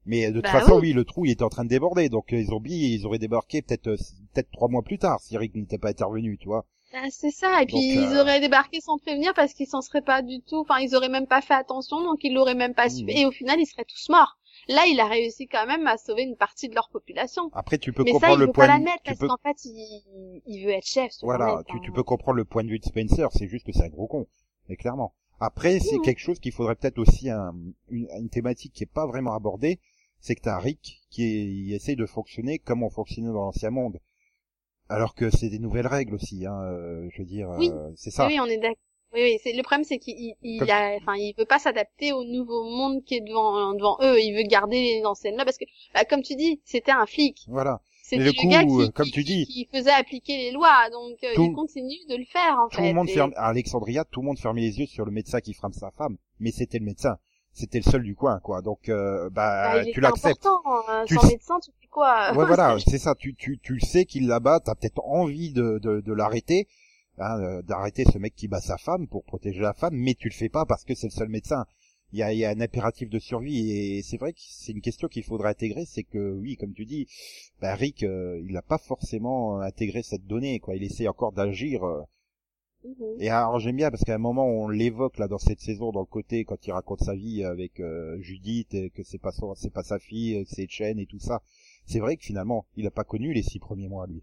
Mais 0.07 0.29
de 0.29 0.37
toute 0.37 0.44
Bah 0.44 0.61
façon, 0.61 0.74
oui. 0.76 0.88
oui. 0.88 0.92
le 0.94 1.05
trou 1.05 1.26
il 1.26 1.31
était 1.33 1.42
en 1.42 1.50
train 1.50 1.64
de 1.64 1.68
déborder, 1.68 2.09
donc 2.09 2.31
les 2.31 2.44
zombies 2.44 2.94
ils 2.94 3.05
auraient 3.07 3.18
débarqué 3.18 3.61
peut-être 3.61 3.88
euh, 3.88 3.96
peut-être 4.33 4.50
trois 4.50 4.68
mois 4.68 4.83
plus 4.83 4.98
tard 4.98 5.20
si 5.20 5.37
Rick 5.37 5.55
n'était 5.55 5.76
pas 5.79 5.90
intervenu, 5.90 6.38
tu 6.38 6.48
vois. 6.48 6.64
Ah, 6.92 7.07
c'est 7.11 7.31
ça. 7.31 7.62
Et 7.62 7.66
puis 7.66 7.74
Donc, 7.74 7.83
ils 7.83 8.14
euh, 8.16 8.20
auraient 8.22 8.40
débarqué 8.40 8.81
sans 8.81 8.98
prévenir 8.98 9.33
parce 9.35 9.53
qu'ils 9.55 9.66
s'en 9.68 9.81
seraient 9.81 10.03
pas 10.03 10.22
du 10.22 10.40
tout. 10.42 10.59
Enfin, 10.59 10.79
ils 10.81 10.94
auraient 10.94 11.09
même 11.09 11.26
pas 11.26 11.40
fait 11.40 11.55
attention, 11.55 12.03
donc 12.03 12.18
ils 12.22 12.33
l'auraient 12.35 12.55
même 12.55 12.74
pas 12.74 12.88
su. 12.88 13.05
Mhm. 13.05 13.11
Et 13.11 13.26
au 13.26 13.31
final, 13.31 13.59
ils 13.61 13.66
seraient 13.66 13.85
tous 13.85 14.09
morts. 14.09 14.38
Là, 14.68 14.85
il 14.87 14.98
a 15.00 15.07
réussi 15.07 15.46
quand 15.46 15.66
même 15.66 15.87
à 15.87 15.96
sauver 15.96 16.22
une 16.22 16.37
partie 16.37 16.68
de 16.68 16.74
leur 16.74 16.88
population. 16.90 17.50
Après 17.55 17.79
tu 17.79 17.92
peux 17.92 18.05
mais 18.05 18.11
ça, 18.12 18.18
comprendre 18.18 18.37
il 18.37 18.40
le 18.40 18.46
veut 18.46 18.53
point 18.53 18.66
pas 18.66 18.72
la 18.74 18.79
de- 18.79 18.85
mettre 18.85 19.03
tu 19.05 19.14
parce 19.14 19.18
peux 19.20 19.29
qu'en 19.29 19.37
fait, 19.42 19.57
il, 19.64 20.42
il 20.46 20.64
veut 20.64 20.72
être 20.72 20.87
chef. 20.87 21.12
ce 21.12 21.24
voilà, 21.24 21.62
tu, 21.66 21.76
hein. 21.76 21.81
tu 21.83 21.92
peux 21.92 22.03
comprendre 22.03 22.37
le 22.37 22.44
point 22.44 22.62
de 22.64 22.68
vue 22.68 22.79
de 22.79 22.85
Spencer, 22.85 23.29
c'est 23.33 23.48
juste 23.48 23.64
que 23.66 23.72
c'est 23.72 23.85
un 23.85 23.88
gros 23.88 24.07
con, 24.07 24.26
mais 24.68 24.76
clairement. 24.76 25.14
Après, 25.40 25.79
c'est 25.81 25.96
Mhm. 25.96 26.03
quelque 26.03 26.18
chose 26.20 26.38
qu'il 26.40 26.53
faudrait 26.53 26.74
peut-être 26.76 26.98
aussi 26.98 27.31
un, 27.31 27.55
une, 27.88 28.07
une 28.18 28.29
thématique 28.29 28.72
qui 28.74 28.83
est 28.83 28.92
pas 28.92 29.07
vraiment 29.07 29.33
abordée, 29.33 29.81
c'est 30.20 30.35
que 30.35 30.42
t'as 30.42 30.59
Rick 30.59 31.00
qui 31.11 31.22
est- 31.24 31.46
il 31.46 31.72
essaye 31.72 31.96
de 31.96 32.05
fonctionner 32.07 32.59
comme 32.59 32.83
on 32.83 32.90
fonctionnait 32.90 33.29
dans 33.29 33.44
l'ancien 33.44 33.70
monde. 33.70 33.98
Alors 34.90 35.14
que 35.14 35.31
c'est 35.31 35.48
des 35.48 35.59
nouvelles 35.59 35.87
règles 35.87 36.14
aussi, 36.14 36.44
hein, 36.46 36.61
euh, 36.64 37.09
je 37.12 37.18
veux 37.22 37.24
dire, 37.29 37.48
Oui. 37.59 37.70
euh, 37.72 37.90
c'est 37.96 38.11
ça. 38.11 38.26
Oui, 38.26 38.35
oui, 38.35 38.40
on 38.40 38.46
est 38.46 38.59
d'accord. 38.59 38.76
Oui, 39.12 39.20
oui, 39.22 39.38
c'est 39.42 39.53
le 39.53 39.62
problème, 39.62 39.83
c'est 39.85 39.98
qu'il 39.98 40.35
il, 40.42 40.59
Comme- 40.61 40.70
a, 40.70 40.94
enfin, 40.96 41.14
il 41.16 41.35
veut 41.37 41.44
pas 41.44 41.59
s'adapter 41.59 42.12
au 42.12 42.22
nouveau 42.24 42.62
monde 42.64 43.03
qui 43.05 43.16
est 43.16 43.20
devant 43.20 43.72
devant 43.74 43.96
eux. 44.03 44.20
Il 44.20 44.37
veut 44.37 44.42
garder 44.48 44.81
les 44.98 45.05
anciennes 45.05 45.37
là 45.37 45.44
parce 45.44 45.57
que, 45.59 45.64
bah, 45.94 46.05
comme 46.05 46.22
tu 46.22 46.37
dis, 46.37 46.61
c'était 46.64 46.92
un 46.92 47.07
flic. 47.07 47.38
Voilà. 47.48 47.81
C'était 48.05 48.22
le 48.24 48.33
coup, 48.33 48.48
gars 48.48 48.62
euh, 48.62 48.87
qui, 48.87 48.92
comme 48.92 49.07
qui- 49.07 49.12
tu 49.12 49.22
dis- 49.24 49.46
qui 49.46 49.68
faisait 49.72 49.90
appliquer 49.90 50.37
les 50.37 50.50
lois, 50.53 50.88
donc 50.92 51.16
Tout- 51.35 51.44
il 51.44 51.53
continue 51.55 51.94
de 52.09 52.16
le 52.16 52.24
faire 52.24 52.59
en 52.59 52.68
Tout 52.68 52.79
fait. 52.79 52.88
le 52.88 52.94
monde 52.94 53.09
Et- 53.09 53.12
ferme, 53.14 53.33
à 53.37 53.46
Alexandria, 53.48 54.05
tout 54.05 54.20
le 54.20 54.26
monde 54.26 54.38
fermait 54.38 54.61
les 54.62 54.79
yeux 54.79 54.87
sur 54.87 55.05
le 55.05 55.11
médecin 55.12 55.40
qui 55.40 55.55
frappe 55.55 55.74
sa 55.74 55.90
femme, 55.92 56.16
mais 56.40 56.50
c'était 56.53 56.79
le 56.79 56.85
médecin. 56.85 57.18
C'était 57.53 57.79
le 57.79 57.90
seul 57.90 58.03
du 58.05 58.14
coin, 58.14 58.38
quoi. 58.38 58.62
Donc, 58.62 58.88
euh, 58.88 59.29
bah, 59.31 59.74
bah, 59.74 59.83
il 59.85 59.92
tu 59.92 60.00
l'acceptes. 60.00 60.46
important. 60.46 61.05
Tu 61.07 61.16
sans 61.16 61.26
médecin, 61.26 61.59
tu 61.61 61.70
quoi 61.90 62.33
Ouais, 62.35 62.44
voilà, 62.46 62.76
c'est 62.79 62.98
ça. 62.98 63.14
Tu, 63.14 63.35
tu, 63.35 63.59
tu 63.59 63.74
le 63.74 63.81
sais 63.81 64.05
qu'il 64.05 64.26
la 64.26 64.40
bat. 64.40 64.61
T'as 64.61 64.74
peut-être 64.74 65.03
envie 65.05 65.53
de, 65.53 65.79
de, 65.83 66.00
de 66.00 66.12
l'arrêter, 66.12 66.68
hein, 67.18 67.40
euh, 67.40 67.62
d'arrêter 67.62 68.05
ce 68.05 68.18
mec 68.18 68.35
qui 68.35 68.48
bat 68.48 68.61
sa 68.61 68.79
femme 68.79 69.07
pour 69.09 69.24
protéger 69.24 69.61
la 69.61 69.74
femme, 69.74 69.94
mais 69.94 70.14
tu 70.14 70.29
le 70.29 70.35
fais 70.35 70.48
pas 70.48 70.66
parce 70.66 70.85
que 70.85 70.94
c'est 70.94 71.09
le 71.09 71.12
seul 71.12 71.29
médecin. 71.29 71.66
Il 72.12 72.18
y 72.18 72.22
a, 72.24 72.33
il 72.33 72.38
y 72.40 72.44
a 72.44 72.50
un 72.50 72.61
impératif 72.61 73.09
de 73.09 73.18
survie 73.20 73.70
et 73.70 74.03
c'est 74.03 74.16
vrai 74.16 74.33
que 74.33 74.40
c'est 74.40 74.72
une 74.72 74.81
question 74.81 75.07
qu'il 75.09 75.22
faudrait 75.22 75.50
intégrer. 75.50 75.85
C'est 75.87 76.03
que 76.05 76.33
oui, 76.33 76.57
comme 76.57 76.72
tu 76.72 76.85
dis, 76.85 77.07
bah, 77.61 77.74
Rick, 77.76 78.03
euh, 78.03 78.40
il 78.46 78.53
n'a 78.53 78.62
pas 78.62 78.79
forcément 78.79 79.61
intégré 79.61 80.03
cette 80.03 80.26
donnée. 80.26 80.59
Quoi, 80.61 80.74
il 80.76 80.83
essaie 80.83 81.07
encore 81.09 81.33
d'agir. 81.33 81.85
euh, 81.85 82.03
Mhm. 82.83 83.16
et 83.20 83.29
alors 83.29 83.61
j'aime 83.61 83.76
bien 83.76 83.90
parce 83.90 84.05
qu'à 84.05 84.14
un 84.14 84.18
moment 84.18 84.46
on 84.46 84.66
l'évoque 84.70 85.18
là 85.18 85.29
dans 85.29 85.37
cette 85.38 85.61
saison 85.61 85.92
dans 85.92 86.00
le 86.00 86.07
côté 86.07 86.46
quand 86.46 86.66
il 86.66 86.72
raconte 86.72 87.03
sa 87.03 87.14
vie 87.14 87.44
avec 87.44 87.79
euh, 87.79 88.16
Judith 88.22 88.72
et 88.72 88.88
que 88.88 89.03
c'est 89.03 89.18
pas 89.20 89.33
son, 89.33 89.55
c'est 89.55 89.68
pas 89.72 89.83
sa 89.83 89.98
fille, 89.98 90.42
c'est 90.48 90.66
Chen 90.66 90.98
et 90.98 91.05
tout 91.05 91.18
ça. 91.18 91.42
C'est 91.86 92.00
vrai 92.00 92.16
que 92.16 92.24
finalement 92.24 92.66
il 92.76 92.86
a 92.86 92.90
pas 92.90 93.04
connu 93.04 93.32
les 93.32 93.42
six 93.42 93.58
premiers 93.58 93.88
mois 93.88 94.06
lui. 94.06 94.22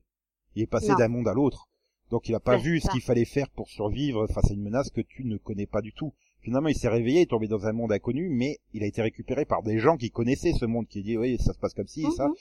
Il 0.55 0.61
est 0.63 0.67
passé 0.67 0.87
d'un 0.95 1.07
monde 1.07 1.27
à 1.27 1.33
l'autre. 1.33 1.67
Donc 2.09 2.29
il 2.29 2.35
a 2.35 2.39
pas 2.39 2.55
vu 2.57 2.79
ce 2.79 2.89
qu'il 2.89 3.01
fallait 3.01 3.25
faire 3.25 3.49
pour 3.49 3.67
survivre 3.69 4.27
face 4.27 4.49
à 4.49 4.53
une 4.53 4.61
menace 4.63 4.89
que 4.89 5.01
tu 5.01 5.25
ne 5.25 5.37
connais 5.37 5.65
pas 5.67 5.81
du 5.81 5.91
tout. 5.93 6.13
Finalement, 6.41 6.69
il 6.69 6.75
s'est 6.77 6.87
réveillé, 6.87 7.19
il 7.19 7.23
est 7.23 7.29
tombé 7.29 7.47
dans 7.49 7.65
un 7.65 7.73
monde 7.73 7.91
inconnu, 7.91 8.29
mais 8.29 8.59
il 8.73 8.81
a 8.83 8.87
été 8.87 9.01
récupéré 9.01 9.43
par 9.43 9.61
des 9.63 9.79
gens 9.79 9.97
qui 9.97 10.09
connaissaient 10.11 10.53
ce 10.53 10.65
monde, 10.65 10.87
qui 10.87 11.01
dit 11.03 11.17
oui, 11.17 11.37
ça 11.37 11.51
se 11.51 11.59
passe 11.59 11.73
comme 11.73 11.87
ci, 11.87 12.05
ça. 12.15 12.27
Mhm. 12.27 12.33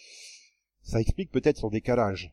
Ça 0.83 1.01
explique 1.01 1.33
peut-être 1.33 1.57
son 1.57 1.69
décalage. 1.69 2.31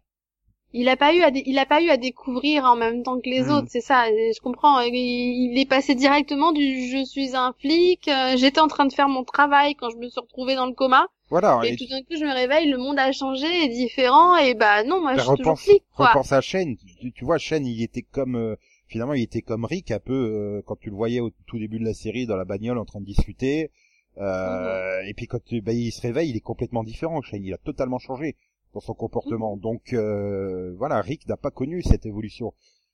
Il 0.73 0.89
a 0.89 0.97
pas 0.97 1.15
eu 1.15 1.21
à 1.21 1.29
il 1.33 1.57
a 1.59 1.65
pas 1.65 1.81
eu 1.81 1.89
à 1.89 1.97
découvrir 1.97 2.65
en 2.65 2.75
même 2.75 3.01
temps 3.03 3.19
que 3.19 3.29
les 3.29 3.43
Mhm. 3.43 3.49
autres, 3.51 3.67
c'est 3.69 3.81
ça. 3.81 4.09
et 4.09 4.31
Je 4.35 4.39
comprends. 4.41 4.79
Il, 4.81 4.93
il 4.93 5.57
est 5.59 5.67
passé 5.67 5.95
directement 5.95 6.51
du 6.51 6.87
je 6.89 7.03
suis 7.05 7.35
un 7.35 7.53
flic, 7.59 8.07
euh, 8.07 8.37
j'étais 8.37 8.59
en 8.59 8.67
train 8.67 8.85
de 8.85 8.93
faire 8.93 9.09
mon 9.09 9.23
travail 9.23 9.73
quand 9.75 9.89
je 9.89 9.97
me 9.97 10.07
suis 10.09 10.19
retrouvée 10.19 10.55
dans 10.55 10.67
le 10.67 10.73
coma. 10.73 11.07
Voilà. 11.33 11.61
Et 11.63 11.73
et 11.73 11.77
tout 11.77 11.87
d'un 11.87 12.01
coup, 12.03 12.15
je 12.15 12.23
me 12.25 12.33
réveille, 12.33 12.69
le 12.69 12.77
monde 12.77 12.99
a 12.99 13.11
changé, 13.11 13.47
est 13.65 13.69
différent, 13.69 14.37
et 14.37 14.53
bah 14.53 14.83
non, 14.83 15.01
moi, 15.01 15.15
je 15.15 15.17
Ben, 15.17 15.23
suis 15.23 15.35
toujours 15.35 15.55
repense, 15.55 15.63
flic, 15.63 15.83
quoi. 15.95 16.07
repense 16.09 16.31
à 16.31 16.41
Shen. 16.41 16.77
Tu, 16.99 17.11
tu 17.11 17.25
vois, 17.25 17.37
Shen, 17.37 17.65
il 17.65 17.81
était 17.81 18.03
comme 18.03 18.35
euh, 18.35 18.55
finalement, 18.87 19.13
il 19.13 19.23
était 19.23 19.41
comme 19.41 19.65
Rick 19.65 19.91
un 19.91 19.99
peu 19.99 20.13
euh, 20.13 20.61
quand 20.65 20.75
tu 20.79 20.89
le 20.89 20.95
voyais 20.95 21.19
au 21.21 21.31
tout 21.47 21.57
début 21.59 21.79
de 21.79 21.85
la 21.85 21.93
série 21.93 22.25
dans 22.27 22.35
la 22.37 22.45
bagnole 22.45 22.77
en 22.77 22.85
train 22.85 22.99
de 23.01 23.05
discuter. 23.05 23.71
Euh. 24.17 25.01
Et 25.07 25.13
puis 25.15 25.27
quand 25.27 25.39
ben, 25.53 25.75
il 25.75 25.91
se 25.91 26.01
réveille, 26.01 26.29
il 26.29 26.35
est 26.37 26.41
complètement 26.41 26.83
différent. 26.83 27.21
Shen, 27.21 27.43
il 27.43 27.53
a 27.53 27.57
totalement 27.57 27.99
changé 27.99 28.35
dans 28.73 28.79
son 28.81 28.93
comportement. 28.93 29.57
Donc 29.57 29.93
euh, 29.93 30.73
voilà, 30.77 31.01
Rick 31.01 31.27
n'a 31.27 31.37
pas 31.37 31.51
connu 31.51 31.81
cette 31.81 32.05
évolution. 32.05 32.53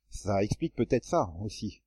Ça 0.09 0.43
explique 0.43 0.75
peut-être 0.75 1.05
ça 1.05 1.29
aussi. 1.43 1.81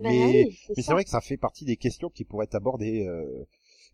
Bah 0.00 0.10
mais 0.10 0.26
oui, 0.26 0.58
mais 0.76 0.82
c'est 0.82 0.92
vrai 0.92 1.04
que 1.04 1.10
ça 1.10 1.20
fait 1.20 1.36
partie 1.38 1.64
des 1.64 1.76
questions 1.76 2.10
qui 2.10 2.24
pourraient 2.24 2.44
être 2.44 2.54
abordées. 2.54 3.06
euh, 3.06 3.46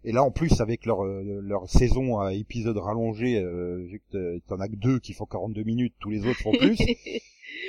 et 0.04 0.12
là, 0.12 0.22
en 0.22 0.30
plus, 0.30 0.60
avec 0.60 0.86
leur 0.86 1.04
euh, 1.04 1.40
leur 1.42 1.68
saison 1.68 2.18
à 2.20 2.34
épisode 2.34 2.76
rallongé, 2.78 3.38
euh, 3.38 3.84
vu 3.86 4.02
que 4.12 4.38
t'en 4.48 4.60
as 4.60 4.68
que 4.68 4.76
deux 4.76 4.98
qui 5.00 5.12
font 5.12 5.26
42 5.26 5.62
minutes, 5.64 5.94
tous 6.00 6.10
les 6.10 6.26
autres 6.26 6.40
font 6.40 6.52
plus. 6.52 6.76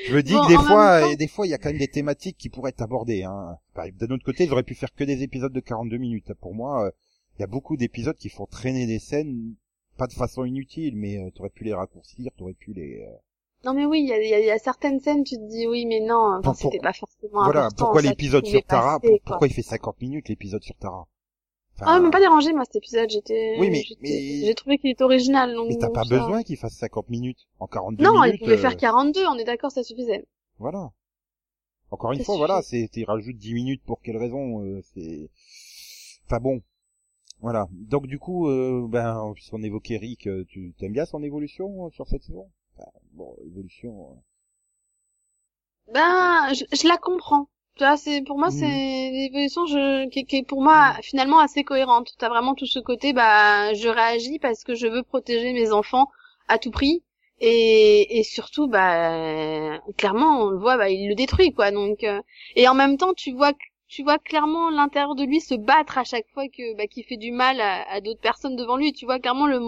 Je 0.07 0.15
me 0.15 0.21
dis 0.23 0.33
Bon, 0.33 0.43
que 0.43 0.47
des 0.49 0.55
fois, 0.57 1.01
temps- 1.01 1.15
des 1.15 1.27
fois, 1.27 1.47
il 1.47 1.49
y 1.49 1.53
a 1.53 1.57
quand 1.57 1.69
même 1.69 1.77
des 1.79 1.87
thématiques 1.87 2.37
qui 2.37 2.49
pourraient 2.49 2.69
être 2.69 2.81
abordées. 2.81 3.23
Hein. 3.23 3.57
Enfin, 3.75 3.89
D'un 3.99 4.13
autre 4.13 4.23
côté, 4.25 4.43
ils 4.45 4.51
auraient 4.51 4.63
pu 4.63 4.75
faire 4.75 4.93
que 4.93 5.03
des 5.03 5.23
épisodes 5.23 5.53
de 5.53 5.59
42 5.59 5.97
minutes. 5.97 6.33
Pour 6.41 6.53
moi, 6.53 6.85
euh, 6.85 6.91
il 7.37 7.41
y 7.41 7.43
a 7.43 7.47
beaucoup 7.47 7.75
d'épisodes 7.77 8.15
qui 8.17 8.29
font 8.29 8.45
traîner 8.45 8.85
des 8.87 8.99
scènes, 8.99 9.53
pas 9.97 10.07
de 10.07 10.13
façon 10.13 10.43
inutile, 10.45 10.95
mais 10.95 11.17
euh, 11.19 11.29
t'aurais 11.35 11.49
pu 11.49 11.63
les 11.63 11.73
raccourcir, 11.73 12.31
t'aurais 12.37 12.53
pu 12.53 12.73
les. 12.73 13.03
euh, 13.07 13.15
Non 13.65 13.73
mais 13.73 13.85
oui, 13.85 14.01
il 14.01 14.07
y 14.07 14.13
a, 14.13 14.21
y 14.23 14.33
a- 14.33 14.39
il 14.39 14.45
y 14.45 14.51
a 14.51 14.57
certaines 14.59 14.99
scènes, 14.99 15.23
tu 15.23 15.35
te 15.35 15.49
dis 15.49 15.67
oui, 15.67 15.85
mais 15.85 15.99
non, 16.01 16.37
enfin, 16.39 16.53
c'était 16.53 16.79
pas 16.79 16.93
forcément 16.93 17.43
Voilà. 17.43 17.65
important. 17.65 17.85
Pourquoi 17.85 18.01
l'épisode 18.01 18.45
sur 18.45 18.63
Tara 18.65 18.99
passer. 18.99 19.21
Pourquoi 19.25 19.47
il 19.47 19.53
fait 19.53 19.61
50 19.61 20.01
minutes 20.01 20.29
l'épisode 20.29 20.63
sur 20.63 20.75
Tara? 20.75 21.07
Enfin, 21.75 21.85
Ah, 21.89 21.97
il 21.97 22.03
m'a 22.03 22.09
pas 22.09 22.19
dérangé, 22.21 22.53
moi, 22.53 22.63
cet 22.65 22.77
épisode. 22.77 23.09
J'étais, 23.09 23.57
Oui, 23.59 23.69
mais- 23.69 23.83
j'ai 24.45 24.55
trouvé 24.55 24.77
qu'il 24.77 24.89
était 24.91 25.03
original. 25.03 25.53
Donc 25.53 25.67
Mais 25.69 25.77
t'as 25.77 25.89
pas 25.89 26.03
ça- 26.03 26.09
besoin 26.17 26.41
qu'il 26.43 26.55
fasse 26.57 26.73
50 26.75 27.09
minutes. 27.09 27.47
En 27.59 27.67
42 27.67 28.03
Non, 28.03 28.13
minutes. 28.21 28.35
il 28.35 28.39
pouvait 28.39 28.53
euh, 28.53 28.57
faire 28.57 28.77
42, 28.77 29.25
on 29.27 29.35
est 29.37 29.43
d'accord, 29.43 29.71
ça 29.71 29.83
suffisait. 29.83 30.25
Voilà. 30.57 30.91
Encore 31.91 32.13
une 32.13 32.19
Ça 32.19 32.23
fois, 32.25 32.35
suffit. 32.35 32.45
voilà, 32.47 32.61
c'est, 32.61 32.89
il 32.95 33.03
rajoute 33.05 33.37
10 33.37 33.53
minutes 33.53 33.83
pour 33.85 34.01
quelle 34.01 34.17
raison, 34.17 34.63
euh, 34.63 34.81
c'est, 34.93 35.29
enfin 36.25 36.39
bon. 36.39 36.61
Voilà. 37.41 37.67
Donc 37.71 38.07
du 38.07 38.17
coup, 38.19 38.47
euh, 38.49 38.87
ben, 38.89 39.31
puisqu'on 39.35 39.61
évoquait 39.61 39.97
Rick, 39.97 40.27
euh, 40.27 40.45
tu 40.47 40.73
t'aimes 40.79 40.93
bien 40.93 41.05
son 41.05 41.21
évolution 41.23 41.85
euh, 41.85 41.89
sur 41.91 42.07
cette 42.07 42.23
saison? 42.23 42.49
Enfin, 42.77 42.89
Bon, 43.11 43.35
évolution. 43.45 44.11
euh, 44.11 45.93
Ben, 45.93 46.53
je, 46.53 46.63
je 46.75 46.87
la 46.87 46.97
comprends. 46.97 47.47
Tu 47.77 47.83
vois, 47.83 47.97
c'est 47.97 48.21
pour 48.21 48.37
moi 48.37 48.51
c'est 48.51 48.65
l'évolution 49.11 49.65
je, 49.65 50.07
qui, 50.09 50.25
qui 50.25 50.37
est 50.37 50.43
pour 50.47 50.61
moi 50.61 50.93
finalement 51.01 51.39
assez 51.39 51.63
cohérente. 51.63 52.13
T'as 52.17 52.29
vraiment 52.29 52.55
tout 52.55 52.65
ce 52.65 52.79
côté, 52.79 53.11
bah 53.13 53.73
je 53.73 53.89
réagis 53.89 54.39
parce 54.39 54.63
que 54.63 54.75
je 54.75 54.87
veux 54.87 55.03
protéger 55.03 55.51
mes 55.53 55.71
enfants 55.73 56.09
à 56.47 56.57
tout 56.57 56.71
prix 56.71 57.03
et, 57.41 58.17
et 58.19 58.23
surtout 58.23 58.67
bah 58.67 59.79
clairement 59.97 60.43
on 60.43 60.49
le 60.51 60.57
voit, 60.57 60.77
bah 60.77 60.89
il 60.89 61.09
le 61.09 61.15
détruit 61.15 61.51
quoi. 61.53 61.71
Donc 61.71 62.03
euh, 62.05 62.21
et 62.55 62.67
en 62.69 62.73
même 62.75 62.97
temps 62.97 63.13
tu 63.13 63.31
vois 63.33 63.51
tu 63.89 64.03
vois 64.03 64.19
clairement 64.19 64.69
l'intérieur 64.69 65.15
de 65.15 65.23
lui 65.25 65.41
se 65.41 65.55
battre 65.55 65.97
à 65.97 66.03
chaque 66.05 66.27
fois 66.33 66.47
que 66.47 66.75
bah, 66.77 66.87
qu'il 66.87 67.03
fait 67.05 67.17
du 67.17 67.31
mal 67.31 67.59
à, 67.61 67.83
à 67.91 67.99
d'autres 68.01 68.21
personnes 68.21 68.55
devant 68.55 68.77
lui. 68.77 68.93
Tu 68.93 69.05
vois 69.05 69.19
clairement 69.19 69.47
le 69.47 69.59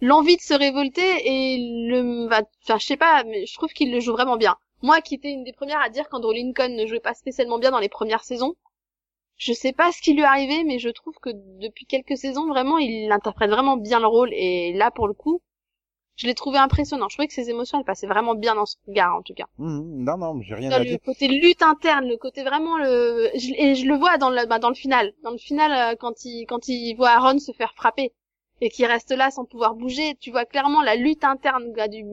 l'envie 0.00 0.36
de 0.36 0.42
se 0.42 0.54
révolter 0.54 1.08
et 1.24 1.58
le 1.88 2.28
bah, 2.28 2.42
enfin 2.64 2.78
je 2.78 2.86
sais 2.86 2.96
pas 2.96 3.22
mais 3.24 3.46
je 3.46 3.54
trouve 3.54 3.72
qu'il 3.72 3.92
le 3.92 4.00
joue 4.00 4.12
vraiment 4.12 4.36
bien. 4.36 4.56
Moi 4.82 5.00
qui 5.00 5.14
étais 5.14 5.30
une 5.32 5.44
des 5.44 5.52
premières 5.54 5.80
à 5.80 5.88
dire 5.90 6.08
qu'Andrew 6.08 6.32
Lincoln 6.34 6.68
ne 6.76 6.86
jouait 6.86 7.00
pas 7.00 7.14
spécialement 7.14 7.58
bien 7.58 7.70
dans 7.70 7.78
les 7.80 7.88
premières 7.88 8.24
saisons, 8.24 8.56
je 9.38 9.52
sais 9.52 9.72
pas 9.72 9.92
ce 9.92 10.02
qui 10.02 10.14
lui 10.14 10.22
est 10.22 10.24
arrivé 10.24 10.64
mais 10.64 10.78
je 10.78 10.90
trouve 10.90 11.16
que 11.22 11.30
depuis 11.60 11.86
quelques 11.86 12.16
saisons 12.18 12.48
vraiment 12.48 12.78
il 12.78 13.10
interprète 13.12 13.50
vraiment 13.50 13.76
bien 13.76 14.00
le 14.00 14.06
rôle 14.08 14.32
et 14.34 14.72
là 14.74 14.90
pour 14.92 15.08
le 15.08 15.14
coup 15.14 15.42
je 16.16 16.26
l'ai 16.28 16.34
trouvé 16.34 16.58
impressionnant. 16.58 17.08
Je 17.10 17.16
trouvais 17.16 17.28
que 17.28 17.34
ses 17.34 17.50
émotions 17.50 17.78
elles 17.78 17.84
passaient 17.86 18.06
vraiment 18.08 18.34
bien 18.36 18.54
dans 18.56 18.66
ce 18.66 18.76
regard 18.88 19.16
en 19.16 19.22
tout 19.22 19.34
cas. 19.34 19.46
hum, 19.58 20.02
non, 20.04 20.16
non, 20.18 20.40
j'ai 20.42 20.54
rien 20.56 20.72
Dans 20.72 20.78
à 20.78 20.84
le 20.84 20.84
dire. 20.84 20.98
côté 20.98 21.28
lutte 21.28 21.60
interne, 21.62 22.06
le 22.08 22.16
côté 22.16 22.42
vraiment 22.44 22.78
le 22.78 23.30
je- 23.34 23.52
et 23.56 23.74
je 23.74 23.84
le 23.86 23.96
vois 23.96 24.16
dans 24.18 24.30
le 24.30 24.46
bah, 24.46 24.58
dans 24.58 24.68
le 24.70 24.74
final, 24.74 25.12
dans 25.22 25.30
le 25.32 25.38
final 25.38 25.72
euh, 25.92 25.96
quand 25.96 26.24
il 26.24 26.46
quand 26.46 26.68
il 26.68 26.94
voit 26.96 27.10
Aaron 27.10 27.38
se 27.38 27.52
faire 27.52 27.74
frapper 27.74 28.12
et 28.60 28.68
qu'il 28.70 28.86
reste 28.86 29.10
là 29.10 29.30
sans 29.30 29.44
pouvoir 29.44 29.74
bouger, 29.74 30.16
tu 30.20 30.30
vois 30.30 30.44
clairement 30.46 30.82
la 30.82 30.96
lutte 30.96 31.24
interne 31.24 31.72
du 31.88 32.04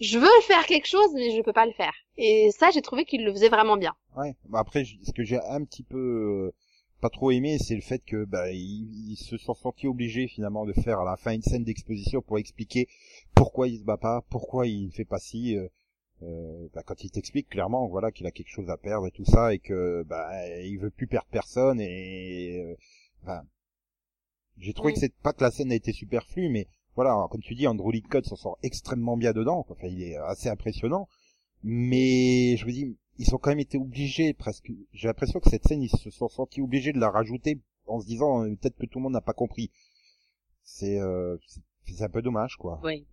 je 0.00 0.18
veux 0.18 0.40
faire 0.42 0.66
quelque 0.66 0.86
chose 0.86 1.12
mais 1.14 1.30
je 1.36 1.42
peux 1.42 1.52
pas 1.52 1.66
le 1.66 1.72
faire. 1.72 1.92
Et 2.16 2.50
ça 2.52 2.70
j'ai 2.70 2.82
trouvé 2.82 3.04
qu'il 3.04 3.24
le 3.24 3.32
faisait 3.32 3.48
vraiment 3.48 3.76
bien. 3.76 3.94
Ouais. 4.16 4.34
Bah 4.48 4.60
après, 4.60 4.84
ce 4.84 5.12
que 5.12 5.22
j'ai 5.24 5.38
un 5.40 5.64
petit 5.64 5.82
peu 5.84 5.98
euh, 6.48 6.54
pas 7.00 7.10
trop 7.10 7.30
aimé, 7.30 7.58
c'est 7.58 7.76
le 7.76 7.80
fait 7.82 8.00
que 8.04 8.24
bah 8.24 8.50
ils, 8.52 9.12
ils 9.12 9.16
se 9.16 9.36
sont 9.36 9.54
sentis 9.54 9.86
obligés 9.86 10.26
finalement 10.28 10.66
de 10.66 10.72
faire 10.72 10.98
à 11.00 11.04
la 11.04 11.16
fin 11.16 11.32
une 11.32 11.42
scène 11.42 11.64
d'exposition 11.64 12.22
pour 12.22 12.38
expliquer 12.38 12.88
pourquoi 13.34 13.68
il 13.68 13.78
se 13.78 13.84
bat 13.84 13.96
pas, 13.98 14.22
pourquoi 14.30 14.66
il 14.66 14.86
ne 14.86 14.90
fait 14.90 15.04
pas 15.04 15.18
ci. 15.20 15.56
euh. 15.56 15.68
euh, 16.22 16.68
bah, 16.74 16.82
quand 16.84 17.04
il 17.04 17.10
t'explique 17.10 17.48
clairement, 17.48 17.86
voilà, 17.88 18.10
qu'il 18.10 18.26
a 18.26 18.32
quelque 18.32 18.50
chose 18.50 18.68
à 18.70 18.76
perdre 18.76 19.06
et 19.06 19.12
tout 19.12 19.24
ça, 19.24 19.54
et 19.54 19.60
que 19.60 20.02
bah 20.08 20.28
il 20.60 20.78
veut 20.78 20.90
plus 20.90 21.06
perdre 21.06 21.28
personne, 21.30 21.80
et 21.80 22.58
euh, 22.60 22.74
enfin, 23.22 23.42
j'ai 24.58 24.72
trouvé 24.74 24.92
Mm. 24.92 24.94
que 24.94 25.00
c'est 25.00 25.14
pas 25.22 25.32
que 25.32 25.44
la 25.44 25.50
scène 25.52 25.70
a 25.70 25.76
été 25.76 25.92
superflue, 25.92 26.48
mais 26.48 26.66
voilà, 26.98 27.12
alors, 27.12 27.28
comme 27.28 27.40
tu 27.42 27.54
dis, 27.54 27.68
Andrew 27.68 27.92
Lincoln 27.92 28.24
s'en 28.24 28.34
sort 28.34 28.58
extrêmement 28.64 29.16
bien 29.16 29.32
dedans, 29.32 29.62
quoi. 29.62 29.76
enfin, 29.78 29.86
il 29.88 30.02
est 30.02 30.16
assez 30.16 30.48
impressionnant, 30.48 31.06
mais 31.62 32.56
je 32.56 32.66
me 32.66 32.72
dis, 32.72 32.96
ils 33.18 33.34
ont 33.34 33.38
quand 33.38 33.50
même 33.50 33.60
été 33.60 33.78
obligés 33.78 34.34
presque. 34.34 34.72
J'ai 34.92 35.06
l'impression 35.08 35.38
que 35.40 35.48
cette 35.48 35.64
scène, 35.68 35.82
ils 35.82 35.90
se 35.90 36.10
sont 36.10 36.28
sentis 36.28 36.60
obligés 36.60 36.92
de 36.92 36.98
la 36.98 37.10
rajouter 37.10 37.60
en 37.86 38.00
se 38.00 38.06
disant 38.06 38.44
euh, 38.44 38.56
peut-être 38.60 38.76
que 38.76 38.86
tout 38.86 38.98
le 38.98 39.04
monde 39.04 39.12
n'a 39.12 39.20
pas 39.20 39.32
compris. 39.32 39.70
C'est 40.64 40.98
euh, 41.00 41.36
c'est- 41.46 42.02
un 42.02 42.08
peu 42.08 42.20
dommage, 42.22 42.56
quoi. 42.56 42.80
Oui. 42.84 43.06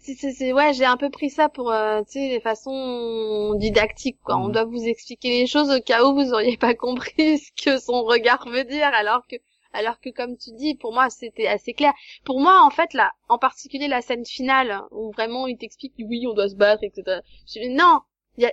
C'est, 0.00 0.14
c'est, 0.14 0.52
ouais, 0.52 0.72
j'ai 0.72 0.84
un 0.84 0.96
peu 0.96 1.10
pris 1.10 1.30
ça 1.30 1.48
pour, 1.48 1.70
euh, 1.72 2.02
tu 2.04 2.12
sais, 2.12 2.28
les 2.28 2.40
façons 2.40 3.54
didactiques, 3.58 4.20
quoi. 4.22 4.36
On 4.38 4.46
Mhm. 4.46 4.52
doit 4.52 4.64
vous 4.64 4.84
expliquer 4.84 5.30
les 5.40 5.46
choses 5.48 5.70
au 5.70 5.80
cas 5.80 6.04
où 6.04 6.14
vous 6.14 6.32
auriez 6.32 6.56
pas 6.56 6.74
compris 6.74 7.38
ce 7.44 7.50
que 7.64 7.78
son 7.78 8.04
regard 8.04 8.48
veut 8.48 8.64
dire, 8.64 8.86
alors 8.94 9.26
que, 9.26 9.36
alors 9.72 10.00
que 10.00 10.10
comme 10.10 10.36
tu 10.36 10.50
dis, 10.52 10.74
pour 10.74 10.92
moi, 10.92 11.10
c'était 11.10 11.46
assez 11.46 11.72
clair. 11.74 11.92
Pour 12.24 12.40
moi, 12.40 12.62
en 12.64 12.70
fait, 12.70 12.92
là, 12.94 13.12
en 13.28 13.38
particulier 13.38 13.88
la 13.88 14.00
scène 14.02 14.24
finale, 14.26 14.80
où 14.90 15.10
vraiment 15.12 15.46
il 15.46 15.56
t'explique, 15.58 15.94
oui, 15.98 16.26
on 16.28 16.34
doit 16.34 16.48
se 16.48 16.54
battre, 16.56 16.84
etc. 16.84 17.20
Je 17.46 17.60
dis, 17.60 17.68
non! 17.70 18.00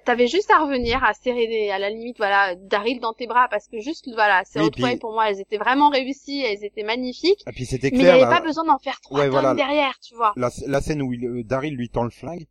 T'avais 0.05 0.27
juste 0.27 0.51
à 0.51 0.59
revenir, 0.59 1.01
à 1.03 1.13
serrer 1.13 1.47
des, 1.47 1.69
à 1.69 1.79
la 1.79 1.89
limite, 1.89 2.17
voilà, 2.17 2.55
Daryl 2.55 2.99
dans 2.99 3.13
tes 3.13 3.25
bras, 3.25 3.47
parce 3.49 3.67
que 3.69 3.79
juste, 3.79 4.09
voilà, 4.13 4.43
ces 4.43 4.59
Oui, 4.59 4.65
retrouvailles, 4.65 4.97
pour 4.97 5.13
moi, 5.13 5.29
elles 5.29 5.39
étaient 5.39 5.57
vraiment 5.57 5.89
réussies, 5.89 6.41
elles 6.41 6.65
étaient 6.65 6.83
magnifiques, 6.83 7.45
Et 7.47 7.51
puis 7.51 7.65
c'était 7.65 7.89
mais 7.91 7.97
il 7.99 8.01
n'y 8.01 8.03
clair, 8.03 8.15
avait 8.15 8.35
pas 8.35 8.41
besoin 8.41 8.65
d'en 8.65 8.79
faire 8.79 8.99
trois 9.01 9.21
Ouais, 9.21 9.29
voilà. 9.29 9.53
derrière, 9.55 9.97
tu 9.99 10.13
vois. 10.15 10.33
la, 10.35 10.49
la 10.65 10.81
scène 10.81 11.01
où 11.01 11.13
il, 11.13 11.25
euh, 11.25 11.43
Daryl 11.43 11.73
lui 11.75 11.89
tend 11.89 12.03
le 12.03 12.09
flingue, 12.09 12.47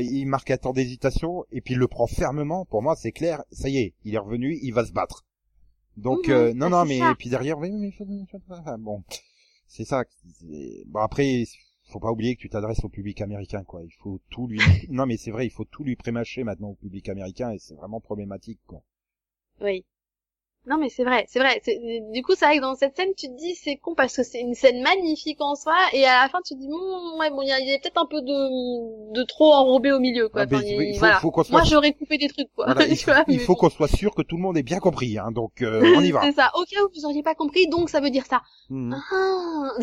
il 0.00 0.26
marque 0.26 0.50
un 0.50 0.56
temps 0.56 0.72
d'hésitation, 0.72 1.44
et 1.52 1.60
puis 1.60 1.74
il 1.74 1.78
le 1.78 1.88
prend 1.88 2.06
fermement, 2.06 2.64
pour 2.64 2.82
moi 2.82 2.96
c'est 2.96 3.12
clair, 3.12 3.42
ça 3.52 3.68
y 3.68 3.78
est, 3.78 3.94
il 4.04 4.14
est 4.14 4.18
revenu, 4.18 4.58
il 4.62 4.72
va 4.72 4.84
se 4.84 4.92
battre. 4.92 5.24
Donc, 5.96 6.28
euh, 6.28 6.54
non, 6.54 6.70
bah, 6.70 6.78
non, 6.78 6.84
mais, 6.86 6.98
ça. 6.98 7.14
puis 7.18 7.28
derrière, 7.28 7.58
oui, 7.58 7.70
mais, 7.70 7.92
bon, 8.78 9.04
c'est 9.66 9.84
ça, 9.84 10.04
bon 10.86 11.00
après, 11.00 11.44
faut 11.84 12.00
pas 12.00 12.10
oublier 12.10 12.36
que 12.36 12.40
tu 12.40 12.48
t'adresses 12.48 12.84
au 12.84 12.88
public 12.88 13.20
américain, 13.20 13.62
quoi. 13.64 13.82
Il 13.84 13.92
faut 13.92 14.20
tout 14.30 14.46
lui, 14.46 14.58
non 14.88 15.06
mais 15.06 15.16
c'est 15.16 15.30
vrai, 15.30 15.46
il 15.46 15.50
faut 15.50 15.64
tout 15.64 15.84
lui 15.84 15.96
prémâcher 15.96 16.44
maintenant 16.44 16.70
au 16.70 16.74
public 16.74 17.08
américain, 17.08 17.50
et 17.50 17.58
c'est 17.58 17.74
vraiment 17.74 18.00
problématique, 18.00 18.60
quoi. 18.66 18.82
Oui. 19.60 19.84
Non 20.64 20.78
mais 20.78 20.88
c'est 20.90 21.02
vrai, 21.02 21.24
c'est 21.28 21.40
vrai. 21.40 21.60
Du 22.12 22.22
coup, 22.22 22.34
c'est 22.36 22.44
vrai 22.46 22.56
que 22.58 22.62
dans 22.62 22.76
cette 22.76 22.94
scène, 22.96 23.08
tu 23.16 23.26
te 23.26 23.36
dis 23.36 23.56
c'est 23.56 23.76
con 23.76 23.94
parce 23.96 24.14
que 24.16 24.22
c'est 24.22 24.40
une 24.40 24.54
scène 24.54 24.80
magnifique 24.80 25.40
en 25.40 25.56
soi, 25.56 25.74
et 25.92 26.04
à 26.04 26.22
la 26.22 26.28
fin, 26.28 26.38
tu 26.46 26.54
te 26.54 26.60
dis 26.60 26.68
bon, 26.68 27.18
ouais, 27.18 27.30
bon, 27.30 27.42
il 27.42 27.48
y 27.48 27.52
a, 27.52 27.58
y 27.58 27.74
a 27.74 27.78
peut-être 27.80 28.00
un 28.00 28.06
peu 28.06 28.20
de, 28.22 29.12
de 29.12 29.22
trop 29.24 29.52
enrobé 29.52 29.90
au 29.90 29.98
milieu, 29.98 30.28
quoi. 30.28 30.42
Ah, 30.42 30.44
Enfin, 30.46 30.62
il- 30.64 30.80
il 30.82 30.94
faut, 30.94 31.00
voilà. 31.00 31.18
faut 31.18 31.30
qu'on 31.32 31.42
soit, 31.42 31.58
Moi, 31.58 31.68
j'aurais 31.68 31.92
coupé 31.92 32.16
des 32.16 32.28
trucs, 32.28 32.46
quoi. 32.54 32.66
voilà, 32.66 32.86
il 32.86 32.96
faut, 33.40 33.56
qu'on 33.56 33.70
soit 33.70 33.88
sûr 33.88 34.14
que 34.14 34.22
tout 34.22 34.36
le 34.36 34.42
monde 34.42 34.56
ait 34.56 34.62
bien 34.62 34.78
compris, 34.78 35.18
hein, 35.18 35.32
donc, 35.32 35.62
euh, 35.62 35.82
on 35.96 36.00
y 36.00 36.10
va. 36.12 36.20
c'est 36.22 36.32
ça. 36.32 36.52
Au 36.54 36.62
cas 36.64 36.80
où 36.84 36.88
vous 36.94 37.06
auriez 37.06 37.24
pas 37.24 37.34
compris, 37.34 37.66
donc 37.66 37.90
ça 37.90 38.00
veut 38.00 38.10
dire 38.10 38.26
ça. 38.26 38.42
Mhm. 38.70 38.94
Ah, 39.12 39.68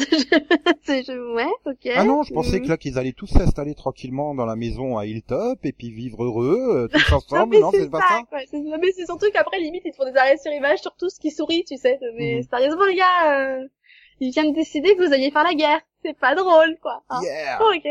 je... 0.88 1.34
ouais, 1.36 1.46
ok. 1.66 1.92
Ah 1.96 2.04
non, 2.04 2.24
je 2.24 2.34
pensais 2.34 2.60
Mm. 2.60 2.64
que 2.64 2.68
là 2.70 2.78
qu'ils 2.78 2.98
allaient 2.98 3.12
tous 3.14 3.28
s'installer 3.28 3.76
tranquillement 3.76 4.34
dans 4.34 4.46
la 4.46 4.56
maison 4.56 4.98
à 4.98 5.06
Hilltop 5.06 5.60
et 5.66 5.72
puis 5.74 5.92
vivre 5.92 6.24
heureux 6.24 6.58
euh, 6.74 6.88
tous 6.88 7.14
ensemble. 7.14 7.60
non, 7.60 7.72
c'est 7.72 7.90
pas 7.90 8.00
ça, 8.00 8.08
ça. 8.08 8.22
quoi. 8.30 8.40
Mais 8.82 8.92
c'est 8.96 9.06
surtout 9.06 9.28
qu'après, 9.34 9.60
limite, 9.60 9.84
ils 9.86 9.92
te 9.92 9.98
font 9.98 10.06
des 10.10 10.16
arrêts 10.18 10.38
sur 10.38 10.52
image 10.70 10.82
sur 10.82 10.96
tout 10.96 11.10
ce 11.10 11.20
qui 11.20 11.32
sourit, 11.32 11.64
tu 11.66 11.78
sais. 11.78 12.00
Mais 12.18 12.38
Mhm. 12.38 12.44
sérieusement, 12.44 12.86
les 12.86 12.96
gars, 12.96 13.60
euh, 13.62 13.68
ils 14.20 14.32
viennent 14.32 14.52
de 14.52 14.56
décider 14.56 14.96
que 14.96 15.06
vous 15.06 15.14
alliez 15.14 15.32
faire 15.32 15.44
la 15.44 15.54
guerre. 15.54 15.82
C'est 16.04 16.18
pas 16.18 16.36
drôle, 16.36 16.78
quoi. 16.82 17.04
hein. 17.10 17.22
Yeah. 17.24 17.60
Oh, 17.62 17.72
ok. 17.76 17.88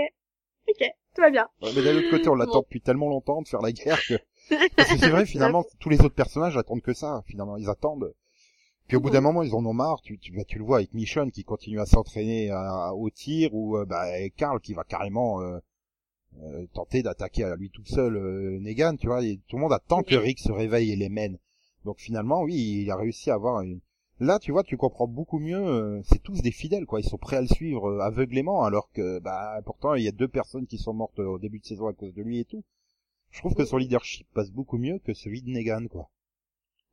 Ok, 0.68 0.86
tout 1.14 1.20
va 1.22 1.30
bien. 1.30 1.48
Ouais, 1.62 1.70
mais 1.74 1.82
d'un 1.82 1.96
autre 1.96 2.10
côté, 2.10 2.28
on 2.28 2.34
l'attend 2.34 2.52
Bon. 2.52 2.60
depuis 2.60 2.80
tellement 2.82 3.08
longtemps 3.08 3.40
de 3.42 3.48
faire 3.48 3.62
la 3.62 3.72
guerre 3.72 4.00
que 4.06 4.14
parce 4.76 4.90
que 4.90 4.98
c'est 4.98 5.08
vrai 5.10 5.24
finalement 5.26 5.64
tous 5.80 5.88
les 5.90 6.00
autres 6.00 6.14
personnages 6.14 6.56
attendent 6.56 6.82
que 6.82 6.92
ça. 6.94 7.22
Finalement, 7.26 7.56
ils 7.56 7.68
attendent. 7.70 8.12
Puis 8.86 8.96
au 8.96 9.00
bout 9.00 9.10
d'un 9.10 9.20
Mhm. 9.20 9.24
moment, 9.24 9.42
ils 9.42 9.54
en 9.54 9.64
ont 9.66 9.72
marre. 9.74 10.00
Tu, 10.02 10.18
tu, 10.18 10.32
bah, 10.32 10.44
tu 10.46 10.58
le 10.58 10.64
vois 10.64 10.78
avec 10.78 10.92
Michonne 10.94 11.30
qui 11.30 11.44
continue 11.44 11.80
à 11.80 11.86
s'entraîner 11.86 12.50
au 12.94 13.10
tir 13.10 13.54
ou 13.54 13.76
euh, 13.78 13.84
bah, 13.86 14.04
Carl 14.36 14.60
qui 14.60 14.72
va 14.74 14.84
carrément 14.84 15.40
euh, 15.42 15.58
euh, 16.42 16.66
tenter 16.74 17.02
d'attaquer 17.02 17.44
à 17.44 17.56
lui 17.56 17.70
tout 17.70 17.84
seul 17.86 18.16
euh, 18.16 18.58
Negan. 18.60 18.96
Tu 18.96 19.06
vois, 19.06 19.22
et 19.24 19.40
tout 19.48 19.56
le 19.56 19.62
monde 19.62 19.72
attend 19.72 20.02
que. 20.02 20.14
Rick 20.14 20.38
se 20.38 20.52
réveille 20.52 20.92
et 20.92 20.96
les 20.96 21.08
mène. 21.08 21.38
Donc 21.84 21.98
finalement, 21.98 22.42
oui, 22.42 22.82
il 22.82 22.90
a 22.90 22.96
réussi 22.96 23.30
à 23.30 23.34
avoir 23.34 23.60
une... 23.62 23.80
Là, 24.20 24.38
tu 24.40 24.50
vois, 24.50 24.64
tu 24.64 24.76
comprends 24.76 25.06
beaucoup 25.06 25.38
mieux. 25.38 25.56
euh, 25.64 26.00
c'est 26.04 26.22
tous 26.22 26.42
des 26.42 26.50
fidèles, 26.50 26.86
quoi. 26.86 27.00
Ils 27.00 27.08
sont 27.08 27.18
prêts 27.18 27.36
à 27.36 27.40
le 27.40 27.46
suivre 27.46 27.88
euh, 27.88 28.00
aveuglément, 28.00 28.64
alors 28.64 28.90
que, 28.92 29.20
bah, 29.20 29.60
pourtant, 29.64 29.94
il 29.94 30.02
y 30.02 30.08
a 30.08 30.12
deux 30.12 30.26
personnes 30.28 30.66
qui 30.66 30.76
sont 30.78 30.92
mortes 30.92 31.20
euh, 31.20 31.26
au 31.26 31.38
début 31.38 31.60
de 31.60 31.64
saison 31.66 31.86
à 31.86 31.92
cause 31.92 32.14
de 32.14 32.22
lui 32.22 32.40
et 32.40 32.44
tout. 32.44 32.64
Je 33.30 33.38
trouve 33.38 33.54
que 33.54 33.64
son 33.64 33.76
leadership 33.76 34.26
passe 34.34 34.50
beaucoup 34.50 34.76
mieux 34.78 34.98
que 34.98 35.14
celui 35.14 35.42
de 35.42 35.50
Negan, 35.50 35.86
quoi. 35.88 36.10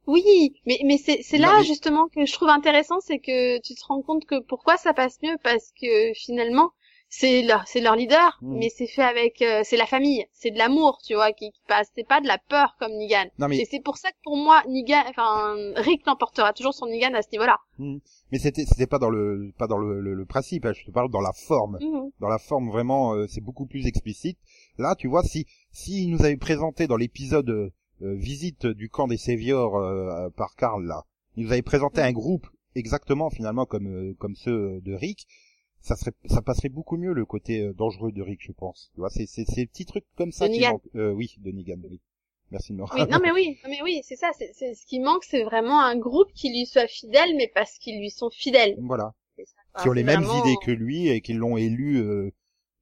Oui, 0.07 0.53
mais, 0.67 0.77
mais 0.85 0.97
c'est, 0.99 1.23
c'est 1.23 1.39
Non, 1.39 1.47
là, 1.47 1.55
mais- 1.59 1.63
justement, 1.65 2.07
que 2.09 2.25
je 2.27 2.33
trouve 2.33 2.49
intéressant, 2.49 2.99
c'est 2.99 3.17
que 3.19 3.59
tu 3.61 3.73
te 3.73 3.83
rends 3.87 4.03
compte 4.03 4.25
que 4.25 4.39
pourquoi 4.39 4.77
ça 4.77 4.93
passe 4.93 5.17
mieux, 5.23 5.35
parce 5.43 5.71
que 5.81 6.13
finalement, 6.13 6.71
c'est 7.17 7.41
leur, 7.43 7.67
c'est 7.67 7.81
leur 7.81 7.95
leader, 7.95 8.37
Mhm. 8.41 8.57
mais 8.59 8.69
c'est 8.69 8.87
fait 8.87 9.03
avec, 9.03 9.41
euh, 9.41 9.61
c'est 9.63 9.77
la 9.77 9.85
famille, 9.85 10.25
c'est 10.33 10.51
de 10.51 10.57
l'amour, 10.57 10.99
tu 11.05 11.13
vois, 11.15 11.31
qui, 11.31 11.51
qui 11.51 11.61
passe, 11.67 11.89
c'est 11.95 12.07
pas 12.07 12.19
de 12.21 12.27
la 12.27 12.37
peur 12.37 12.75
comme 12.79 12.91
Negan. 12.93 13.25
Non, 13.39 13.47
mais 13.47 13.57
Et 13.59 13.65
c'est 13.65 13.79
pour 13.79 13.97
ça 13.97 14.09
que 14.11 14.17
pour 14.23 14.35
moi, 14.37 14.61
Negan, 14.67 15.03
enfin, 15.09 15.55
Rick 15.75 16.05
l'emportera 16.05 16.51
toujours 16.53 16.73
sur 16.73 16.87
Negan 16.87 17.13
à 17.13 17.21
ce 17.21 17.29
niveau-là. 17.31 17.57
mais 17.79 18.39
c'était 18.39 18.65
c'était 18.65 18.87
pas 18.87 18.99
dans 18.99 19.09
le 19.09 19.51
pas 19.57 19.67
dans 19.67 19.77
le, 19.77 20.01
le, 20.01 20.13
le 20.13 20.25
principe. 20.25 20.65
hein, 20.65 20.73
je 20.73 20.83
te 20.85 20.91
parle 20.91 21.09
dans 21.09 21.21
la 21.21 21.33
forme. 21.33 21.77
Mhm. 21.81 22.09
Dans 22.19 22.27
la 22.29 22.39
forme 22.39 22.69
vraiment, 22.69 23.13
euh, 23.13 23.27
c'est 23.27 23.41
beaucoup 23.41 23.65
plus 23.65 23.85
explicite. 23.87 24.37
Là, 24.77 24.95
tu 24.95 25.07
vois, 25.07 25.23
si 25.23 25.45
si 25.71 26.07
nous 26.07 26.21
avait 26.23 26.37
présenté 26.37 26.87
dans 26.87 26.97
l'épisode 26.97 27.49
euh, 27.49 27.69
euh, 28.01 28.13
visite 28.15 28.65
du 28.67 28.89
camp 28.89 29.07
des 29.07 29.17
Saviors 29.17 29.77
euh, 29.77 30.29
par 30.35 30.55
Karl 30.57 30.83
là, 30.85 31.03
il 31.37 31.45
nous 31.45 31.51
avait 31.53 31.61
présenté 31.61 32.01
un 32.01 32.11
groupe 32.11 32.47
exactement 32.75 33.29
finalement 33.29 33.65
comme 33.65 33.87
euh, 33.87 34.13
comme 34.19 34.35
ceux 34.35 34.81
de 34.81 34.93
Rick. 34.93 35.27
Ça 35.87 35.95
serait 35.95 36.13
ça 36.25 36.41
passerait 36.41 36.69
beaucoup 36.69 36.97
mieux 36.97 37.13
le 37.13 37.25
côté 37.25 37.61
euh, 37.61 37.73
dangereux 37.73 38.11
de 38.11 38.21
Rick, 38.23 38.39
je 38.41 38.51
pense. 38.51 38.89
Tu 38.95 38.99
vois, 39.01 39.09
c'est 39.11 39.27
c'est 39.27 39.45
ces 39.45 39.67
petits 39.67 39.85
trucs 39.85 40.05
comme 40.17 40.31
ça 40.31 40.47
De 40.47 40.53
qui 40.53 40.61
manquent. 40.61 40.81
Euh, 40.95 41.11
oui, 41.11 41.35
de 41.37 41.51
Negan. 41.51 41.77
Oui. 41.87 42.01
Merci 42.49 42.73
de 42.73 42.77
me 42.77 42.83
Oui, 42.83 43.01
non 43.11 43.19
mais 43.21 43.31
oui, 43.31 43.57
non 43.63 43.69
mais 43.69 43.81
oui, 43.83 44.01
c'est 44.03 44.15
ça, 44.15 44.31
c'est, 44.37 44.51
c'est 44.55 44.73
ce 44.73 44.85
qui 44.87 44.99
manque, 44.99 45.23
c'est 45.23 45.43
vraiment 45.43 45.79
un 45.81 45.95
groupe 45.97 46.31
qui 46.33 46.49
lui 46.49 46.65
soit 46.65 46.87
fidèle, 46.87 47.35
mais 47.37 47.51
parce 47.53 47.77
qu'ils 47.77 47.99
lui 47.99 48.09
sont 48.09 48.29
fidèles. 48.31 48.75
Voilà. 48.81 49.13
Ça, 49.75 49.81
qui 49.83 49.89
ont 49.89 49.93
les 49.93 50.03
mêmes 50.03 50.21
vraiment- 50.23 50.43
idées 50.45 50.55
que 50.63 50.71
lui 50.71 51.07
et 51.09 51.21
qui 51.21 51.33
l'ont 51.33 51.57
élu 51.57 51.97
euh, 51.97 52.31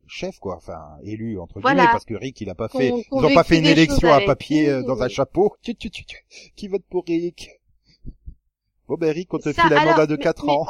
chef 0.07 0.37
quoi 0.39 0.55
enfin 0.57 0.79
élu 1.03 1.39
entre 1.39 1.59
Voilà. 1.59 1.75
guillemets 1.81 1.91
parce 1.91 2.05
que 2.05 2.13
Rick 2.13 2.39
il 2.41 2.49
a 2.49 2.55
pas 2.55 2.67
Qu'on- 2.69 2.77
fait 2.79 2.89
qu'on 3.09 3.21
ils 3.21 3.25
ont 3.25 3.33
pas 3.33 3.43
fait 3.43 3.57
une 3.59 3.65
élection 3.65 4.11
à 4.13 4.21
papier 4.21 4.69
euh, 4.69 4.83
dans 4.83 5.01
un 5.01 5.07
chapeau 5.17 5.55
tu, 5.61 5.75
tu, 5.75 5.89
tu, 5.89 6.05
tu. 6.05 6.17
qui 6.55 6.67
vote 6.69 6.83
pour 6.89 7.03
Rick? 7.05 7.49
Bon 8.87 8.95
ben 8.95 9.11
Rick 9.11 9.33
on 9.33 9.37
te 9.39 9.51
Ça, 9.51 9.63
file 9.63 9.73
un 9.73 9.77
alors, 9.77 9.93
mandat 9.93 10.07
de 10.07 10.15
mais- 10.17 10.23
4 10.23 10.45
mais- 10.45 10.51
ans 10.51 10.67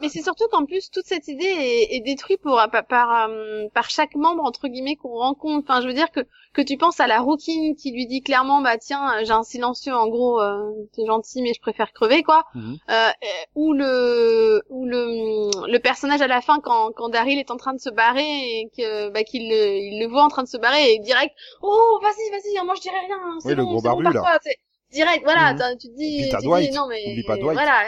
Mais 0.00 0.08
c'est 0.08 0.22
surtout 0.22 0.48
qu'en 0.50 0.64
plus 0.64 0.90
toute 0.90 1.04
cette 1.06 1.28
idée 1.28 1.44
est, 1.44 1.94
est 1.96 2.00
détruite 2.00 2.40
pour 2.40 2.60
par 2.72 2.86
par, 2.86 3.28
euh, 3.30 3.66
par 3.74 3.88
chaque 3.90 4.14
membre 4.14 4.42
entre 4.44 4.68
guillemets 4.68 4.96
qu'on 4.96 5.10
rencontre. 5.18 5.64
Enfin, 5.68 5.80
je 5.80 5.86
veux 5.86 5.94
dire 5.94 6.10
que 6.10 6.20
que 6.54 6.60
tu 6.62 6.76
penses 6.76 7.00
à 7.00 7.06
la 7.06 7.20
Rookie 7.20 7.74
qui 7.76 7.92
lui 7.92 8.06
dit 8.06 8.20
clairement 8.22 8.60
bah 8.60 8.76
tiens 8.78 9.22
j'ai 9.24 9.30
un 9.32 9.42
silencieux 9.42 9.94
en 9.94 10.08
gros 10.08 10.40
euh, 10.40 10.70
t'es 10.94 11.06
gentil 11.06 11.40
mais 11.42 11.54
je 11.54 11.60
préfère 11.60 11.92
crever 11.92 12.22
quoi. 12.22 12.44
Mhm. 12.54 12.76
Euh, 12.90 12.92
euh, 13.08 13.10
ou 13.54 13.72
le 13.72 14.62
ou 14.68 14.84
le 14.86 15.50
le 15.70 15.78
personnage 15.78 16.20
à 16.20 16.26
la 16.26 16.40
fin 16.40 16.58
quand 16.60 16.90
quand 16.96 17.08
Daryl 17.08 17.38
est 17.38 17.50
en 17.50 17.56
train 17.56 17.72
de 17.72 17.80
se 17.80 17.88
barrer 17.90 18.60
et 18.60 18.70
que 18.76 19.08
bah 19.10 19.22
qu'il 19.24 19.48
le, 19.48 19.76
il 19.78 20.00
le 20.00 20.08
voit 20.08 20.24
en 20.24 20.28
train 20.28 20.42
de 20.42 20.48
se 20.48 20.56
barrer 20.58 20.92
et 20.94 20.98
direct 20.98 21.34
oh 21.62 21.98
vas-y 22.02 22.30
vas-y 22.30 22.64
moi 22.66 22.74
je 22.74 22.80
dirai 22.82 22.98
rien 23.06 23.16
hein, 23.22 23.38
c'est 23.40 23.48
Oui, 23.48 23.54
le 23.54 23.62
bon, 23.64 23.70
gros 23.70 23.80
c'est 23.80 23.88
bon, 23.88 24.02
barbu, 24.02 24.12
barre-toi. 24.12 24.38
C'est 24.42 24.56
direct 24.92 25.24
voilà 25.24 25.54
Mhm. 25.54 25.78
tu 25.80 25.88
te 25.88 25.94
dis 25.96 26.28
tu 26.30 26.36
te 26.36 26.60
dis 26.60 26.70
non 26.76 26.86
mais 26.88 27.02
Oublie 27.12 27.22
pas 27.24 27.36
Dwight. 27.36 27.52
voilà 27.54 27.86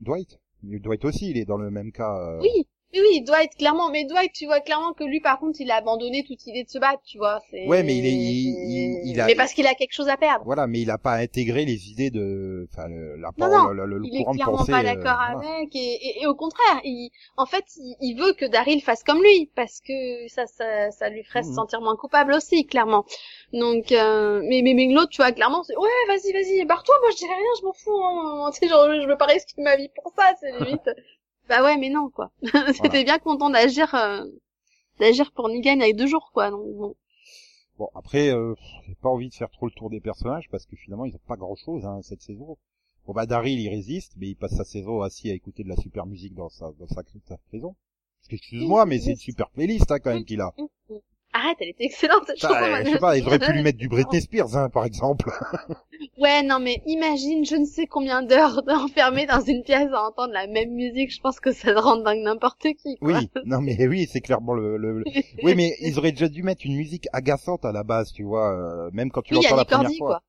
Dwight 0.00 0.38
Dwight 0.62 1.04
aussi 1.04 1.30
il 1.30 1.38
est 1.38 1.44
dans 1.44 1.56
le 1.56 1.70
même 1.70 1.92
cas 1.92 2.16
euh, 2.16 2.40
Oui, 2.40 2.66
oui, 2.94 3.00
oui, 3.10 3.20
Dwight, 3.22 3.56
clairement. 3.56 3.90
Mais 3.90 4.04
Dwight, 4.04 4.32
tu 4.32 4.46
vois 4.46 4.60
clairement 4.60 4.92
que 4.92 5.04
lui, 5.04 5.20
par 5.20 5.38
contre, 5.38 5.60
il 5.60 5.70
a 5.70 5.76
abandonné 5.76 6.24
toute 6.24 6.46
idée 6.46 6.64
de 6.64 6.68
se 6.68 6.78
battre, 6.78 7.02
tu 7.04 7.18
vois. 7.18 7.40
c'est- 7.50 7.66
Ouais, 7.66 7.82
mais 7.82 7.96
il 7.96 8.06
est- 8.06 8.10
il- 8.10 8.48
il- 9.04 9.10
il 9.12 9.20
a- 9.20 9.26
Mais 9.26 9.34
parce 9.34 9.52
qu'il 9.54 9.66
a 9.66 9.74
quelque 9.74 9.92
chose 9.94 10.08
à 10.08 10.16
perdre. 10.16 10.44
voilà 10.44 10.66
mais 10.66 10.80
il 10.80 10.90
a 10.90 10.98
pas 10.98 11.14
intégré 11.14 11.64
les 11.64 11.90
idées 11.90 12.10
de 12.10 12.66
enfin 12.70 12.88
le, 12.88 13.16
la 13.16 13.28
Non, 13.38 13.46
parole 13.48 13.76
le, 13.76 13.86
le- 13.86 13.98
le 13.98 14.04
il 14.04 14.14
est 14.16 14.18
courant 14.18 14.34
clairement 14.34 14.64
pas 14.66 14.80
euh, 14.80 14.82
d'accord 14.82 15.16
voilà. 15.30 15.56
avec. 15.56 15.74
Et, 15.74 15.78
et, 16.18 16.22
et 16.22 16.26
au 16.26 16.34
contraire, 16.34 16.80
il, 16.84 17.10
en 17.36 17.46
fait, 17.46 17.64
il, 17.76 17.96
il 18.00 18.14
veut 18.14 18.32
que 18.34 18.44
Daryl 18.44 18.82
fasse 18.82 19.02
comme 19.04 19.22
lui. 19.22 19.50
Parce 19.54 19.80
que 19.80 20.28
ça, 20.28 20.46
ça, 20.46 20.90
ça 20.90 21.08
lui 21.08 21.22
ferait 21.24 21.42
se 21.44 21.48
Mhm. 21.48 21.54
sentir 21.54 21.80
moins 21.80 21.96
coupable 21.96 22.34
aussi, 22.34 22.66
clairement. 22.66 23.04
Donc, 23.52 23.92
euh, 23.92 24.40
mais, 24.44 24.60
mais, 24.62 24.74
mais 24.74 24.86
l'autre, 24.92 25.10
tu 25.10 25.18
vois, 25.22 25.32
clairement, 25.32 25.62
c'est, 25.62 25.76
ouais, 25.76 25.88
vas-y, 26.08 26.32
vas-y, 26.32 26.64
barre-toi, 26.66 26.94
moi, 27.00 27.10
je 27.12 27.16
dirais 27.16 27.34
rien, 27.34 27.52
je 27.60 27.64
m'en 27.64 27.72
fous, 27.72 28.04
hein. 28.04 28.50
Tu 28.52 28.58
sais, 28.60 28.68
genre, 28.68 28.86
je 28.92 29.06
veux 29.08 29.16
pas 29.16 29.26
risquer 29.26 29.62
ma 29.62 29.76
vie 29.76 29.88
pour 29.94 30.12
ça, 30.16 30.32
c'est 30.40 30.52
limite. 30.52 30.82
bah 31.48 31.62
ouais, 31.62 31.76
mais 31.76 31.90
non, 31.90 32.10
quoi. 32.10 32.30
C'était 32.82 33.04
bien 33.04 33.18
content 33.18 33.50
d'agir, 33.50 33.94
euh, 33.94 34.24
d'agir 34.98 35.32
pour 35.32 35.48
Negan 35.48 35.80
avec 35.80 35.96
deux 35.96 36.06
jours, 36.06 36.30
quoi. 36.32 36.50
Donc, 36.50 36.66
bon. 36.74 36.96
Bon, 37.78 37.88
après, 37.94 38.28
euh, 38.28 38.54
j'ai 38.86 38.94
pas 38.94 39.08
envie 39.08 39.28
de 39.28 39.34
faire 39.34 39.50
trop 39.50 39.66
le 39.66 39.72
tour 39.72 39.90
des 39.90 40.00
personnages 40.00 40.48
parce 40.50 40.66
que 40.66 40.76
finalement, 40.76 41.04
ils 41.04 41.14
ont 41.14 41.26
pas 41.26 41.36
grand 41.36 41.56
chose, 41.56 41.84
hein, 41.84 42.00
cette 42.02 42.22
saison. 42.22 42.56
Bon, 43.06 43.12
bah, 43.12 43.26
Daryl, 43.26 43.58
il 43.58 43.68
résiste, 43.68 44.12
mais 44.16 44.28
il 44.28 44.36
passe 44.36 44.56
sa 44.56 44.64
saison 44.64 45.00
assis 45.02 45.30
à 45.30 45.34
écouter 45.34 45.64
de 45.64 45.68
la 45.68 45.76
super 45.76 46.06
musique 46.06 46.34
dans 46.34 46.48
sa, 46.48 46.70
dans 46.78 46.86
sa, 46.86 47.02
sa 47.26 47.36
prison. 47.48 47.74
Parce 48.20 48.28
que, 48.28 48.36
excuse-moi, 48.36 48.86
mais 48.86 49.00
c'est 49.00 49.10
une 49.10 49.16
super 49.16 49.50
playlist, 49.50 49.90
hein, 49.90 49.98
quand 49.98 50.14
même, 50.14 50.24
qu'il 50.24 50.40
a. 50.40 50.54
Arrête, 51.34 51.56
elle 51.60 51.68
était 51.70 51.84
excellente 51.84 52.24
cette 52.26 52.38
chanson. 52.40 52.54
Je 52.84 52.90
sais 52.90 52.98
pas, 52.98 53.16
ils 53.16 53.26
auraient 53.26 53.38
pu 53.38 53.52
lui 53.52 53.62
mettre 53.62 53.78
du 53.78 53.88
Britney 53.88 54.20
Spears, 54.22 54.54
hein, 54.56 54.68
par 54.68 54.84
exemple. 54.84 55.30
Ouais, 56.18 56.42
non, 56.42 56.58
mais 56.58 56.82
imagine, 56.86 57.44
je 57.44 57.54
ne 57.54 57.64
sais 57.64 57.86
combien 57.86 58.22
d'heures 58.22 58.60
enfermé 58.68 59.24
dans 59.26 59.40
une 59.40 59.62
pièce 59.62 59.88
à 59.92 60.02
entendre 60.08 60.32
la 60.32 60.46
même 60.48 60.72
musique. 60.72 61.12
Je 61.14 61.20
pense 61.20 61.38
que 61.38 61.52
ça 61.52 61.78
rend 61.80 61.96
dingue 61.96 62.22
n'importe 62.22 62.66
qui. 62.74 62.96
Quoi. 62.98 63.18
Oui, 63.18 63.30
non 63.44 63.60
mais 63.60 63.86
oui, 63.86 64.08
c'est 64.10 64.20
clairement 64.20 64.52
le, 64.54 64.76
le- 64.76 64.98
le- 64.98 65.04
Oui, 65.44 65.54
mais 65.54 65.74
ils 65.80 65.98
auraient 65.98 66.10
déjà 66.12 66.28
dû 66.28 66.42
mettre 66.42 66.66
une 66.66 66.76
musique 66.76 67.06
agaçante 67.12 67.64
à 67.64 67.72
la 67.72 67.84
base, 67.84 68.12
tu 68.12 68.24
vois, 68.24 68.52
euh, 68.52 68.90
même 68.92 69.10
quand 69.10 69.22
tu 69.22 69.34
Oui, 69.34 69.42
l'entends 69.44 69.56
la 69.56 69.64
première 69.64 69.90
fois. 69.96 70.20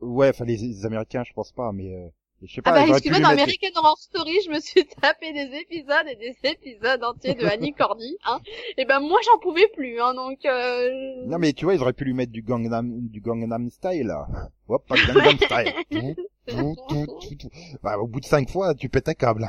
quoi. 0.00 0.08
Ouais, 0.08 0.30
enfin 0.30 0.44
les, 0.46 0.56
les 0.56 0.86
Américains, 0.86 1.22
je 1.24 1.32
pense 1.34 1.52
pas, 1.52 1.70
mais 1.72 1.92
euh, 1.94 2.08
je 2.46 2.54
sais 2.54 2.60
Ah 2.64 2.70
pas. 2.70 2.72
bah 2.72 2.80
auraient 2.80 3.00
pu 3.00 3.08
excuse-moi, 3.08 3.20
dans 3.20 3.28
American 3.30 3.68
Horror 3.76 3.98
Story, 3.98 4.38
je 4.44 4.50
me 4.50 4.60
suis 4.60 4.84
tapé 5.02 5.32
des 5.32 5.56
épisodes 5.58 6.06
et 6.10 6.16
des 6.16 6.36
épisodes 6.44 7.02
entiers 7.04 7.34
de 7.34 7.44
Annie 7.46 7.72
Cordy, 7.72 8.16
hein. 8.26 8.38
Et 8.76 8.84
ben 8.84 9.00
moi 9.00 9.18
j'en 9.24 9.38
pouvais 9.38 9.68
plus, 9.74 10.00
hein, 10.00 10.14
donc 10.14 10.38
euh... 10.44 10.88
Non 11.26 11.38
mais 11.38 11.52
tu 11.52 11.64
vois, 11.64 11.74
ils 11.74 11.80
auraient 11.82 11.92
pu 11.92 12.04
lui 12.04 12.14
mettre 12.14 12.32
du 12.32 12.42
Gangnam, 12.42 13.08
du 13.08 13.20
Gangnam 13.20 13.68
Style 13.70 14.06
là. 14.06 14.26
Hop, 14.68 14.86
pas 14.86 14.96
Gangnam 14.96 15.36
Style. 15.38 16.16
Tout, 16.46 16.76
tout, 16.88 17.34
tout. 17.36 17.48
Bah, 17.82 17.96
au 17.98 18.06
bout 18.06 18.20
de 18.20 18.26
cinq 18.26 18.50
fois, 18.50 18.74
tu 18.74 18.88
pètes 18.88 19.08
un 19.08 19.14
câble. 19.14 19.48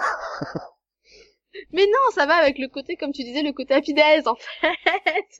Mais 1.71 1.85
non, 1.85 2.11
ça 2.13 2.25
va 2.25 2.35
avec 2.35 2.57
le 2.57 2.67
côté, 2.67 2.95
comme 2.95 3.11
tu 3.11 3.23
disais, 3.23 3.41
le 3.41 3.53
côté 3.53 3.73
happy 3.73 3.93
days, 3.93 4.27
en 4.27 4.35
fait. 4.35 4.67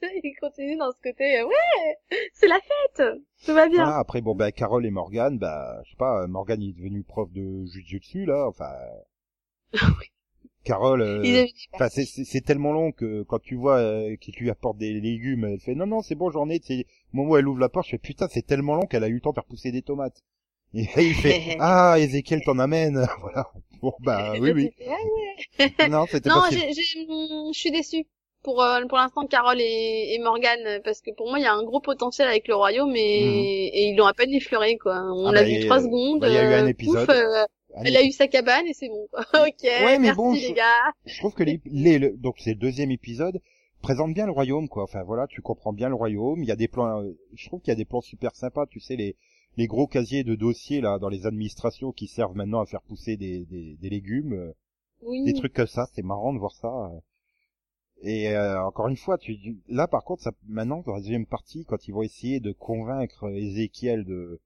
Il 0.24 0.36
continue 0.40 0.78
dans 0.78 0.92
ce 0.92 1.02
côté, 1.04 1.40
euh, 1.40 1.46
ouais, 1.46 2.20
c'est 2.34 2.48
la 2.48 2.60
fête, 2.60 3.04
tout 3.46 3.54
va 3.54 3.68
bien. 3.68 3.84
Voilà, 3.84 3.98
après 3.98 4.22
bon 4.22 4.36
bah 4.36 4.52
Carole 4.52 4.86
et 4.86 4.92
Morgan, 4.92 5.38
bah 5.38 5.82
je 5.86 5.92
sais 5.92 5.98
pas, 5.98 6.28
Morgan 6.28 6.62
il 6.62 6.70
est 6.70 6.74
devenu 6.74 7.04
prof 7.04 7.32
de 7.32 7.66
jujutsu 7.66 8.26
là, 8.26 8.48
enfin. 8.48 8.72
Carole, 10.66 11.02
euh, 11.04 11.46
c'est 11.90 12.44
tellement 12.44 12.74
long 12.74 12.92
que 12.92 13.22
quand 13.24 13.40
tu 13.40 13.56
vois 13.56 13.78
euh, 13.78 14.16
qu'il 14.16 14.34
lui 14.36 14.50
apporte 14.50 14.78
des 14.78 14.94
légumes, 14.94 15.46
elle 15.46 15.60
fait 15.60 15.76
non 15.76 15.86
non 15.86 16.02
c'est 16.02 16.16
bon 16.16 16.32
j'en 16.32 16.50
ai. 16.50 16.60
C'est 16.64 16.88
au 17.14 17.18
moment 17.18 17.32
où 17.32 17.38
elle 17.38 17.48
ouvre 17.48 17.60
la 17.60 17.70
porte, 17.70 17.86
je 17.86 17.92
fais 17.92 17.98
putain 18.00 18.28
c'est 18.30 18.46
tellement 18.46 18.74
long 18.74 18.88
qu'elle 18.88 19.04
a 19.04 19.08
eu 19.08 19.14
le 19.14 19.22
temps 19.22 19.30
de 19.30 19.36
faire 19.36 19.46
pousser 19.46 19.72
des 19.72 19.84
tomates. 19.84 20.24
Et 20.74 20.88
il 20.98 21.14
fait 21.14 21.56
ah 21.60 21.98
Ezekiel 22.00 22.42
t'en 22.44 22.58
amène 22.58 23.06
voilà. 23.22 23.52
Bon 23.82 23.94
bah 24.02 24.34
oui 24.40 24.52
oui. 24.52 24.72
Ah 24.88 24.92
ouais. 25.60 25.88
Non 25.90 26.06
c'était 26.10 26.30
Non, 26.30 26.36
pas 26.42 26.50
j'ai, 26.52 26.68
hum, 27.10 27.52
je 27.54 27.60
suis 27.60 27.72
déçue 27.72 28.06
pour 28.44 28.62
euh, 28.64 28.86
pour 28.88 28.98
l'instant 28.98 29.26
Carole 29.26 29.60
et, 29.60 30.14
et 30.14 30.20
Morgan 30.20 30.82
parce 30.84 31.02
que 31.02 31.12
pour 31.12 31.30
moi 31.30 31.40
il 31.40 31.44
y 31.44 31.48
a 31.48 31.54
un 31.54 31.64
gros 31.64 31.80
potentiel 31.80 32.28
avec 32.28 32.48
le 32.48 32.56
royaume 32.56 32.96
et, 32.96 33.02
et 33.68 33.90
ils 33.90 33.96
l'ont 33.96 34.06
à 34.06 34.14
peine 34.14 34.34
effleuré 34.34 34.78
quoi. 34.78 35.02
On 35.14 35.28
Ah 35.28 35.32
l'a 35.34 35.42
bah, 35.44 35.48
vu 35.48 35.60
trois 35.66 35.82
secondes. 35.82 36.20
bah, 36.22 36.28
il 36.30 36.34
y 36.34 36.38
a 36.38 36.44
eu 36.44 36.54
un 36.54 36.66
euh, 36.66 36.68
épisode. 36.68 37.06
pouf, 37.08 37.16
euh, 37.16 37.46
Allez, 37.76 37.90
elle 37.90 37.98
a 37.98 38.04
eu 38.04 38.12
sa 38.12 38.28
cabane 38.28 38.66
et 38.68 38.74
c'est 38.74 38.88
bon. 38.88 39.08
ok, 39.34 39.64
mais 39.64 40.00
merci 40.00 40.16
bon, 40.16 40.34
les 40.34 40.40
je- 40.40 40.54
gars. 40.54 40.92
Je 41.06 41.18
trouve 41.20 41.34
que 41.34 41.44
les, 41.44 41.60
les- 41.66 42.00
le- 42.00 42.16
donc 42.18 42.36
c'est 42.40 42.52
le 42.52 42.56
deuxième 42.60 42.92
épisode 42.92 43.42
présente 43.82 44.14
bien 44.14 44.26
le 44.26 44.32
royaume 44.32 44.70
quoi. 44.70 44.84
Enfin 44.84 45.04
voilà 45.04 45.28
tu 45.28 45.42
comprends 45.42 45.74
bien 45.74 45.90
le 45.90 45.96
royaume. 45.96 46.42
Il 46.42 46.48
y 46.48 46.52
a 46.52 46.56
des 46.56 46.68
plans, 46.68 47.04
je 47.34 47.48
trouve 47.48 47.62
qu'il 47.62 47.72
y 47.72 47.74
a 47.74 47.76
des 47.76 47.86
plans 47.86 48.02
super 48.02 48.36
sympas. 48.36 48.66
Tu 48.68 48.80
sais 48.80 48.96
les 48.96 49.16
les 49.58 49.68
gros 49.68 49.88
casiers 49.88 50.24
de 50.24 50.36
dossiers 50.36 50.82
là 50.82 51.00
dans 51.00 51.10
les 51.10 51.26
administrations 51.26 51.92
qui 51.92 52.08
servent 52.08 52.36
maintenant 52.36 52.62
à 52.62 52.66
faire 52.66 52.82
pousser 52.82 53.18
des 53.18 53.46
des, 53.46 53.76
des 53.78 53.90
légumes. 53.90 54.34
euh, 54.34 54.54
Oui. 55.04 55.24
des 55.26 55.34
trucs 55.34 55.54
comme 55.54 55.68
ça, 55.68 55.88
c'est 55.94 56.04
marrant 56.04 56.34
de 56.34 56.40
voir 56.40 56.54
ça. 56.54 56.92
Et 58.02 58.30
euh, 58.30 58.62
encore 58.66 58.88
une 58.88 58.98
fois, 58.98 59.18
tu, 59.18 59.58
là 59.68 59.88
par 59.88 60.04
contre, 60.04 60.24
ça, 60.24 60.32
maintenant 60.48 60.82
dans 60.86 60.94
la 60.94 61.00
deuxième 61.00 61.26
partie, 61.26 61.66
quand 61.66 61.88
ils 61.88 61.92
vont 61.94 62.04
essayer 62.04 62.40
de 62.40 62.52
convaincre 62.52 63.30
Ezekiel 63.32 64.06
de, 64.06 64.40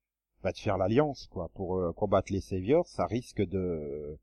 bah, 0.43 0.51
de 0.51 0.57
faire 0.57 0.77
l'alliance, 0.77 1.27
quoi, 1.31 1.49
pour 1.55 1.77
euh, 1.77 1.91
combattre 1.93 2.31
les 2.31 2.41
Saviors, 2.41 2.87
ça 2.87 3.05
risque 3.05 3.41
de, 3.41 4.17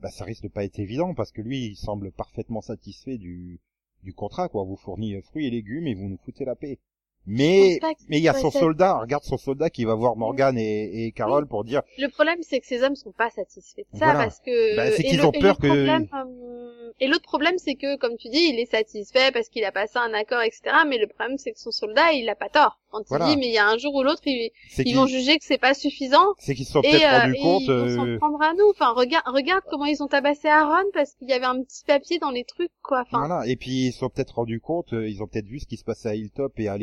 bah, 0.00 0.10
ça 0.10 0.24
risque 0.24 0.42
de 0.44 0.48
pas 0.48 0.64
être 0.64 0.78
évident 0.78 1.14
parce 1.14 1.32
que 1.32 1.42
lui, 1.42 1.66
il 1.66 1.76
semble 1.76 2.12
parfaitement 2.12 2.60
satisfait 2.60 3.16
du, 3.18 3.60
du 4.02 4.12
contrat, 4.12 4.48
quoi. 4.48 4.64
Vous 4.64 4.76
fournit 4.76 5.14
euh, 5.16 5.22
fruits 5.22 5.46
et 5.46 5.50
légumes 5.50 5.86
et 5.86 5.94
vous 5.94 6.08
nous 6.08 6.18
foutez 6.18 6.44
la 6.44 6.56
paix. 6.56 6.78
Mais, 7.26 7.78
mais 8.08 8.18
il 8.18 8.22
y 8.22 8.28
a 8.28 8.34
son 8.34 8.50
soldat, 8.50 8.98
regarde 9.00 9.24
son 9.24 9.38
soldat 9.38 9.70
qui 9.70 9.84
va 9.84 9.94
voir 9.94 10.16
Morgan 10.16 10.58
et, 10.58 11.06
et 11.06 11.12
Carole 11.12 11.46
pour 11.46 11.64
dire, 11.64 11.82
Le 11.98 12.08
problème, 12.08 12.38
c'est 12.42 12.60
que 12.60 12.66
ces 12.66 12.82
hommes 12.82 12.96
sont 12.96 13.12
pas 13.12 13.30
satisfaits 13.30 13.82
de 13.92 13.98
ça 13.98 14.04
Voilà. 14.06 14.24
parce 14.24 14.40
que. 14.40 14.76
Bah, 14.76 14.90
c'est 14.90 15.02
qu'ils 15.04 15.24
ont 15.24 15.32
peur 15.32 15.56
que- 15.58 15.66
problème, 15.66 16.06
euh, 16.14 16.90
Et 17.00 17.06
l'autre 17.06 17.22
problème, 17.24 17.54
c'est 17.58 17.74
que, 17.74 17.96
comme 17.96 18.16
tu 18.16 18.28
dis, 18.28 18.50
il 18.52 18.58
est 18.60 18.70
satisfait 18.70 19.30
parce 19.32 19.48
qu'il 19.48 19.64
a 19.64 19.72
passé 19.72 19.94
un 19.98 20.12
accord, 20.12 20.42
etc. 20.42 20.62
Mais 20.88 20.98
le 20.98 21.06
problème, 21.06 21.38
c'est 21.38 21.52
que 21.52 21.58
son 21.58 21.70
soldat, 21.70 22.12
il 22.12 22.28
a 22.28 22.34
pas 22.34 22.48
tort. 22.48 22.78
Quand 22.90 23.00
il 23.00 23.06
Voilà. 23.08 23.26
dit, 23.30 23.36
mais 23.36 23.48
il 23.48 23.52
y 23.54 23.58
a 23.58 23.66
un 23.66 23.76
jour 23.76 23.92
ou 23.94 24.02
l'autre, 24.04 24.22
ils, 24.26 24.50
ils 24.78 24.94
vont 24.94 25.06
juger 25.06 25.36
que 25.38 25.44
c'est 25.44 25.58
pas 25.58 25.74
suffisant. 25.74 26.26
c'est 26.38 26.54
qu'ils 26.54 26.64
se 26.66 26.72
sont 26.72 26.82
peut-être 26.82 27.02
euh, 27.02 27.18
rendus 27.22 27.34
compte, 27.42 27.62
ils 27.62 27.72
vont 27.72 27.88
s'en 27.96 28.06
euh, 28.06 28.18
prendre 28.18 28.40
à 28.42 28.52
nous. 28.54 28.68
Enfin, 28.70 28.92
regarde, 28.92 29.24
regarde 29.26 29.62
comment 29.68 29.86
ils 29.86 30.00
ont 30.02 30.06
tabassé 30.06 30.46
Aaron 30.46 30.84
parce 30.92 31.14
qu'il 31.14 31.28
y 31.28 31.32
avait 31.32 31.44
un 31.46 31.60
petit 31.64 31.82
papier 31.84 32.18
dans 32.20 32.30
les 32.30 32.44
trucs, 32.44 32.70
quoi. 32.82 33.00
Enfin, 33.00 33.18
Voilà. 33.26 33.46
Et 33.48 33.56
puis 33.56 33.86
ils 33.88 33.92
se 33.92 33.98
sont 33.98 34.10
peut-être 34.10 34.36
rendus 34.36 34.60
compte, 34.60 34.92
euh, 34.92 35.08
ils 35.08 35.22
ont 35.24 35.26
peut-être 35.26 35.46
vu 35.48 35.58
ce 35.58 35.66
qui 35.66 35.76
se 35.76 35.82
passait 35.84 36.08
à 36.10 36.14
Hilltop 36.14 36.52
et 36.60 36.68
à 36.68 36.76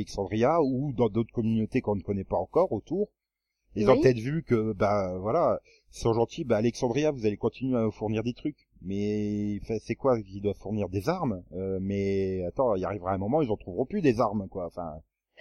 Ou 0.64 0.94
dans 0.94 1.10
d'autres 1.10 1.34
communautés 1.34 1.82
qu'on 1.82 1.96
ne 1.96 2.02
connaît 2.02 2.24
pas 2.24 2.38
encore 2.38 2.72
autour. 2.72 3.10
Ils 3.76 3.90
ont 3.90 4.00
peut-être 4.02 4.20
vu 4.20 4.44
que 4.44 4.74
bah 4.74 5.18
voilà, 5.20 5.60
ils 5.94 6.00
sont 6.00 6.14
gentils, 6.14 6.44
bah 6.44 6.58
Alexandria, 6.58 7.12
vous 7.12 7.26
allez 7.26 7.38
continuer 7.38 7.78
à 7.78 7.90
fournir 7.92 8.22
des 8.24 8.34
trucs. 8.34 8.68
Mais 8.82 9.60
c'est 9.80 9.96
quoi 9.96 10.18
Ils 10.28 10.42
doivent 10.42 10.58
fournir? 10.58 10.90
Des 10.90 11.08
armes? 11.08 11.44
Euh, 11.54 11.80
mais 11.82 12.44
attends, 12.46 12.76
il 12.76 12.84
arrivera 12.84 13.14
un 13.14 13.18
moment, 13.18 13.42
ils 13.42 13.50
en 13.52 13.58
trouveront 13.58 13.86
plus 13.86 14.02
des 14.02 14.20
armes, 14.20 14.48
quoi. 14.50 14.66
Enfin, 14.68 14.92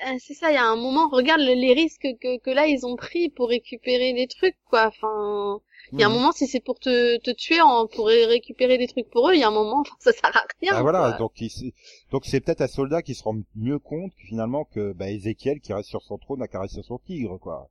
euh, 0.06 0.16
c'est 0.20 0.34
ça. 0.34 0.50
Il 0.50 0.54
y 0.54 0.58
a 0.58 0.64
un 0.64 0.76
moment, 0.76 1.08
regarde 1.08 1.40
le- 1.40 1.54
les 1.60 1.72
risques 1.74 2.06
que, 2.20 2.38
que 2.38 2.50
là 2.50 2.66
ils 2.68 2.86
ont 2.86 2.96
pris 2.96 3.30
pour 3.30 3.48
récupérer 3.48 4.12
les 4.12 4.28
trucs, 4.28 4.56
quoi. 4.68 4.86
Enfin, 4.88 5.60
il 5.96 6.00
y 6.02 6.04
a 6.04 6.06
un 6.06 6.10
mhm. 6.10 6.14
moment, 6.14 6.32
si 6.32 6.46
c'est 6.46 6.60
pour 6.60 6.78
te, 6.80 7.18
te 7.18 7.30
tuer, 7.32 7.60
en, 7.60 7.86
pour 7.86 8.06
ré- 8.08 8.26
récupérer 8.26 8.78
des 8.78 8.88
trucs 8.88 9.10
pour 9.10 9.28
eux, 9.30 9.34
il 9.34 9.40
y 9.40 9.44
a 9.44 9.48
un 9.48 9.50
moment, 9.52 9.80
enfin, 9.80 9.94
ça 10.00 10.12
sert 10.12 10.36
à 10.36 10.44
rien. 10.60 10.74
Ah, 10.74 10.82
voilà, 10.82 11.12
quoi. 11.12 11.18
donc 11.18 11.40
il 11.40 11.50
donc 12.10 12.24
c'est 12.24 12.40
peut-être 12.40 12.60
un 12.62 12.66
soldat 12.68 13.02
qui 13.02 13.14
se 13.14 13.22
rend 13.24 13.36
mieux 13.56 13.78
compte 13.78 14.14
que, 14.14 14.22
finalement 14.22 14.64
que 14.64 14.92
bah, 14.92 15.10
Ézéchiel 15.10 15.60
qui 15.60 15.72
reste 15.72 15.88
sur 15.90 16.02
son 16.02 16.16
trône 16.18 16.42
a 16.42 16.48
caressé 16.48 16.82
son 16.82 16.98
tigre, 16.98 17.38
quoi. 17.38 17.70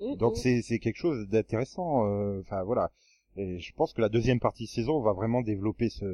Mm, 0.00 0.16
Donc 0.16 0.36
c'est 0.38 0.62
c'est 0.62 0.78
quelque 0.80 0.98
chose 0.98 1.28
d'intéressant. 1.28 2.06
euh, 2.08 2.40
Enfin 2.42 2.64
voilà. 2.64 2.92
Et 3.36 3.60
je 3.60 3.72
pense 3.74 3.92
que 3.94 4.02
la 4.02 4.08
deuxième 4.10 4.40
partie 4.40 4.64
de 4.66 4.70
saison 4.70 5.00
va 5.02 5.12
vraiment 5.14 5.42
développer 5.42 5.90
ce, 5.90 6.06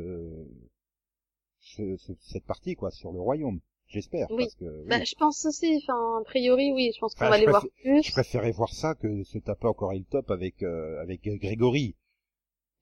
ce- 1.61 1.97
ce- 1.99 2.13
cette 2.21 2.47
partie 2.47 2.77
quoi 2.77 2.91
sur 2.91 3.13
le 3.13 3.21
royaume. 3.21 3.61
J'espère 3.89 4.27
Oui. 4.31 4.45
parce 4.45 4.55
que 4.57 4.65
oui. 4.65 4.89
Bah, 4.89 5.05
je 5.05 5.15
pense 5.15 5.45
aussi, 5.47 5.81
enfin, 5.83 6.19
a 6.21 6.25
priori, 6.25 6.73
oui, 6.73 6.91
je 6.95 6.99
pense 7.01 7.15
qu'on 7.15 7.25
Enfin, 7.27 7.31
va 7.31 7.39
les 7.39 7.47
voir 7.47 7.65
plus. 7.83 8.03
je 8.03 8.13
préférais 8.13 8.51
voir 8.51 8.73
ça 8.73 8.95
que 8.95 9.23
se 9.23 9.39
taper 9.39 9.69
encore 9.69 9.95
Hilltop 9.95 10.31
avec 10.31 10.63
euh, 10.63 11.01
avec 11.01 11.23
Grégory. 11.23 11.95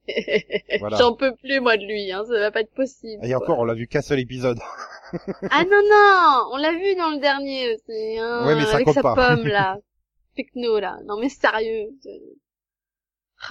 Voilà. 0.81 0.99
J'en 0.99 1.15
peux 1.15 1.35
plus, 1.37 1.61
moi, 1.61 1.77
de 1.77 1.85
lui, 1.85 2.13
hein, 2.13 2.25
ça 2.27 2.39
va 2.39 2.51
pas 2.51 2.61
être 2.61 2.75
possible. 2.75 3.25
Et 3.25 3.29
quoi. 3.29 3.37
encore, 3.39 3.59
on 3.61 3.65
l'a 3.65 3.75
vu 3.75 3.87
qu'un 3.87 4.03
seul 4.03 4.21
épisode. 4.21 4.59
Ah 5.51 5.63
non, 5.65 5.81
non, 5.89 6.49
on 6.53 6.57
l'a 6.57 6.73
vu 6.73 6.97
dans 6.97 7.11
le 7.11 7.21
dernier 7.21 7.73
aussi, 7.75 8.19
hein, 8.19 8.45
Ouais, 8.47 8.57
mais 8.57 8.65
ça 8.65 8.75
avec 8.75 8.87
compte 8.87 8.95
sa 8.95 9.03
pas. 9.03 9.15
pomme, 9.15 9.47
là. 9.47 9.79
Pecno, 10.35 10.81
là. 10.81 10.99
Non, 11.07 11.19
mais 11.21 11.29
sérieux. 11.29 11.91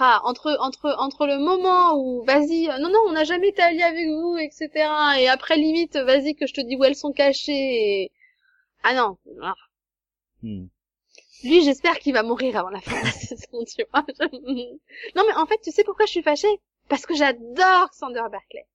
Ah, 0.00 0.20
entre, 0.24 0.56
entre, 0.60 0.94
entre 0.98 1.26
le 1.26 1.38
moment 1.38 1.96
où, 1.96 2.24
vas-y, 2.24 2.66
non, 2.80 2.88
non, 2.90 2.98
on 3.06 3.12
n'a 3.12 3.24
jamais 3.24 3.48
été 3.48 3.62
alliés 3.62 3.82
avec 3.82 4.08
vous, 4.08 4.36
etc. 4.36 4.70
Et 5.18 5.28
après, 5.28 5.56
limite, 5.56 5.96
vas-y, 5.96 6.34
que 6.34 6.46
je 6.46 6.54
te 6.54 6.60
dis 6.60 6.76
où 6.76 6.84
elles 6.84 6.96
sont 6.96 7.12
cachées 7.12 7.52
et... 8.02 8.12
Ah 8.82 8.94
non. 8.94 9.18
Ah. 9.42 9.54
Hmm. 10.42 10.66
Lui, 11.44 11.62
j'espère 11.62 11.98
qu'il 11.98 12.12
va 12.12 12.22
mourir 12.22 12.56
avant 12.56 12.70
la 12.70 12.80
fin 12.80 12.98
de 13.00 13.04
la 13.06 13.12
saison, 13.12 13.64
tu 13.64 13.84
vois. 13.92 14.04
Non, 15.14 15.22
mais 15.26 15.34
en 15.36 15.46
fait, 15.46 15.60
tu 15.62 15.70
sais 15.70 15.84
pourquoi 15.84 16.06
je 16.06 16.10
suis 16.12 16.22
fâchée? 16.22 16.60
Parce 16.88 17.06
que 17.06 17.14
j'adore 17.14 17.92
Sander 17.92 18.22
Berkeley. 18.30 18.66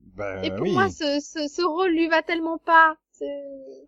Ben 0.00 0.44
Et 0.44 0.50
pour 0.50 0.60
oui. 0.60 0.72
moi, 0.72 0.90
ce, 0.90 1.20
ce, 1.20 1.48
ce 1.48 1.62
rôle 1.62 1.92
lui 1.92 2.08
va 2.08 2.22
tellement 2.22 2.58
pas. 2.58 2.96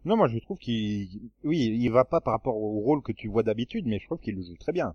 Non, 0.04 0.16
moi 0.16 0.28
je 0.28 0.38
trouve 0.38 0.58
qu'il, 0.58 1.08
oui, 1.44 1.58
il 1.58 1.88
va 1.90 2.04
pas 2.04 2.20
par 2.20 2.32
rapport 2.32 2.56
au 2.56 2.80
rôle 2.80 3.02
que 3.02 3.12
tu 3.12 3.28
vois 3.28 3.42
d'habitude, 3.42 3.86
mais 3.86 3.98
je 3.98 4.06
trouve 4.06 4.20
qu'il 4.20 4.36
le 4.36 4.42
joue 4.42 4.56
très 4.56 4.72
bien. 4.72 4.94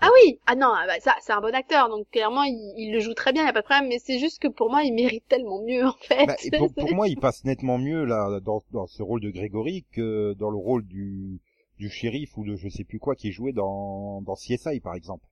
Ah 0.00 0.08
oui, 0.14 0.38
ah 0.46 0.54
non, 0.54 0.72
ah 0.74 0.86
bah 0.86 1.00
ça, 1.00 1.14
c'est 1.20 1.32
un 1.32 1.40
bon 1.40 1.54
acteur, 1.54 1.88
donc 1.88 2.08
clairement, 2.10 2.42
il, 2.44 2.74
il 2.76 2.92
le 2.92 3.00
joue 3.00 3.14
très 3.14 3.32
bien, 3.32 3.44
y 3.44 3.48
a 3.48 3.52
pas 3.52 3.60
de 3.60 3.66
problème, 3.66 3.88
mais 3.88 3.98
c'est 3.98 4.18
juste 4.18 4.40
que 4.40 4.48
pour 4.48 4.70
moi, 4.70 4.82
il 4.82 4.94
mérite 4.94 5.26
tellement 5.28 5.62
mieux, 5.62 5.84
en 5.86 5.96
fait. 6.00 6.26
Bah, 6.26 6.36
et 6.42 6.50
pour, 6.50 6.72
pour 6.72 6.90
moi, 6.94 7.08
il 7.08 7.18
passe 7.18 7.44
nettement 7.44 7.78
mieux 7.78 8.04
là 8.04 8.40
dans, 8.40 8.62
dans 8.72 8.86
ce 8.86 9.02
rôle 9.02 9.20
de 9.20 9.30
Grégory 9.30 9.84
que 9.92 10.34
dans 10.34 10.50
le 10.50 10.58
rôle 10.58 10.84
du 10.86 11.40
du 11.78 11.90
shérif 11.90 12.36
ou 12.38 12.44
de 12.44 12.56
je 12.56 12.68
sais 12.68 12.84
plus 12.84 12.98
quoi 12.98 13.16
qui 13.16 13.28
est 13.28 13.32
joué 13.32 13.52
dans 13.52 14.22
dans 14.22 14.34
CSI 14.34 14.80
par 14.80 14.94
exemple. 14.94 15.26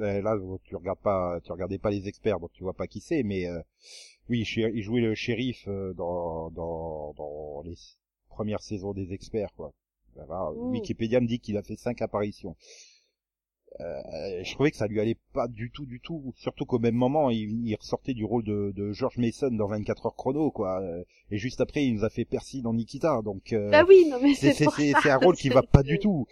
Euh, 0.00 0.20
là, 0.22 0.36
tu 0.64 0.74
regardes 0.74 0.98
pas, 0.98 1.40
tu 1.44 1.52
regardais 1.52 1.78
pas 1.78 1.90
les 1.90 2.08
experts, 2.08 2.40
donc 2.40 2.50
tu 2.52 2.64
vois 2.64 2.74
pas 2.74 2.88
qui 2.88 3.00
c'est, 3.00 3.22
mais 3.22 3.46
euh, 3.46 3.60
oui, 4.28 4.40
il 4.56 4.82
jouait 4.82 5.00
le 5.00 5.14
shérif 5.14 5.68
euh, 5.68 5.92
dans 5.94 6.50
dans 6.50 7.12
dans 7.16 7.62
les 7.64 7.76
premières 8.28 8.62
saisons 8.62 8.92
des 8.92 9.12
experts 9.12 9.52
quoi. 9.56 9.72
Voilà, 10.16 10.50
Mm. 10.52 10.70
Wikipédia 10.70 11.20
me 11.20 11.26
dit 11.26 11.40
qu'il 11.40 11.56
a 11.56 11.62
fait 11.62 11.76
cinq 11.76 12.02
apparitions. 12.02 12.56
Euh, 13.80 14.44
je 14.44 14.52
trouvais 14.54 14.70
que 14.70 14.76
ça 14.76 14.86
lui 14.86 15.00
allait 15.00 15.18
pas 15.32 15.48
du 15.48 15.70
tout, 15.72 15.84
du 15.84 16.00
tout. 16.00 16.32
Surtout 16.36 16.64
qu'au 16.64 16.78
même 16.78 16.94
moment, 16.94 17.28
il, 17.30 17.66
il 17.66 17.74
ressortait 17.74 18.14
du 18.14 18.24
rôle 18.24 18.44
de, 18.44 18.72
de 18.76 18.92
George 18.92 19.16
Mason 19.18 19.50
dans 19.50 19.66
24 19.66 20.06
heures 20.06 20.14
chrono, 20.14 20.50
quoi. 20.52 20.80
Et 21.32 21.38
juste 21.38 21.60
après, 21.60 21.84
il 21.84 21.94
nous 21.94 22.04
a 22.04 22.10
fait 22.10 22.24
Percy 22.24 22.62
dans 22.62 22.72
Nikita, 22.72 23.20
donc 23.22 23.52
euh, 23.52 23.70
Bah 23.70 23.84
oui, 23.88 24.06
non, 24.08 24.18
mais 24.22 24.34
c'est 24.34 25.10
un 25.10 25.16
rôle 25.16 25.34
qui 25.36 25.48
va 25.48 25.62
pas 25.62 25.82
du 25.82 25.98
tout. 25.98 26.26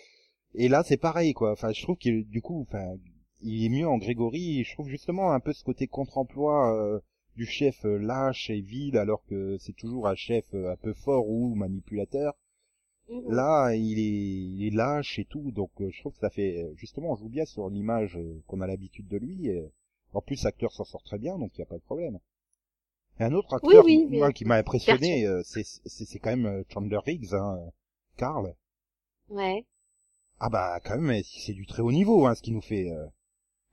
Et 0.55 0.69
là, 0.69 0.85
c'est 0.85 0.99
pareil, 0.99 1.33
quoi. 1.33 1.51
Enfin, 1.53 1.73
je 1.73 1.83
trouve 1.83 1.97
qu'il 1.97 2.29
du 2.29 2.41
coup, 2.43 2.65
enfin, 2.69 2.95
il 3.41 3.65
est 3.65 3.69
mieux 3.71 3.89
en 3.89 3.99
Grégory. 3.99 4.61
Et 4.61 4.65
je 4.65 4.73
trouve 4.75 4.89
justement 4.89 5.33
un 5.33 5.41
peu 5.41 5.53
ce 5.53 5.65
côté 5.65 5.89
contre-emploi. 5.89 6.77
euh, 6.77 7.01
du 7.35 7.47
chef 7.47 7.87
euh, 7.87 7.97
lâche 7.97 8.51
et 8.51 8.61
vil 8.61 8.99
alors 8.99 9.25
que 9.25 9.57
c'est 9.59 9.73
toujours 9.73 10.07
un 10.07 10.15
chef 10.15 10.45
un 10.53 10.77
peu 10.77 10.93
fort 10.93 11.27
ou 11.31 11.55
manipulateur. 11.55 12.35
Mhm. 13.11 13.33
Là, 13.35 13.75
il 13.75 13.99
est, 13.99 14.03
il 14.03 14.67
est 14.67 14.71
lâche 14.77 15.19
et 15.19 15.25
tout, 15.25 15.51
donc 15.51 15.71
euh, 15.81 15.91
je 15.91 16.01
trouve 16.01 16.13
que 16.13 16.19
ça 16.19 16.31
fait 16.31 16.71
justement 16.77 17.13
on 17.13 17.17
joue 17.17 17.29
bien 17.29 17.45
sur 17.45 17.69
l'image 17.69 18.17
euh, 18.17 18.41
qu'on 18.47 18.61
a 18.61 18.67
l'habitude 18.67 19.09
de 19.09 19.17
lui. 19.19 19.49
Et, 19.49 19.71
en 20.15 20.21
plus, 20.21 20.43
l'acteur 20.45 20.73
s'en 20.73 20.85
sort 20.85 21.03
très 21.03 21.19
bien, 21.19 21.39
donc 21.39 21.51
il 21.55 21.61
y 21.61 21.63
a 21.63 21.67
pas 21.67 21.77
de 21.79 21.83
problème. 21.83 22.19
Et 23.21 23.25
un 23.25 23.33
autre 23.33 23.55
acteur, 23.55 23.85
oui, 23.85 24.07
mais- 24.11 24.19
moi, 24.19 24.33
qui 24.33 24.45
m'a 24.45 24.57
impressionné, 24.57 25.27
euh, 25.27 25.43
c'est 25.45 25.65
c'est 25.65 26.05
c'est 26.07 26.19
quand 26.19 26.31
même 26.31 26.47
euh, 26.47 26.63
Chandler 26.69 26.99
Riggs, 27.05 27.35
hein, 27.35 27.59
Carl. 28.17 28.55
Ouais. 29.29 29.65
Ah 30.41 30.49
bah 30.49 30.81
quand 30.85 30.99
même, 30.99 31.23
c'est 31.25 31.53
du 31.53 31.67
très 31.67 31.83
haut 31.83 31.93
niveau, 31.93 32.27
hein, 32.27 32.35
ce 32.35 32.43
qu'il 32.43 32.55
nous 32.55 32.63
fait. 32.63 32.91
euh. 32.91 33.07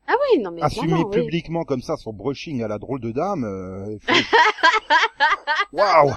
Ah 0.07 0.15
oui, 0.33 0.39
non 0.41 0.51
mais 0.51 0.61
Assumer 0.61 1.03
oui. 1.03 1.11
publiquement 1.15 1.63
comme 1.63 1.81
ça 1.81 1.95
son 1.97 2.13
brushing 2.13 2.61
à 2.63 2.67
la 2.67 2.77
drôle 2.79 2.99
de 2.99 3.11
dame. 3.11 3.43
euh, 3.43 3.97
Waouh 5.71 6.11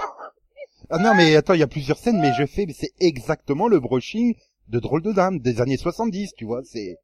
Ah 0.95 0.99
non 0.99 1.14
mais 1.14 1.34
attends, 1.36 1.55
il 1.55 1.61
y 1.61 1.62
a 1.62 1.66
plusieurs 1.66 1.97
scènes, 1.97 2.20
mais 2.20 2.32
je 2.38 2.45
fais, 2.45 2.66
mais 2.66 2.74
c'est 2.74 2.93
exactement 3.01 3.66
le 3.66 3.80
brushing 3.80 4.34
de 4.68 4.78
drôle 4.78 5.03
de 5.03 5.12
dame 5.12 5.38
des 5.40 5.61
années 5.62 5.78
70, 5.78 6.34
tu 6.36 6.45
vois, 6.45 6.62
c'est... 6.64 6.99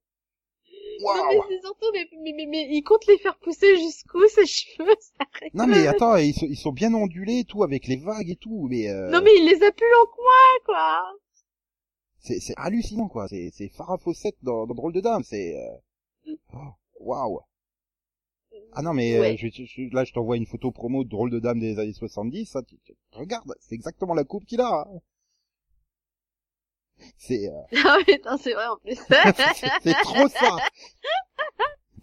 Non 1.01 1.15
mais 1.29 1.39
c'est 1.49 1.61
surtout, 1.63 1.87
mais, 1.95 2.07
mais, 2.23 2.33
mais, 2.37 2.47
mais 2.47 2.69
il 2.71 2.83
compte 2.83 3.07
les 3.07 3.17
faire 3.19 3.39
pousser 3.39 3.77
jusqu'où 3.79 4.21
ces 4.29 4.45
cheveux 4.47 4.95
ça. 5.01 5.25
Non 5.55 5.67
mais 5.67 5.87
attends, 5.87 6.17
ils 6.17 6.35
sont, 6.35 6.47
ils 6.47 6.57
sont 6.57 6.73
bien 6.73 6.93
ondulés 6.93 7.39
et 7.39 7.45
tout, 7.45 7.63
avec 7.63 7.87
les 7.87 7.97
vagues 7.97 8.29
et 8.31 8.37
tout, 8.37 8.67
mais... 8.69 8.89
euh, 8.91 9.09
Non 9.11 9.23
mais 9.23 9.31
il 9.39 9.47
les 9.47 9.65
a 9.65 9.73
plus 9.73 9.95
en 10.03 10.07
coin 10.07 10.65
quoi. 10.67 11.01
C'est 12.19 12.41
c'est 12.41 12.55
hallucinant, 12.57 13.09
quoi, 13.09 13.27
c'est 13.29 13.51
c'est 13.55 13.69
Farah 13.69 13.97
Fawcett 13.99 14.37
dans, 14.43 14.67
dans 14.67 14.75
drôle 14.75 14.93
de 14.93 15.01
dame, 15.01 15.23
c'est... 15.25 15.57
euh, 15.57 16.35
oh, 16.53 16.59
Waouh 17.01 17.41
Ah 18.73 18.83
non 18.83 18.93
mais 18.95 19.17
euh, 19.17 19.21
Ouais. 19.21 19.37
je, 19.37 19.49
je- 19.49 19.95
là 19.95 20.05
je 20.05 20.13
t'envoie 20.13 20.37
une 20.37 20.47
photo 20.47 20.71
promo 20.71 21.03
de 21.05 21.09
drôle 21.09 21.31
de 21.31 21.39
dame 21.41 21.59
des 21.59 21.79
années 21.79 21.93
70, 21.93 22.47
ça, 22.47 22.63
tu, 22.63 22.79
tu- 22.85 22.95
regarde, 23.13 23.53
c'est 23.61 23.75
exactement 23.75 24.15
la 24.15 24.25
coupe 24.25 24.45
qu'il 24.45 24.61
a. 24.61 24.87
hein. 24.89 25.01
C'est 27.17 27.49
euh, 27.49 27.53
Ah 27.87 27.97
putain 28.07 28.37
c'est 28.39 28.53
vrai 28.55 28.67
en 28.67 28.77
plus. 28.77 28.97
c'est 29.83 29.95
trop 30.03 30.29
ça. 30.29 30.57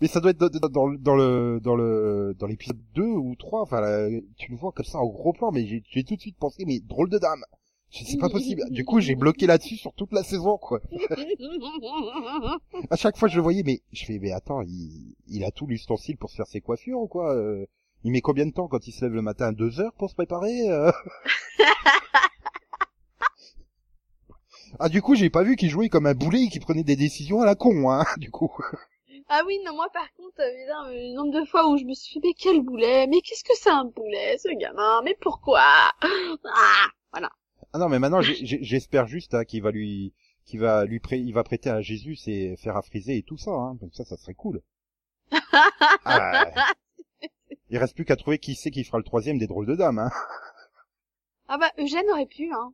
Mais 0.01 0.07
ça 0.07 0.19
doit 0.19 0.31
être 0.31 0.37
dans, 0.37 0.49
dans- 0.69 0.93
dans 0.99 1.15
le 1.15 1.59
dans 1.61 1.75
le 1.75 2.33
dans 2.37 2.47
l'épisode 2.47 2.79
2 2.93 3.03
ou 3.03 3.35
3, 3.35 3.61
enfin 3.61 3.79
là, 3.81 4.09
tu 4.37 4.51
le 4.51 4.57
vois 4.57 4.71
comme 4.71 4.85
ça 4.85 4.97
en 4.99 5.07
gros 5.07 5.31
plan 5.33 5.51
mais 5.51 5.65
j'ai 5.65 6.03
tout 6.03 6.15
de 6.15 6.21
suite 6.21 6.37
pensé 6.37 6.63
mais 6.65 6.79
drôle 6.79 7.09
de 7.09 7.17
dame. 7.17 7.43
C'est 8.03 8.17
pas 8.17 8.29
possible. 8.29 8.63
Du 8.71 8.83
coup, 8.83 8.99
j'ai 8.99 9.15
bloqué 9.15 9.47
là-dessus 9.47 9.77
sur 9.77 9.93
toute 9.93 10.11
la 10.11 10.23
saison 10.23 10.57
quoi. 10.57 10.81
À 12.89 12.95
chaque 12.97 13.17
fois 13.17 13.27
je 13.29 13.37
le 13.37 13.41
voyais 13.41 13.63
mais 13.63 13.81
je 13.93 14.05
fais 14.05 14.19
mais 14.19 14.31
attends, 14.31 14.61
il 14.61 15.15
il 15.27 15.43
a 15.43 15.51
tout 15.51 15.65
l'ustensile 15.65 16.17
pour 16.17 16.29
se 16.29 16.35
faire 16.35 16.47
ses 16.47 16.61
coiffures 16.61 16.99
ou 16.99 17.07
quoi 17.07 17.33
euh, 17.33 17.65
Il 18.03 18.11
met 18.11 18.21
combien 18.21 18.45
de 18.45 18.51
temps 18.51 18.67
quand 18.67 18.87
il 18.87 18.91
se 18.91 19.05
lève 19.05 19.13
le 19.13 19.21
matin? 19.21 19.53
Deux 19.53 19.79
heures 19.79 19.93
pour 19.93 20.09
se 20.09 20.15
préparer 20.15 20.69
euh? 20.69 20.91
Ah 24.79 24.89
du 24.89 25.01
coup 25.01 25.15
j'ai 25.15 25.29
pas 25.29 25.43
vu 25.43 25.55
qu'il 25.55 25.69
jouait 25.69 25.87
comme 25.87 26.05
un 26.05 26.13
boulet 26.13 26.43
et 26.43 26.49
qu'il 26.49 26.59
prenait 26.59 26.83
des 26.83 26.97
décisions 26.97 27.41
à 27.41 27.45
la 27.45 27.55
con 27.55 27.89
hein 27.89 28.03
du 28.17 28.29
coup. 28.29 28.51
ah 29.29 29.41
oui 29.47 29.57
non 29.65 29.73
moi 29.73 29.87
par 29.93 30.11
contre 30.17 30.41
euh, 30.41 30.91
le 30.91 31.15
nombre 31.15 31.39
de 31.39 31.45
fois 31.45 31.69
où 31.69 31.77
je 31.77 31.85
me 31.85 31.93
suis 31.93 32.15
fait 32.15 32.19
mais 32.27 32.33
quel 32.37 32.61
boulet, 32.61 33.07
mais 33.07 33.21
qu'est-ce 33.21 33.45
que 33.45 33.55
c'est 33.55 33.69
un 33.69 33.85
boulet 33.85 34.37
ce 34.37 34.49
gamin, 34.59 35.01
mais 35.03 35.15
pourquoi? 35.21 35.63
Ah 36.43 36.89
Ah 37.75 37.77
non 37.77 37.89
mais 37.89 37.99
maintenant 37.99 38.21
j'espère 38.21 39.05
juste 39.05 39.33
hein, 39.33 39.43
qu'il 39.43 39.61
va 39.61 39.69
lui 39.69 40.13
qu'il 40.45 40.61
va 40.61 40.85
lui 40.85 40.99
prê- 40.99 41.19
il 41.21 41.33
va 41.33 41.43
prêter 41.43 41.69
à 41.69 41.81
Jésus 41.81 42.15
et 42.25 42.55
faire 42.55 42.77
à 42.77 42.81
friser 42.81 43.17
et 43.17 43.21
tout 43.21 43.35
ça 43.35 43.51
hein. 43.51 43.75
Donc 43.81 43.93
ça 43.93 44.05
ça 44.05 44.15
serait 44.15 44.33
cool. 44.33 44.61
Ah, 46.05 46.45
il 47.69 47.77
reste 47.77 47.93
plus 47.93 48.05
qu'à 48.05 48.15
trouver 48.15 48.39
qui 48.39 48.55
c'est 48.55 48.71
qui 48.71 48.85
fera 48.85 48.97
le 48.97 49.03
troisième 49.03 49.39
des 49.39 49.47
drôles 49.47 49.65
de 49.65 49.75
dames 49.75 49.99
hein. 49.99 50.09
Ah 51.49 51.57
bah 51.57 51.69
Eugène 51.77 52.09
aurait 52.11 52.27
pu 52.27 52.49
hein. 52.53 52.73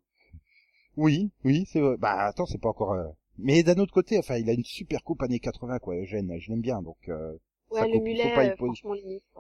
Oui, 0.98 1.32
oui, 1.46 1.66
c'est 1.66 1.80
vrai. 1.80 1.98
Bah 1.98 2.28
attends, 2.28 2.46
c'est 2.46 2.62
pas 2.62 2.70
encore 2.70 2.94
euh, 2.94 3.08
mais 3.40 3.64
d'un 3.64 3.80
autre 3.80 3.94
côté, 3.94 4.20
enfin, 4.20 4.38
il 4.38 4.52
a 4.52 4.54
une 4.54 4.64
super 4.66 5.04
coupe 5.04 5.24
années 5.24 5.40
80 5.40 5.80
quoi, 5.80 5.96
Eugène, 5.96 6.32
je 6.40 6.52
l'aime 6.52 6.62
bien 6.62 6.84
donc 6.84 6.98
euh, 7.10 7.34
Ouais 7.72 7.88
le 7.88 7.94
coupe, 7.94 8.04
mulet 8.04 8.36
pas 8.36 8.46
euh, 8.46 8.56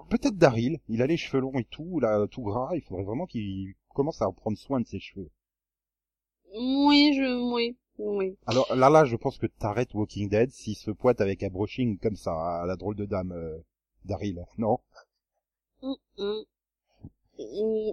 peut-être 0.10 0.38
Daryl, 0.38 0.80
il 0.90 1.04
a 1.04 1.06
les 1.06 1.18
cheveux 1.18 1.40
longs 1.42 1.60
et 1.60 1.66
tout, 1.66 2.00
là 2.00 2.26
tout 2.32 2.42
gras, 2.42 2.72
il 2.74 2.82
faudrait 2.82 3.04
vraiment 3.04 3.28
qu'il 3.28 3.76
commence 3.94 4.24
à 4.24 4.28
en 4.28 4.34
prendre 4.34 4.58
soin 4.58 4.80
de 4.80 4.88
ses 4.88 5.00
cheveux. 5.00 5.30
Oui 6.54 7.14
je 7.16 7.54
oui 7.54 7.78
oui. 7.98 8.36
Alors 8.48 8.74
là 8.76 8.90
là, 8.90 9.06
je 9.06 9.16
pense 9.16 9.38
que 9.38 9.46
t'arrêtes 9.46 9.94
Walking 9.94 10.30
Dead 10.30 10.52
s'il 10.52 10.76
se 10.76 10.92
pointe 10.92 11.22
avec 11.22 11.44
un 11.44 11.50
brushing 11.50 12.00
comme 12.00 12.16
ça 12.16 12.62
à 12.62 12.66
la 12.66 12.76
drôle 12.76 12.96
de 12.96 13.06
dame 13.06 13.32
euh, 13.32 13.60
Daryl, 14.06 14.44
non? 14.58 14.80
Mm, 15.84 15.94
mm. 16.18 16.42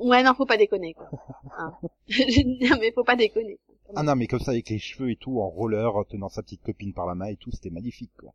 Ouais 0.08 0.22
non 0.22 0.34
faut 0.34 0.46
pas 0.46 0.56
déconner 0.56 0.94
quoi. 0.94 1.10
Hein. 1.58 1.72
non 2.08 2.76
mais 2.80 2.92
faut 2.92 3.04
pas 3.04 3.16
déconner. 3.16 3.58
Ah 3.96 4.02
non, 4.02 4.16
mais 4.16 4.26
comme 4.26 4.40
ça 4.40 4.50
avec 4.50 4.68
les 4.68 4.78
cheveux 4.78 5.10
et 5.10 5.16
tout 5.16 5.40
en 5.40 5.48
roller, 5.48 5.96
en 5.96 6.04
tenant 6.04 6.28
sa 6.28 6.42
petite 6.42 6.62
copine 6.62 6.92
par 6.92 7.06
la 7.06 7.14
main 7.14 7.26
et 7.26 7.36
tout, 7.36 7.50
c'était 7.50 7.70
magnifique 7.70 8.12
quoi. 8.18 8.32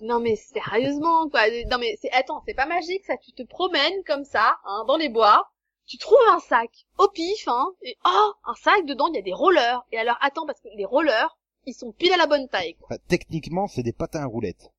Non 0.00 0.18
mais 0.18 0.34
sérieusement 0.34 1.28
quoi. 1.28 1.42
Non 1.70 1.78
mais 1.78 1.96
c'est 2.00 2.10
attends, 2.10 2.42
c'est 2.46 2.54
pas 2.54 2.66
magique 2.66 3.04
ça, 3.04 3.16
tu 3.16 3.32
te 3.32 3.42
promènes 3.44 4.02
comme 4.06 4.24
ça 4.24 4.56
hein, 4.64 4.84
dans 4.88 4.96
les 4.96 5.08
bois, 5.08 5.51
tu 5.86 5.98
trouves 5.98 6.18
un 6.30 6.38
sac 6.40 6.70
au 6.98 7.08
pif 7.08 7.46
hein 7.48 7.72
et 7.82 7.96
oh, 8.04 8.32
un 8.44 8.54
sac 8.54 8.84
dedans, 8.86 9.08
il 9.08 9.16
y 9.16 9.18
a 9.18 9.22
des 9.22 9.32
rollers. 9.32 9.82
Et 9.92 9.98
alors 9.98 10.16
attends 10.20 10.46
parce 10.46 10.60
que 10.60 10.68
les 10.76 10.84
rollers, 10.84 11.36
ils 11.66 11.74
sont 11.74 11.92
pile 11.92 12.12
à 12.12 12.16
la 12.16 12.26
bonne 12.26 12.48
taille 12.48 12.74
quoi. 12.74 12.88
Enfin, 12.90 13.00
techniquement, 13.08 13.66
c'est 13.66 13.82
des 13.82 13.92
patins 13.92 14.22
à 14.22 14.26
roulettes. 14.26 14.72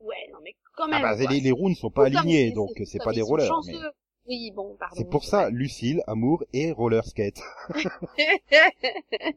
Ouais, 0.00 0.28
non 0.32 0.38
mais 0.42 0.54
quand 0.76 0.84
Ah 0.84 0.88
même. 0.88 1.02
bah, 1.02 1.14
les, 1.30 1.40
les 1.40 1.52
roues 1.52 1.68
ne 1.70 1.74
sont 1.74 1.90
pas 1.90 2.08
ils- 2.08 2.54
donc 2.54 2.70
c'est- 2.84 2.98
pas 3.02 3.12
des 3.12 3.22
rollers. 3.22 3.50
mais 3.66 3.74
Oui, 4.26 4.50
bon, 4.54 4.76
pardon. 4.78 4.94
C'est 4.96 5.08
pour 5.08 5.24
ça, 5.24 5.50
Lucille, 5.50 6.02
Amour 6.06 6.44
et 6.52 6.72
roller 6.72 7.04
skate. 7.04 7.40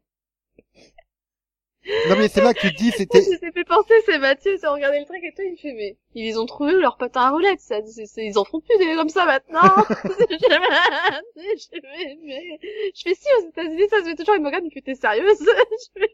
Non 2.09 2.15
mais 2.17 2.27
c'est 2.29 2.41
là 2.41 2.53
que 2.53 2.59
tu 2.61 2.71
te 2.71 2.77
dis, 2.77 2.91
Ça 2.91 2.97
c'était... 2.97 3.21
s'est 3.21 3.51
fait 3.51 3.63
penser, 3.65 3.93
c'est 4.05 4.17
Mathieu, 4.17 4.55
c'est 4.59 4.67
regarder 4.67 4.99
le 4.99 5.05
truc 5.05 5.19
et 5.23 5.33
tout, 5.35 5.41
il 5.41 5.57
fait, 5.57 5.73
mais, 5.73 5.97
ils 6.15 6.39
ont 6.39 6.45
trouvé 6.45 6.71
leur 6.73 6.95
patin 6.97 7.21
à 7.21 7.29
roulettes, 7.31 7.59
ça, 7.59 7.77
c'est- 7.85 8.05
c'est- 8.05 8.25
ils 8.25 8.37
en 8.37 8.45
font 8.45 8.61
plus 8.61 8.77
des 8.77 8.95
comme 8.95 9.09
ça 9.09 9.25
maintenant. 9.25 9.61
je, 10.03 11.67
fais, 11.69 11.81
mais- 12.23 12.59
je 12.95 13.01
fais 13.03 13.15
si, 13.15 13.27
aux 13.41 13.49
États-Unis, 13.49 13.83
ça 13.89 13.99
se 13.99 14.03
fait 14.05 14.15
toujours, 14.15 14.35
ils 14.35 14.41
me 14.41 14.47
regardent, 14.47 14.65
mais 14.73 14.81
t'es 14.81 14.95
sérieuse? 14.95 15.39
Je 15.97 16.05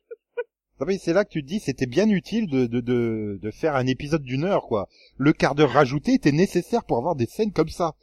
Non 0.80 0.86
mais 0.88 0.98
c'est 0.98 1.14
là 1.14 1.26
que 1.26 1.30
tu 1.30 1.42
te 1.44 1.48
dis, 1.48 1.60
c'était 1.60 1.86
bien 1.88 2.10
utile 2.10 2.48
de, 2.50 2.66
de, 2.66 2.80
de, 2.80 3.38
de 3.42 3.52
faire 3.52 3.76
un 3.76 3.86
épisode 3.86 4.24
d'une 4.24 4.46
heure, 4.46 4.66
quoi. 4.66 4.88
Le 5.18 5.34
quart 5.34 5.54
d'heure 5.54 5.72
rajouté 5.72 6.14
était 6.14 6.32
nécessaire 6.32 6.84
pour 6.86 6.98
avoir 6.98 7.16
des 7.16 7.26
scènes 7.26 7.52
comme 7.52 7.68
ça. 7.70 7.94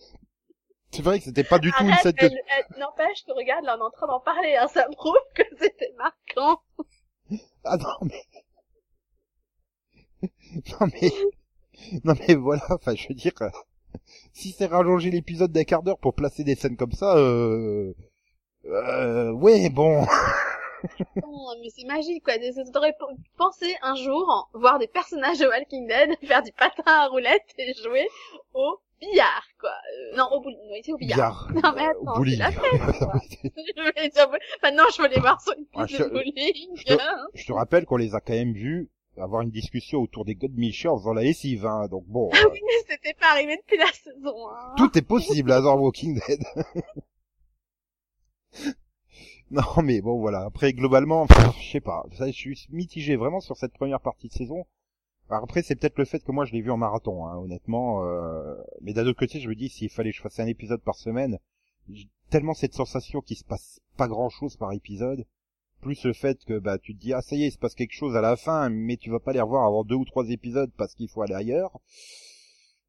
C'est 0.92 1.02
vrai 1.02 1.18
que 1.18 1.24
c'était 1.24 1.42
pas 1.44 1.58
du 1.58 1.72
tout 1.72 1.82
une 1.82 1.90
Arrête, 1.90 2.02
scène 2.02 2.12
que... 2.14 2.26
elle- 2.26 2.40
elle- 2.56 2.78
n'empêche 2.78 3.24
que 3.26 3.32
regarde, 3.32 3.64
là, 3.64 3.76
on 3.76 3.80
est 3.82 3.86
en 3.86 3.90
train 3.90 4.06
d'en 4.06 4.20
parler, 4.20 4.54
hein, 4.56 4.68
ça 4.68 4.86
prouve 4.96 5.16
que 5.34 5.42
c'était 5.58 5.92
marquant. 5.98 6.60
Ah 7.64 7.76
non 7.76 8.08
mais... 8.08 8.22
Non 10.80 10.86
mais... 10.92 11.12
Non 12.04 12.14
mais 12.26 12.34
voilà, 12.34 12.64
enfin 12.70 12.94
je 12.94 13.08
veux 13.08 13.14
dire... 13.14 13.32
Si 14.32 14.52
c'est 14.52 14.66
rallonger 14.66 15.10
l'épisode 15.10 15.52
d'un 15.52 15.64
quart 15.64 15.82
d'heure 15.82 15.98
pour 15.98 16.14
placer 16.14 16.44
des 16.44 16.54
scènes 16.54 16.76
comme 16.76 16.92
ça, 16.92 17.16
euh... 17.16 17.94
Euh... 18.66 19.30
Ouais, 19.32 19.68
bon... 19.70 20.06
Non, 21.16 21.54
mais 21.60 21.70
c'est 21.70 21.86
magique, 21.86 22.22
quoi. 22.22 22.34
T'aurais 22.72 22.94
pensé 23.36 23.74
un 23.82 23.96
jour 23.96 24.48
voir 24.52 24.78
des 24.78 24.86
personnages 24.86 25.38
de 25.38 25.46
Walking 25.46 25.86
Dead 25.86 26.10
faire 26.26 26.42
du 26.42 26.52
patin 26.52 26.84
à 26.86 27.08
roulettes 27.08 27.54
et 27.58 27.72
jouer 27.74 28.06
au 28.54 28.78
billard, 29.00 29.46
quoi. 29.60 29.70
Euh, 29.70 30.16
non, 30.16 30.28
au 30.32 30.40
bowling. 30.40 30.58
Non, 30.68 30.74
il 30.74 30.78
était 30.78 30.92
au 30.92 30.96
billard. 30.96 31.48
Billard. 31.48 31.64
Non, 31.64 31.72
mais 31.76 31.82
Euh, 31.86 31.90
attends, 31.90 32.00
au 32.12 32.16
bowling. 32.16 32.34
c'est 32.34 32.38
la 32.42 32.50
fête, 32.52 32.98
quoi. 32.98 33.20
je 33.22 34.10
dire, 34.10 34.30
maintenant, 34.62 34.84
je 34.96 35.02
veux 35.02 35.08
les 35.08 35.20
voir 35.20 35.40
sur 35.40 35.52
une 35.56 35.66
piste 35.66 35.98
je- 35.98 36.02
de 36.04 36.08
bowling. 36.08 36.76
je 36.76 36.84
te- 36.84 37.02
Je 37.34 37.46
te 37.46 37.52
rappelle 37.52 37.84
qu'on 37.86 37.96
les 37.96 38.14
a 38.14 38.20
quand 38.20 38.32
même 38.34 38.52
vus 38.52 38.90
avoir 39.18 39.40
une 39.40 39.50
discussion 39.50 40.00
autour 40.00 40.26
des 40.26 40.34
God 40.34 40.52
en 40.52 40.98
faisant 40.98 41.14
la 41.14 41.22
lessive, 41.22 41.64
hein, 41.64 41.88
donc 41.88 42.04
bon... 42.06 42.28
Ah 42.34 42.36
euh, 42.44 42.50
oui, 42.52 42.60
mais 42.66 42.72
c'était 42.86 43.14
pas 43.14 43.28
arrivé 43.30 43.56
depuis 43.56 43.78
la 43.78 43.86
saison, 43.92 44.48
hein. 44.50 44.74
Tout 44.76 44.98
est 44.98 45.02
possible 45.02 45.50
hein, 45.52 45.62
dans 45.62 45.74
Walking 45.78 46.20
Dead. 46.28 46.40
non, 49.50 49.62
mais 49.82 50.00
bon, 50.02 50.18
voilà. 50.18 50.42
Après, 50.44 50.72
globalement, 50.74 51.26
je 51.60 51.70
sais 51.72 51.80
pas. 51.80 52.04
Ça, 52.18 52.26
je 52.26 52.32
suis 52.32 52.66
mitigé 52.70 53.16
vraiment 53.16 53.40
sur 53.40 53.56
cette 53.56 53.72
première 53.72 54.00
partie 54.00 54.28
de 54.28 54.32
saison. 54.34 54.66
Après, 55.28 55.62
c'est 55.62 55.74
peut-être 55.76 55.98
le 55.98 56.04
fait 56.04 56.22
que 56.22 56.32
moi, 56.32 56.44
je 56.44 56.52
l'ai 56.52 56.60
vu 56.60 56.70
en 56.70 56.76
marathon, 56.76 57.26
hein, 57.26 57.36
honnêtement. 57.36 58.04
euh, 58.04 58.54
Mais 58.80 58.92
d'un 58.92 59.06
autre 59.06 59.18
côté, 59.18 59.40
je 59.40 59.48
me 59.48 59.54
dis, 59.54 59.68
s'il 59.68 59.90
fallait 59.90 60.10
que 60.10 60.16
je 60.16 60.22
fasse 60.22 60.38
un 60.40 60.46
épisode 60.46 60.80
par 60.82 60.94
semaine, 60.94 61.38
j'ai 61.90 62.08
tellement 62.30 62.54
cette 62.54 62.74
sensation 62.74 63.20
qu'il 63.20 63.36
se 63.36 63.44
passe 63.44 63.80
pas 63.96 64.08
grand-chose 64.08 64.56
par 64.56 64.72
épisode. 64.72 65.24
Plus 65.80 66.04
le 66.04 66.12
fait 66.12 66.44
que 66.44 66.58
bah 66.58 66.78
tu 66.78 66.94
te 66.96 67.00
dis 67.00 67.12
ah 67.12 67.20
ça 67.20 67.36
y 67.36 67.44
est 67.44 67.48
il 67.48 67.52
se 67.52 67.58
passe 67.58 67.74
quelque 67.74 67.92
chose 67.92 68.16
à 68.16 68.22
la 68.22 68.36
fin 68.36 68.70
mais 68.70 68.96
tu 68.96 69.10
vas 69.10 69.20
pas 69.20 69.32
les 69.32 69.40
revoir 69.40 69.66
avant 69.66 69.84
deux 69.84 69.94
ou 69.94 70.04
trois 70.06 70.28
épisodes 70.30 70.70
parce 70.76 70.94
qu'il 70.94 71.08
faut 71.08 71.22
aller 71.22 71.34
ailleurs. 71.34 71.78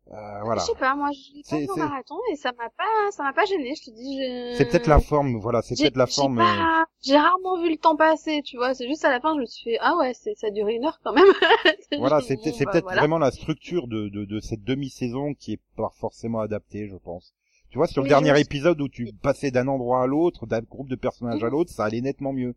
Euh, 0.10 0.42
voilà. 0.44 0.62
Je 0.62 0.68
sais 0.68 0.80
pas, 0.80 0.96
moi, 0.96 1.10
je 1.12 1.34
l'ai 1.36 1.70
en 1.70 1.74
c'est- 1.74 1.80
marathon 1.82 2.16
et 2.32 2.38
ça 2.38 2.52
m'a 2.54 2.70
pas, 2.70 3.12
ça 3.12 3.24
m'a 3.24 3.34
pas 3.34 3.44
gêné. 3.44 3.74
Je 3.76 3.84
te 3.84 3.96
dis, 3.96 4.18
je... 4.18 4.56
C'est 4.58 4.66
peut-être 4.70 4.88
la 4.88 5.00
forme, 5.02 5.36
voilà, 5.38 5.62
c'est 5.62 5.76
peut-être 5.76 5.98
la 5.98 6.08
forme. 6.08 6.40
euh, 6.40 6.84
J'ai 7.04 7.18
rarement 7.18 7.62
vu 7.62 7.70
le 7.72 7.78
temps 7.78 7.98
passer, 7.98 8.42
tu 8.42 8.56
vois. 8.56 8.74
C'est 8.74 8.88
juste 8.88 9.04
à 9.04 9.10
la 9.12 9.20
fin, 9.20 9.36
je 9.36 9.42
me 9.42 9.46
suis 9.46 9.72
fait, 9.72 9.78
ah 9.82 9.98
ouais, 9.98 10.14
c'est, 10.14 10.34
ça 10.36 10.48
a 10.48 10.52
duré 10.52 10.76
une 10.76 10.86
heure 10.86 11.00
quand 11.04 11.14
même. 11.14 11.26
Voilà, 12.00 12.22
c'est 12.22 12.36
peut- 12.38 12.52
c'est 12.54 12.64
bah, 12.66 12.72
peut-être 12.72 12.84
voilà. 12.86 13.02
vraiment 13.02 13.18
la 13.18 13.32
structure 13.32 13.88
de, 13.88 14.08
de, 14.10 14.24
de 14.26 14.40
cette 14.40 14.64
demi-saison 14.64 15.34
qui 15.34 15.54
est 15.54 15.62
pas 15.76 15.90
forcément 16.00 16.40
adaptée, 16.40 16.88
je 16.88 16.96
pense. 16.96 17.34
Tu 17.70 17.78
vois, 17.78 17.88
sur 17.88 18.02
le 18.04 18.08
dernier 18.08 18.34
je- 18.36 18.42
épisode 18.42 18.80
où 18.82 18.88
tu 18.88 19.12
passais 19.22 19.52
d'un 19.52 19.68
endroit 19.68 20.04
à 20.04 20.08
l'autre, 20.08 20.46
d'un 20.46 20.62
groupe 20.62 20.88
de 20.90 20.96
personnages 20.96 21.44
à 21.44 21.48
Mhm. 21.48 21.52
l'autre, 21.52 21.72
ça 21.72 21.84
allait 21.84 22.00
nettement 22.02 22.32
mieux. 22.32 22.56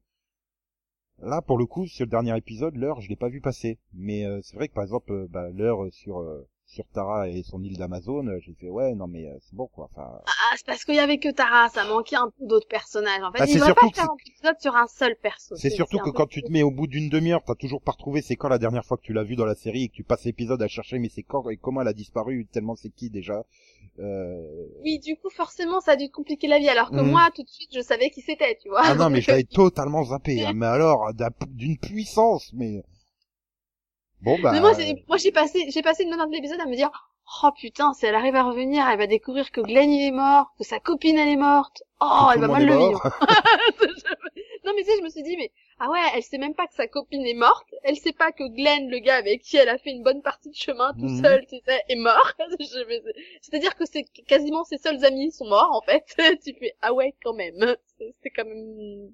Là, 1.22 1.42
pour 1.42 1.58
le 1.58 1.66
coup, 1.66 1.86
sur 1.86 2.06
le 2.06 2.10
dernier 2.10 2.36
épisode, 2.36 2.76
l'heure, 2.76 3.00
je 3.00 3.08
l'ai 3.08 3.16
pas 3.16 3.28
vu 3.28 3.40
passer. 3.40 3.78
Mais 3.92 4.24
euh, 4.24 4.40
c'est 4.42 4.56
vrai 4.56 4.68
que 4.68 4.74
par 4.74 4.84
exemple, 4.84 5.12
euh, 5.12 5.26
bah, 5.28 5.48
l'heure 5.52 5.80
sur 5.90 6.18
euh, 6.20 6.46
sur 6.70 6.84
Tara 6.94 7.28
et 7.28 7.42
son 7.42 7.62
île 7.64 7.76
d'Amazon, 7.76 8.26
euh, 8.28 8.38
j'ai 8.40 8.54
fait 8.54 8.68
ouais, 8.68 8.94
non 8.94 9.06
mais 9.08 9.26
euh, 9.26 9.34
c'est 9.40 9.54
bon 9.56 9.66
quoi. 9.66 9.88
Enfin, 9.92 10.08
Ah, 10.24 10.54
c'est 10.56 10.64
parce 10.64 10.84
qu'il 10.84 10.94
y 10.94 11.00
avait 11.00 11.18
que 11.18 11.30
Tara, 11.30 11.68
ça 11.68 11.84
manquait 11.84 12.16
un 12.16 12.30
peu 12.38 12.46
d'autres 12.46 12.68
personnages. 12.68 13.22
En 13.22 13.32
fait, 13.32 13.40
Bah, 13.40 13.44
il 13.46 13.52
c'est 13.52 13.58
devrait 13.58 13.74
pas 13.74 13.88
faire 13.92 14.04
un 14.10 14.16
épisode 14.26 14.56
sur 14.60 14.76
un 14.76 14.86
seul 14.86 15.16
perso. 15.20 15.56
c'est 15.56 15.70
surtout 15.70 15.98
que 15.98 16.10
quand 16.10 16.26
tu 16.26 16.42
te 16.42 16.50
mets 16.52 16.62
au 16.62 16.70
bout 16.70 16.86
d'une 16.86 17.08
demi-heure, 17.08 17.42
t'as 17.44 17.56
toujours 17.56 17.82
pas 17.82 17.92
retrouvé 17.92 18.22
c'est 18.22 18.36
quand 18.36 18.48
la 18.48 18.58
dernière 18.58 18.84
fois 18.84 18.96
que 18.96 19.02
tu 19.02 19.12
l'as 19.12 19.24
vu 19.24 19.34
dans 19.36 19.44
la 19.46 19.54
série 19.56 19.84
et 19.84 19.88
que 19.88 19.94
tu 19.94 20.04
passes 20.04 20.24
l'épisode 20.24 20.62
à 20.62 20.68
chercher 20.68 20.98
mais 21.00 21.08
c'est 21.08 21.24
quand 21.24 21.48
et 21.50 21.56
comment 21.56 21.82
elle 21.82 21.88
a 21.88 21.92
disparu 21.92 22.46
tellement 22.46 22.76
c'est 22.76 22.90
qui 22.90 23.10
déjà. 23.10 23.44
Euh, 23.98 24.66
Oui, 24.84 24.98
du 25.00 25.16
coup, 25.16 25.28
forcément, 25.30 25.80
ça 25.80 25.92
a 25.92 25.96
dû 25.96 26.06
te 26.06 26.12
compliquer 26.12 26.46
la 26.48 26.58
vie. 26.58 26.68
Alors 26.68 26.90
que 26.90 27.00
Mhm. 27.00 27.10
moi, 27.10 27.28
tout 27.34 27.42
de 27.42 27.48
suite, 27.48 27.70
je 27.74 27.80
savais 27.80 28.10
qui 28.10 28.22
c'était, 28.22 28.56
tu 28.62 28.68
vois. 28.68 28.80
Ah 28.84 28.94
non, 28.94 29.10
mais 29.10 29.20
je 29.20 29.30
l'avais 29.30 29.44
totalement 29.50 30.04
zappé. 30.04 30.44
hein. 30.44 30.52
Mais 30.54 30.66
alors, 30.66 31.12
d'un- 31.14 31.28
d'une 31.48 31.76
puissance, 31.78 32.50
mais... 32.54 32.82
Bon, 34.22 34.38
bah... 34.38 34.52
Mais 34.52 34.60
moi, 34.60 34.74
c'est- 34.74 35.04
moi, 35.08 35.16
j'ai 35.16 35.32
passé, 35.32 35.66
j'ai 35.70 35.82
passé 35.82 36.04
une 36.04 36.10
de 36.10 36.32
l'épisode 36.32 36.60
à 36.60 36.66
me 36.66 36.76
dire, 36.76 36.90
oh 37.42 37.50
putain, 37.58 37.92
si 37.94 38.06
elle 38.06 38.14
arrive 38.14 38.36
à 38.36 38.42
revenir, 38.42 38.86
elle 38.88 38.98
va 38.98 39.06
découvrir 39.06 39.50
que 39.50 39.60
Glenn 39.60 39.90
il 39.90 40.06
est 40.08 40.10
mort, 40.12 40.52
que 40.58 40.64
sa 40.64 40.80
copine 40.80 41.18
elle 41.18 41.28
est 41.28 41.36
morte. 41.36 41.82
Oh, 42.00 42.28
elle 42.34 42.40
le 42.40 42.46
va 42.46 42.48
mal 42.48 42.66
le 42.66 42.76
vivre. 42.76 43.02
non, 44.64 44.72
mais 44.76 44.82
tu 44.82 44.90
sais, 44.90 44.98
je 44.98 45.02
me 45.02 45.08
suis 45.08 45.22
dit, 45.22 45.36
mais 45.36 45.50
ah 45.78 45.88
ouais, 45.90 46.00
elle 46.14 46.22
sait 46.22 46.38
même 46.38 46.54
pas 46.54 46.66
que 46.66 46.74
sa 46.74 46.86
copine 46.88 47.24
est 47.26 47.34
morte. 47.34 47.66
Elle 47.84 47.96
sait 47.96 48.12
pas 48.12 48.32
que 48.32 48.44
Glenn, 48.48 48.88
le 48.90 48.98
gars 48.98 49.16
avec 49.16 49.42
qui 49.42 49.56
elle 49.56 49.68
a 49.68 49.78
fait 49.78 49.90
une 49.90 50.02
bonne 50.02 50.22
partie 50.22 50.50
de 50.50 50.54
chemin 50.54 50.92
tout 50.94 51.08
Mhm. 51.08 51.22
seul, 51.22 51.46
tu 51.46 51.56
sais, 51.66 51.82
est 51.88 51.96
mort. 51.96 52.32
C'est-à-dire 53.42 53.74
que 53.76 53.84
c'est 53.86 54.04
quasiment 54.26 54.64
ses 54.64 54.78
seuls 54.78 55.04
amis 55.04 55.32
sont 55.32 55.46
morts 55.46 55.72
en 55.72 55.80
fait. 55.82 56.04
tu 56.44 56.54
fais 56.58 56.74
ah 56.82 56.92
ouais 56.92 57.14
quand 57.22 57.34
même. 57.34 57.76
C'est 58.22 58.30
quand 58.30 58.44
même, 58.44 59.10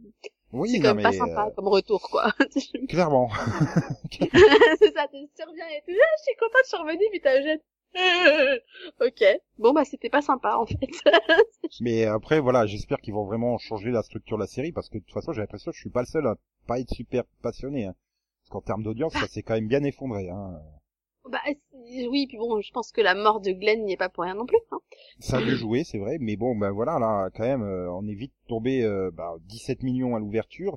Oui, 0.57 0.71
c'est 0.71 0.81
quand 0.81 0.95
même 0.95 1.03
pas 1.03 1.13
sympa 1.13 1.47
euh, 1.47 1.51
comme 1.55 1.69
retour 1.69 2.09
quoi. 2.11 2.33
clairement. 2.89 3.29
c'est 4.11 4.95
ça, 4.95 5.07
tu 5.09 5.19
surviens 5.35 5.67
et 5.69 5.83
tout. 5.85 5.93
Ah, 5.93 6.15
je 6.19 6.23
suis 6.23 6.37
contente, 6.39 6.63
je 6.65 6.69
suis 6.69 6.77
revenue, 6.77 7.07
puis 7.11 7.21
t'as 7.21 7.43
jeune. 7.43 7.61
ok. 9.01 9.41
Bon, 9.59 9.73
bah, 9.73 9.85
c'était 9.85 10.11
pas 10.11 10.23
sympa, 10.23 10.57
en 10.57 10.67
fait. 10.67 10.77
mais 11.81 12.05
après, 12.05 12.41
voilà, 12.41 12.67
j'espère 12.67 13.01
qu'ils 13.01 13.15
vont 13.15 13.25
vraiment 13.25 13.59
changer 13.59 13.91
la 13.91 14.03
structure 14.03 14.37
de 14.37 14.43
la 14.43 14.47
série, 14.47 14.73
parce 14.73 14.89
que 14.89 14.99
de 14.99 15.05
toute 15.05 15.15
façon, 15.15 15.33
j'ai 15.33 15.41
l'impression 15.41 15.71
que 15.71 15.77
je 15.77 15.81
suis 15.81 15.91
pas 15.91 16.01
le 16.03 16.07
seul 16.07 16.27
à 16.27 16.37
pas 16.67 16.81
être 16.81 16.93
super 16.93 17.25
passionné. 17.43 17.87
Hein. 17.87 17.95
Parce 18.43 18.51
qu'en 18.51 18.61
termes 18.61 18.83
d'audience, 18.83 19.13
ça 19.13 19.27
s'est 19.27 19.43
quand 19.43 19.55
même 19.55 19.69
bien 19.69 19.83
effondré. 19.83 20.29
Hein. 20.29 20.61
Bah, 21.31 21.41
oui, 22.11 22.27
puis 22.27 22.37
bon, 22.39 22.61
je 22.61 22.71
pense 22.73 22.93
que 22.93 23.01
la 23.01 23.15
mort 23.15 23.41
de 23.41 23.53
Glenn 23.53 23.85
n'y 23.85 23.93
est 23.93 23.97
pas 23.97 24.09
pour 24.09 24.25
rien 24.25 24.35
non 24.35 24.47
plus. 24.47 24.59
Hein. 24.71 24.79
Ça 25.19 25.39
a 25.39 25.43
dû 25.43 25.57
jouer, 25.57 25.85
c'est 25.85 25.99
vrai, 25.99 26.19
mais 26.21 26.37
bon, 26.37 26.55
ben 26.57 26.71
voilà, 26.71 26.99
là, 26.99 27.31
quand 27.35 27.43
même, 27.45 27.63
euh, 27.63 27.91
on 27.91 28.07
est 28.07 28.15
vite 28.15 28.33
tombé 28.49 28.83
euh, 28.83 29.11
bah, 29.13 29.35
17 29.47 29.83
millions 29.83 30.15
à 30.15 30.19
l'ouverture. 30.21 30.77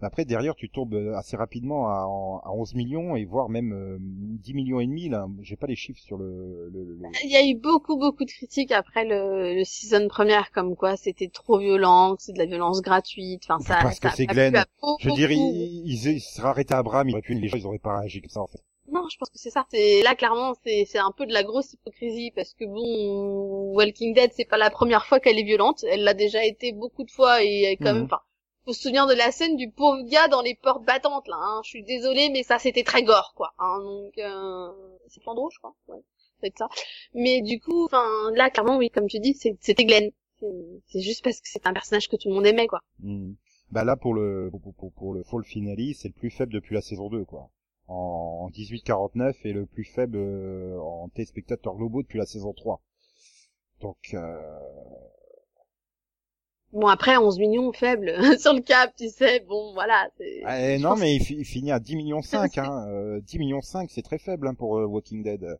Mais 0.00 0.06
Après, 0.06 0.24
derrière, 0.24 0.54
tu 0.54 0.68
tombes 0.70 0.94
euh, 0.94 1.14
assez 1.16 1.36
rapidement 1.36 1.88
à, 1.88 2.02
à 2.44 2.52
11 2.52 2.74
millions, 2.74 3.16
et 3.16 3.24
voire 3.24 3.48
même 3.48 3.72
euh, 3.72 3.98
10 4.00 4.54
millions 4.54 4.80
et 4.80 4.86
demi, 4.86 5.08
là. 5.08 5.26
J'ai 5.40 5.56
pas 5.56 5.66
les 5.66 5.76
chiffres 5.76 6.00
sur 6.00 6.16
le... 6.16 6.70
le, 6.72 6.84
le- 6.84 7.08
Il 7.24 7.30
y 7.30 7.36
a 7.36 7.44
eu 7.46 7.54
beaucoup, 7.54 7.96
beaucoup 7.98 8.24
de 8.24 8.30
critiques 8.30 8.72
après 8.72 9.04
le, 9.04 9.54
le 9.54 9.64
season 9.64 10.08
première, 10.08 10.50
comme 10.52 10.76
quoi 10.76 10.96
c'était 10.96 11.28
trop 11.28 11.58
violent, 11.58 12.16
que 12.16 12.22
c'est 12.22 12.32
de 12.32 12.38
la 12.38 12.46
violence 12.46 12.80
gratuite. 12.82 13.44
Enfin, 13.48 13.58
ça, 13.60 13.78
Parce 13.82 14.00
que 14.00 14.08
c'est 14.10 14.26
Glenn. 14.26 14.64
Je 15.00 15.08
veux 15.08 15.14
dire, 15.14 15.30
ils, 15.30 15.82
ils, 15.86 16.06
ils 16.12 16.20
seraient 16.20 16.48
arrêtés 16.48 16.74
à 16.74 16.78
Abraham, 16.78 17.08
ils 17.08 17.12
auraient 17.12 17.22
pu, 17.22 17.34
les 17.34 17.48
gens, 17.48 17.56
ils 17.56 17.66
auraient 17.66 17.78
pas 17.78 17.98
réagi 17.98 18.20
comme 18.20 18.30
ça, 18.30 18.40
en 18.40 18.46
fait. 18.46 18.62
Non, 18.92 19.08
je 19.10 19.16
pense 19.16 19.30
que 19.30 19.38
c'est 19.38 19.50
ça. 19.50 19.64
C'est 19.70 20.02
là 20.02 20.14
clairement, 20.14 20.52
c'est 20.64 20.84
c'est 20.84 20.98
un 20.98 21.12
peu 21.16 21.24
de 21.26 21.32
la 21.32 21.42
grosse 21.42 21.72
hypocrisie 21.72 22.30
parce 22.36 22.52
que 22.54 22.64
bon, 22.64 23.72
Walking 23.74 24.12
Dead, 24.14 24.30
c'est 24.34 24.44
pas 24.44 24.58
la 24.58 24.70
première 24.70 25.06
fois 25.06 25.18
qu'elle 25.18 25.38
est 25.38 25.44
violente. 25.44 25.82
Elle 25.88 26.04
l'a 26.04 26.14
déjà 26.14 26.44
été 26.44 26.72
beaucoup 26.72 27.04
de 27.04 27.10
fois 27.10 27.42
et 27.42 27.76
quand 27.80 27.90
Mhm. 27.90 27.94
même. 27.96 28.04
Enfin, 28.04 28.20
faut 28.64 28.72
se 28.74 28.82
souvenir 28.82 29.06
de 29.06 29.14
la 29.14 29.32
scène 29.32 29.56
du 29.56 29.70
pauvre 29.70 30.02
gars 30.04 30.28
dans 30.28 30.42
les 30.42 30.54
portes 30.54 30.84
battantes 30.84 31.26
là. 31.26 31.36
Hein. 31.38 31.60
Je 31.64 31.70
suis 31.70 31.82
désolée, 31.84 32.28
mais 32.30 32.42
ça 32.42 32.58
c'était 32.58 32.84
très 32.84 33.02
gore 33.02 33.32
quoi. 33.34 33.52
Hein. 33.58 33.78
Donc 33.82 34.18
euh... 34.18 34.68
c'est 35.08 35.22
Flandreau, 35.22 35.48
je 35.50 35.58
crois. 35.58 35.74
Ouais, 35.88 36.00
ça 36.18 36.38
va 36.42 36.48
être 36.48 36.58
ça. 36.58 36.68
Mais 37.14 37.40
du 37.40 37.58
coup, 37.60 37.84
enfin 37.86 38.04
là 38.34 38.50
clairement, 38.50 38.76
oui, 38.76 38.90
comme 38.90 39.08
tu 39.08 39.18
dis, 39.20 39.34
c'est- 39.34 39.56
c'était 39.60 39.84
Glenn. 39.86 40.10
C'est- 40.38 40.46
C'est 40.88 41.00
juste 41.00 41.24
parce 41.24 41.36
que 41.40 41.48
c'est 41.48 41.66
un 41.66 41.72
personnage 41.72 42.08
que 42.08 42.16
tout 42.16 42.28
le 42.28 42.34
monde 42.34 42.46
aimait 42.46 42.66
quoi. 42.66 42.80
Hmm. 43.00 43.32
Bah 43.70 43.84
là, 43.84 43.96
pour 43.96 44.12
le 44.12 44.50
pour, 44.50 44.74
pour, 44.74 44.92
pour 44.92 45.14
le 45.14 45.22
Fall 45.24 45.44
Finale, 45.44 45.94
c'est 45.94 46.08
le 46.08 46.14
plus 46.14 46.28
faible 46.30 46.52
depuis 46.52 46.74
la 46.74 46.82
saison 46.82 47.08
2, 47.08 47.24
quoi. 47.24 47.48
En 47.88 48.48
18-49 48.52 49.34
et 49.44 49.52
le 49.52 49.66
plus 49.66 49.84
faible 49.84 50.16
euh, 50.16 50.78
en 50.80 51.08
téléspectateurs 51.08 51.74
globaux 51.76 52.02
depuis 52.02 52.18
la 52.18 52.26
saison 52.26 52.52
3. 52.52 52.80
Donc, 53.80 53.96
euh, 54.14 54.40
Bon 56.72 56.86
après 56.86 57.18
11 57.18 57.38
millions 57.38 57.70
faible 57.72 58.14
sur 58.38 58.54
le 58.54 58.60
cap, 58.62 58.94
tu 58.96 59.08
sais. 59.10 59.40
Bon 59.40 59.74
voilà. 59.74 60.08
c'est- 60.16 60.42
eh, 60.76 60.78
non, 60.78 60.96
mais 60.96 61.16
il, 61.16 61.22
fi- 61.22 61.36
il 61.36 61.44
finit 61.44 61.70
à 61.70 61.78
10 61.78 61.96
millions 61.96 62.22
5, 62.22 62.56
hein. 62.58 62.86
Euh, 62.88 63.20
10 63.20 63.38
millions 63.38 63.60
5, 63.60 63.90
c'est 63.90 64.00
très 64.02 64.18
faible 64.18 64.48
hein, 64.48 64.54
pour 64.54 64.78
euh, 64.78 64.86
Walking 64.86 65.22
Dead. 65.22 65.58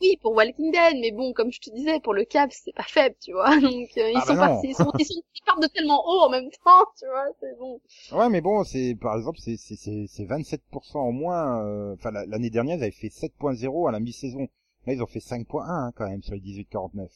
Oui, 0.00 0.16
pour 0.22 0.32
Walking 0.34 0.72
Dead, 0.72 0.96
mais 1.00 1.10
bon, 1.12 1.32
comme 1.32 1.52
je 1.52 1.60
te 1.60 1.70
disais, 1.70 2.00
pour 2.00 2.14
le 2.14 2.24
cap, 2.24 2.50
c'est 2.52 2.72
pas 2.72 2.82
faible, 2.84 3.16
tu 3.20 3.32
vois. 3.32 3.50
Donc 3.60 3.90
euh, 3.98 4.10
ils 4.10 4.22
Ah 4.22 4.24
sont 4.24 4.36
bah 4.36 4.36
partis, 4.36 4.68
ils 4.70 4.74
sont, 4.74 4.92
ils 4.98 5.06
sont, 5.06 5.22
ils 5.34 5.42
partent 5.44 5.62
de 5.62 5.68
tellement 5.68 6.02
haut 6.06 6.20
en 6.20 6.30
même 6.30 6.50
temps, 6.64 6.86
tu 6.98 7.06
vois. 7.06 7.26
C'est 7.40 7.56
bon. 7.58 7.80
Ouais, 8.10 8.28
mais 8.28 8.42
bon, 8.42 8.64
c'est 8.64 8.94
par 8.94 9.16
exemple, 9.16 9.38
c'est 9.40 9.56
c'est 9.56 9.74
c'est 9.76 10.06
c'est 10.08 10.24
27% 10.26 11.00
en 11.00 11.12
moins. 11.12 11.64
euh, 11.64 11.94
Enfin, 11.94 12.10
la- 12.10 12.26
l'année 12.26 12.50
dernière, 12.50 12.76
ils 12.76 12.82
avaient 12.82 12.90
fait 12.90 13.08
7.0 13.08 13.86
à 13.88 13.92
la 13.92 14.00
mi-saison. 14.00 14.48
Là, 14.86 14.92
ils 14.92 15.02
ont 15.02 15.06
fait 15.06 15.20
5.1 15.20 15.86
hein, 15.86 15.92
quand 15.96 16.06
même 16.08 16.22
sur 16.22 16.34
les 16.34 16.40
18-49. 16.40 17.10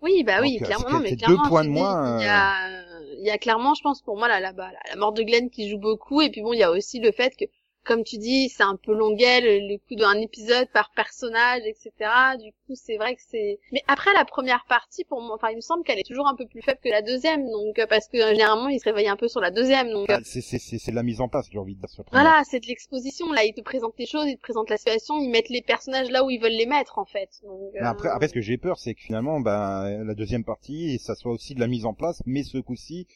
Oui, 0.00 0.24
bah 0.24 0.40
oui, 0.42 0.60
Donc, 0.60 0.62
euh, 0.62 0.66
clairement. 0.66 0.90
Non, 0.90 1.00
mais 1.00 1.14
clairement, 1.14 1.36
deux 1.36 1.38
points 1.38 1.64
de 1.64 1.70
moins, 1.70 2.02
Il 2.04 2.18
y 2.18 2.24
a, 2.26 2.68
euh, 2.68 3.14
il 3.18 3.24
y 3.24 3.30
a 3.30 3.38
clairement, 3.38 3.74
je 3.74 3.82
pense, 3.82 4.02
pour 4.02 4.16
moi, 4.18 4.28
là, 4.28 4.40
là-bas, 4.40 4.70
la, 4.72 4.78
la 4.90 4.96
mort 4.96 5.12
de 5.12 5.22
Glenn 5.22 5.48
qui 5.50 5.68
joue 5.70 5.78
beaucoup, 5.78 6.20
et 6.20 6.30
puis 6.30 6.42
bon, 6.42 6.52
il 6.52 6.58
y 6.58 6.62
a 6.64 6.70
aussi 6.70 6.98
le 7.00 7.12
fait 7.12 7.36
que, 7.36 7.44
comme 7.84 8.04
tu 8.04 8.18
dis, 8.18 8.48
c'est 8.48 8.62
un 8.62 8.76
peu 8.76 8.92
longuet, 8.94 9.40
le, 9.40 9.68
le 9.68 9.78
coup 9.78 9.94
d'un 9.96 10.14
épisode 10.20 10.68
par 10.72 10.90
personnage, 10.92 11.62
etc. 11.66 12.36
Du 12.38 12.52
coup, 12.66 12.74
c'est 12.74 12.96
vrai 12.96 13.14
que 13.16 13.22
c'est. 13.26 13.58
Mais 13.72 13.82
après 13.88 14.12
la 14.14 14.24
première 14.24 14.64
partie, 14.68 15.04
pour 15.04 15.20
moi, 15.20 15.34
enfin, 15.36 15.50
il 15.50 15.56
me 15.56 15.60
semble 15.60 15.82
qu'elle 15.84 15.98
est 15.98 16.06
toujours 16.06 16.28
un 16.28 16.36
peu 16.36 16.46
plus 16.46 16.62
faible 16.62 16.78
que 16.82 16.88
la 16.88 17.02
deuxième, 17.02 17.44
donc 17.50 17.78
euh, 17.78 17.86
parce 17.88 18.08
que 18.08 18.16
euh, 18.18 18.30
généralement, 18.30 18.68
il 18.68 18.78
se 18.78 18.84
réveille 18.84 19.08
un 19.08 19.16
peu 19.16 19.28
sur 19.28 19.40
la 19.40 19.50
deuxième, 19.50 19.90
donc. 19.90 20.08
euh, 20.10 20.14
Ah, 20.16 20.20
c'est 20.24 20.40
c'est 20.40 20.58
c'est 20.58 20.90
de 20.90 20.96
la 20.96 21.02
mise 21.02 21.20
en 21.20 21.28
place, 21.28 21.48
j'ai 21.50 21.58
envie 21.58 21.74
de 21.74 21.80
dire. 21.80 21.88
Voilà, 22.12 22.42
c'est 22.48 22.60
de 22.60 22.66
l'exposition. 22.66 23.32
Là, 23.32 23.44
ils 23.44 23.54
te 23.54 23.60
présentent 23.62 23.98
les 23.98 24.06
choses, 24.06 24.26
ils 24.28 24.36
te 24.36 24.42
présentent 24.42 24.70
la 24.70 24.76
situation, 24.78 25.18
ils 25.18 25.30
mettent 25.30 25.48
les 25.48 25.62
personnages 25.62 26.10
là 26.10 26.24
où 26.24 26.30
ils 26.30 26.40
veulent 26.40 26.52
les 26.52 26.66
mettre, 26.66 26.98
en 26.98 27.04
fait. 27.04 27.30
Donc, 27.42 27.74
euh, 27.74 27.84
après, 27.84 28.08
après, 28.08 28.28
ce 28.28 28.32
que 28.34 28.40
j'ai 28.40 28.58
peur, 28.58 28.78
c'est 28.78 28.94
que 28.94 29.00
finalement, 29.00 29.40
ben, 29.40 30.04
la 30.04 30.14
deuxième 30.14 30.44
partie, 30.44 30.98
ça 30.98 31.14
soit 31.14 31.32
aussi 31.32 31.54
de 31.54 31.60
la 31.60 31.66
mise 31.66 31.84
en 31.86 31.94
place, 31.94 32.22
mais 32.26 32.42
ce 32.44 32.58
coup-ci, 32.58 33.06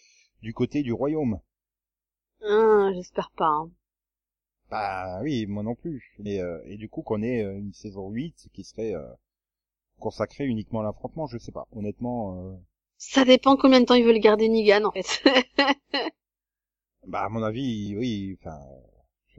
du 0.43 0.53
côté 0.55 0.83
du 0.83 0.93
royaume. 0.93 1.39
hein, 2.43 2.93
j'espère 2.95 3.31
pas. 3.37 3.47
hein. 3.47 3.71
Bah 4.71 5.21
oui, 5.23 5.45
moi 5.47 5.63
non 5.65 5.75
plus. 5.75 6.15
Mais, 6.21 6.39
euh, 6.41 6.61
et 6.67 6.77
du 6.77 6.89
coup, 6.89 7.03
qu'on 7.03 7.23
ait 7.23 7.43
euh, 7.45 7.59
une 7.59 7.73
saison 7.73 8.11
8 8.11 8.49
qui 8.53 8.63
serait 8.65 8.95
euh, 8.95 9.03
consacrée 10.01 10.47
uniquement 10.47 10.81
à 10.81 10.85
l'affrontement, 10.85 11.27
je 11.27 11.39
sais 11.39 11.53
pas. 11.53 11.67
Honnêtement, 11.73 12.39
euh, 12.53 12.57
Ça 12.99 13.25
dépend 13.25 13.57
combien 13.57 13.81
de 13.81 13.87
temps 13.87 13.95
ils 13.95 14.05
veulent 14.05 14.19
garder 14.21 14.51
Negan, 14.51 14.85
en 14.85 14.93
fait. 14.93 15.23
bah 17.07 17.25
à 17.25 17.29
mon 17.31 17.43
avis, 17.43 17.97
oui, 17.97 18.37
enfin... 18.41 18.59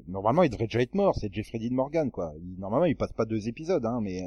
Normalement, 0.08 0.44
il 0.44 0.50
devrait 0.52 0.68
déjà 0.68 0.82
être 0.82 0.96
mort, 0.96 1.16
c'est 1.16 1.34
Jeffrey 1.34 1.60
Dean 1.60 1.74
Morgan, 1.76 2.12
quoi. 2.12 2.34
Il- 2.40 2.60
normalement, 2.60 2.86
il 2.86 2.96
passe 2.98 3.14
pas 3.14 3.26
deux 3.26 3.48
épisodes, 3.50 3.86
hein, 3.86 4.00
mais... 4.02 4.24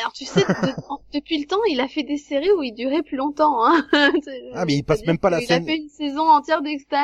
Alors, 0.00 0.12
tu 0.14 0.24
sais, 0.24 0.40
de- 0.40 1.12
depuis 1.12 1.38
le 1.38 1.46
temps, 1.46 1.62
il 1.68 1.78
a 1.80 1.86
fait 1.88 2.02
des 2.02 2.16
séries 2.16 2.50
où 2.58 2.62
il 2.62 2.72
durait 2.72 3.02
plus 3.02 3.16
longtemps, 3.18 3.62
hein. 3.64 3.84
Ah, 4.54 4.64
mais 4.64 4.74
il 4.74 4.82
passe 4.84 5.04
même 5.06 5.18
pas 5.18 5.28
la 5.28 5.40
il 5.42 5.46
scène- 5.46 5.64
Il 5.64 5.70
a 5.70 5.72
fait 5.72 5.78
une 5.82 5.88
saison 5.90 6.22
entière 6.28 6.62
d'Extant, 6.62 6.96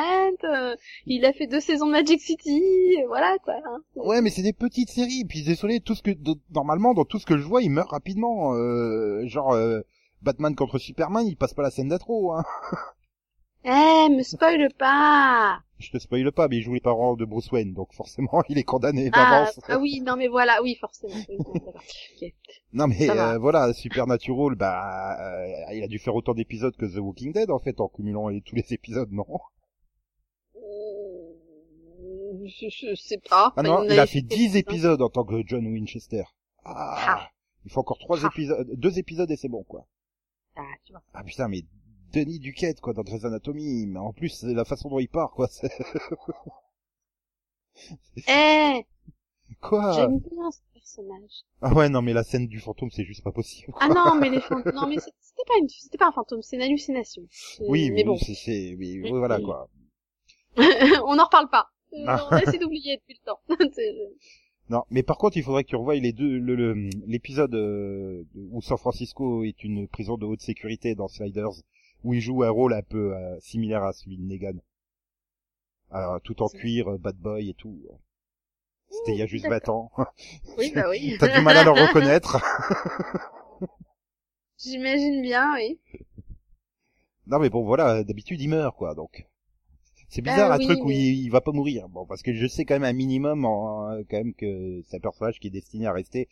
euh, 0.45 0.75
il 1.05 1.23
a 1.25 1.33
fait 1.33 1.45
deux 1.45 1.59
saisons 1.59 1.85
de 1.85 1.91
Magic 1.91 2.19
City, 2.19 2.61
voilà, 3.07 3.37
quoi. 3.43 3.53
hein. 3.63 3.77
Ouais, 3.95 4.21
mais 4.21 4.29
c'est 4.31 4.41
des 4.41 4.53
petites 4.53 4.89
séries. 4.89 5.23
Puis 5.25 5.43
désolé, 5.43 5.79
tout 5.81 5.93
ce 5.93 6.01
que 6.01 6.11
normalement 6.51 6.93
dans 6.95 7.05
tout 7.05 7.19
ce 7.19 7.25
que 7.27 7.37
je 7.37 7.43
vois, 7.45 7.61
il 7.61 7.69
meurt 7.69 7.89
rapidement. 7.91 8.53
Euh, 8.55 9.21
genre 9.27 9.53
euh, 9.53 9.81
Batman 10.23 10.55
contre 10.55 10.79
Superman, 10.79 11.25
il 11.27 11.35
passe 11.37 11.53
pas 11.53 11.61
la 11.63 11.69
scène 11.71 11.89
d'intro. 11.89 12.33
Hein. 12.33 12.43
Eh, 13.65 14.09
me 14.09 14.23
spoil 14.23 14.69
pas! 14.77 15.59
Je 15.79 15.91
te 15.91 15.97
spoile 15.97 16.31
pas, 16.31 16.47
mais 16.47 16.57
il 16.57 16.61
joue 16.61 16.73
les 16.73 16.79
parents 16.81 17.15
de 17.15 17.25
Bruce 17.25 17.51
Wayne, 17.51 17.73
donc 17.73 17.93
forcément 17.93 18.41
il 18.49 18.57
est 18.57 18.63
condamné 18.63 19.09
Ah, 19.13 19.45
d'avance. 19.45 19.59
ah 19.67 19.77
oui, 19.79 20.01
non 20.01 20.15
mais 20.17 20.27
voilà, 20.27 20.61
oui, 20.61 20.75
forcément. 20.79 21.13
Non 22.73 22.87
mais 22.87 23.09
euh, 23.09 23.37
voilà, 23.37 23.73
Supernatural, 23.73 24.55
bah 24.55 25.17
euh, 25.21 25.73
il 25.73 25.83
a 25.83 25.87
dû 25.87 25.99
faire 25.99 26.15
autant 26.15 26.33
d'épisodes 26.33 26.75
que 26.75 26.85
The 26.85 26.99
Walking 26.99 27.33
Dead 27.33 27.49
en 27.51 27.59
fait 27.59 27.79
en 27.81 27.87
cumulant 27.89 28.29
tous 28.45 28.55
les 28.55 28.73
épisodes, 28.73 29.11
non? 29.11 29.25
Je, 32.45 32.67
je 32.69 32.95
sais 32.95 33.19
pas. 33.29 33.53
Ah 33.57 33.63
non, 33.63 33.83
il 33.83 33.99
a 33.99 34.05
fait 34.07 34.21
quelques-uns. 34.21 34.35
10 34.37 34.55
épisodes 34.57 35.01
en 35.01 35.09
tant 35.09 35.23
que 35.23 35.41
John 35.45 35.65
Winchester. 35.67 36.23
Ah, 36.63 36.95
Ah. 37.07 37.29
Il 37.65 37.71
faut 37.71 37.81
encore 37.81 37.99
trois 37.99 38.23
Ah. 38.23 38.27
épisodes, 38.27 38.67
deux 38.75 38.97
épisodes 38.99 39.29
et 39.29 39.35
c'est 39.35 39.49
bon, 39.49 39.63
quoi. 39.63 39.85
Ah, 40.55 40.61
tu 40.85 40.93
vois. 40.93 41.01
Ah 41.13 41.23
putain, 41.23 41.47
mais 41.47 41.63
Denis 42.13 42.39
Duquette, 42.39 42.81
quoi, 42.81 42.93
dans 42.93 43.03
Grey's 43.03 43.25
Anatomy. 43.25 43.85
Mais 43.87 43.99
en 43.99 44.13
plus, 44.13 44.29
c'est 44.29 44.53
la 44.53 44.65
façon 44.65 44.89
dont 44.89 44.99
il 44.99 45.09
part, 45.09 45.31
quoi. 45.31 45.47
Eh, 48.27 48.85
Quoi 49.61 49.91
j'aime 49.93 50.19
bien 50.19 50.51
ce 50.51 50.59
personnage. 50.73 51.31
Ah 51.61 51.73
ouais, 51.73 51.89
non, 51.89 52.01
mais 52.01 52.13
la 52.13 52.23
scène 52.23 52.47
du 52.47 52.59
fantôme, 52.59 52.89
c'est 52.91 53.03
juste 53.03 53.23
pas 53.23 53.31
possible. 53.31 53.73
Ah 53.79 53.87
non, 53.89 54.15
mais 54.19 54.29
les 54.29 54.41
fantômes, 54.41 54.73
non, 54.73 54.87
mais 54.87 54.97
c'était 54.99 55.43
pas 55.47 55.57
une, 55.59 55.67
c'était 55.69 55.97
pas 55.97 56.07
un 56.07 56.11
fantôme, 56.11 56.41
c'est 56.41 56.55
une 56.55 56.61
hallucination. 56.61 57.23
Oui, 57.67 57.89
mais 57.89 57.97
mais 57.97 58.03
bon. 58.05 58.17
c'est, 58.17 58.35
c'est, 58.35 58.75
mais 58.77 58.99
oui, 58.99 59.09
voilà, 59.11 59.39
quoi. 59.39 59.69
on 61.05 61.15
n'en 61.15 61.25
reparle 61.25 61.49
pas. 61.49 61.67
Euh, 61.93 62.03
Ah. 62.07 62.27
on 62.29 62.35
a 62.35 62.41
essayé 62.43 62.59
d'oublier 62.59 62.97
depuis 62.97 63.19
le 63.19 63.25
temps. 63.25 63.39
Non, 64.69 64.83
mais 64.91 65.01
par 65.01 65.17
contre, 65.17 65.35
il 65.35 65.41
faudrait 65.41 65.63
que 65.63 65.69
tu 65.69 65.75
revoies 65.75 65.95
les 65.95 66.13
deux, 66.13 66.37
le, 66.37 66.53
le- 66.55 66.89
l'épisode 67.07 67.55
euh, 67.55 68.23
où 68.51 68.61
San 68.61 68.77
Francisco 68.77 69.43
est 69.43 69.63
une 69.63 69.87
prison 69.87 70.15
de 70.15 70.27
haute 70.27 70.41
sécurité 70.41 70.93
dans 70.93 71.07
Sliders, 71.07 71.49
où 72.03 72.13
il 72.13 72.21
joue 72.21 72.43
un 72.43 72.49
rôle 72.49 72.73
un 72.73 72.81
peu 72.81 73.15
euh, 73.15 73.39
similaire 73.39 73.83
à 73.83 73.93
celui 73.93 74.17
de 74.17 74.23
Negan. 74.23 74.57
Alors, 75.91 76.21
tout 76.21 76.41
en 76.41 76.49
cuir, 76.49 76.87
euh, 76.87 76.97
bad 76.97 77.17
boy 77.17 77.49
et 77.49 77.53
tout. 77.53 77.79
C'était 78.89 79.13
il 79.13 79.19
y 79.19 79.21
a 79.21 79.27
juste 79.27 79.47
20 79.47 79.69
ans. 79.69 79.91
oui, 80.57 80.71
bah 80.73 80.89
oui. 80.89 81.15
T'as 81.19 81.35
du 81.35 81.43
mal 81.43 81.57
à 81.57 81.63
le 81.63 81.71
reconnaître. 81.71 82.37
J'imagine 84.57 85.21
bien, 85.21 85.53
oui. 85.55 85.79
non, 87.27 87.39
mais 87.39 87.49
bon, 87.49 87.63
voilà, 87.63 88.03
d'habitude, 88.03 88.41
il 88.41 88.49
meurt, 88.49 88.75
quoi, 88.75 88.95
donc. 88.95 89.25
C'est 90.09 90.21
bizarre, 90.21 90.51
Ah 90.51 90.55
un 90.55 90.57
oui, 90.57 90.65
truc 90.65 90.83
où 90.83 90.89
il, 90.89 91.23
il 91.23 91.29
va 91.29 91.39
pas 91.39 91.51
mourir. 91.51 91.87
Bon, 91.87 92.05
parce 92.05 92.23
que 92.23 92.33
je 92.33 92.47
sais 92.47 92.65
quand 92.65 92.73
même 92.75 92.83
un 92.83 92.93
minimum, 92.93 93.45
en, 93.45 94.01
quand 94.09 94.17
même, 94.17 94.33
que 94.33 94.81
c'est 94.87 94.97
un 94.97 94.99
personnage 94.99 95.39
qui 95.39 95.47
est 95.47 95.51
destiné 95.51 95.85
à 95.85 95.93
rester 95.93 96.27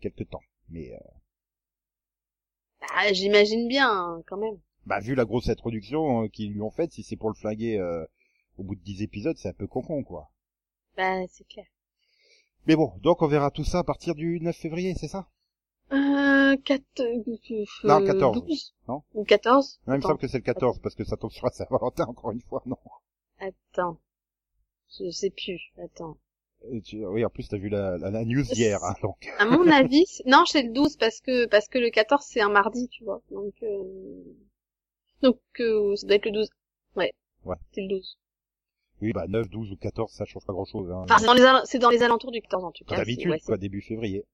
quelque 0.00 0.24
temps. 0.24 0.40
Mais, 0.70 0.92
euh, 0.92 0.98
Ah, 2.94 3.12
j'imagine 3.12 3.68
bien, 3.68 3.90
hein, 3.90 4.22
quand 4.26 4.38
même. 4.38 4.58
Bah, 4.86 5.00
vu 5.00 5.14
la 5.14 5.24
grosse 5.24 5.48
introduction 5.48 6.24
euh, 6.24 6.28
qu'ils 6.28 6.52
lui 6.52 6.60
ont 6.62 6.70
faite, 6.70 6.92
si 6.92 7.02
c'est 7.02 7.16
pour 7.16 7.28
le 7.30 7.34
flinguer 7.34 7.78
euh, 7.78 8.04
au 8.58 8.64
bout 8.64 8.74
de 8.74 8.80
10 8.82 9.02
épisodes, 9.02 9.36
c'est 9.38 9.48
un 9.48 9.52
peu 9.54 9.66
concon, 9.66 10.02
quoi. 10.02 10.30
Bah, 10.96 11.26
c'est 11.28 11.46
clair. 11.48 11.66
Mais 12.66 12.76
bon, 12.76 12.92
donc 13.02 13.22
on 13.22 13.26
verra 13.28 13.50
tout 13.50 13.64
ça 13.64 13.80
à 13.80 13.84
partir 13.84 14.14
du 14.14 14.40
9 14.40 14.56
février, 14.56 14.94
c'est 14.94 15.08
ça? 15.08 15.28
Euh, 15.92 16.56
4, 16.64 16.82
euh, 17.00 17.64
Non, 17.84 18.04
14. 18.04 18.44
12. 18.46 18.74
Non? 18.88 19.02
Ou 19.14 19.24
14? 19.24 19.80
Non, 19.86 19.94
il 19.94 19.96
me 19.96 19.98
Attends. 19.98 20.08
semble 20.08 20.20
que 20.20 20.28
c'est 20.28 20.38
le 20.38 20.44
14, 20.44 20.78
parce 20.80 20.94
que 20.94 21.04
ça 21.04 21.16
tombe 21.16 21.30
sur 21.32 21.44
la 21.46 21.52
Saint-Valentin, 21.52 22.04
encore 22.06 22.30
une 22.30 22.40
fois, 22.40 22.62
non 22.66 22.78
Attends. 23.40 23.98
Je 24.98 25.10
sais 25.10 25.30
plus. 25.30 25.60
Attends. 25.82 26.16
Euh, 26.72 26.80
tu- 26.80 27.04
Oui, 27.06 27.24
en 27.24 27.30
plus, 27.30 27.48
t'as 27.48 27.56
vu 27.58 27.68
la, 27.68 27.98
la, 27.98 28.10
la 28.10 28.24
news 28.24 28.42
d'hier, 28.42 28.82
hein, 28.84 28.94
donc... 29.02 29.16
À 29.38 29.44
mon 29.46 29.66
avis, 29.70 30.04
non, 30.26 30.44
c'est 30.46 30.62
le 30.62 30.72
12 30.72 30.96
parce 30.96 31.20
que, 31.20 31.46
parce 31.46 31.68
que 31.68 31.78
le 31.78 31.90
14 31.90 32.24
c'est 32.24 32.40
un 32.40 32.50
mardi, 32.50 32.88
tu 32.88 33.04
vois. 33.04 33.20
Donc, 33.30 33.54
euh... 33.62 34.22
donc, 35.22 35.38
euh, 35.60 35.96
ça 35.96 36.06
doit 36.06 36.16
être 36.16 36.26
le 36.26 36.32
12. 36.32 36.48
Ouais. 36.96 37.12
Ouais. 37.44 37.56
C'est 37.72 37.82
le 37.82 37.88
12. 37.88 38.18
Oui, 39.00 39.12
bah 39.12 39.24
9, 39.28 39.48
12 39.48 39.72
ou 39.72 39.76
14, 39.76 40.12
ça 40.12 40.24
change 40.24 40.44
pas 40.46 40.52
grand-chose. 40.52 40.90
Hein. 40.92 41.02
Enfin, 41.04 41.18
c'est 41.18 41.26
dans 41.26 41.34
les, 41.34 41.78
dans 41.80 41.90
les 41.90 42.02
alentours 42.02 42.30
du 42.30 42.40
14 42.40 42.64
en 42.64 42.70
tout 42.70 42.84
cas. 42.84 42.96
d'habitude, 42.96 43.30
ouais, 43.30 43.40
quoi, 43.40 43.56
début 43.56 43.80
février. 43.82 44.24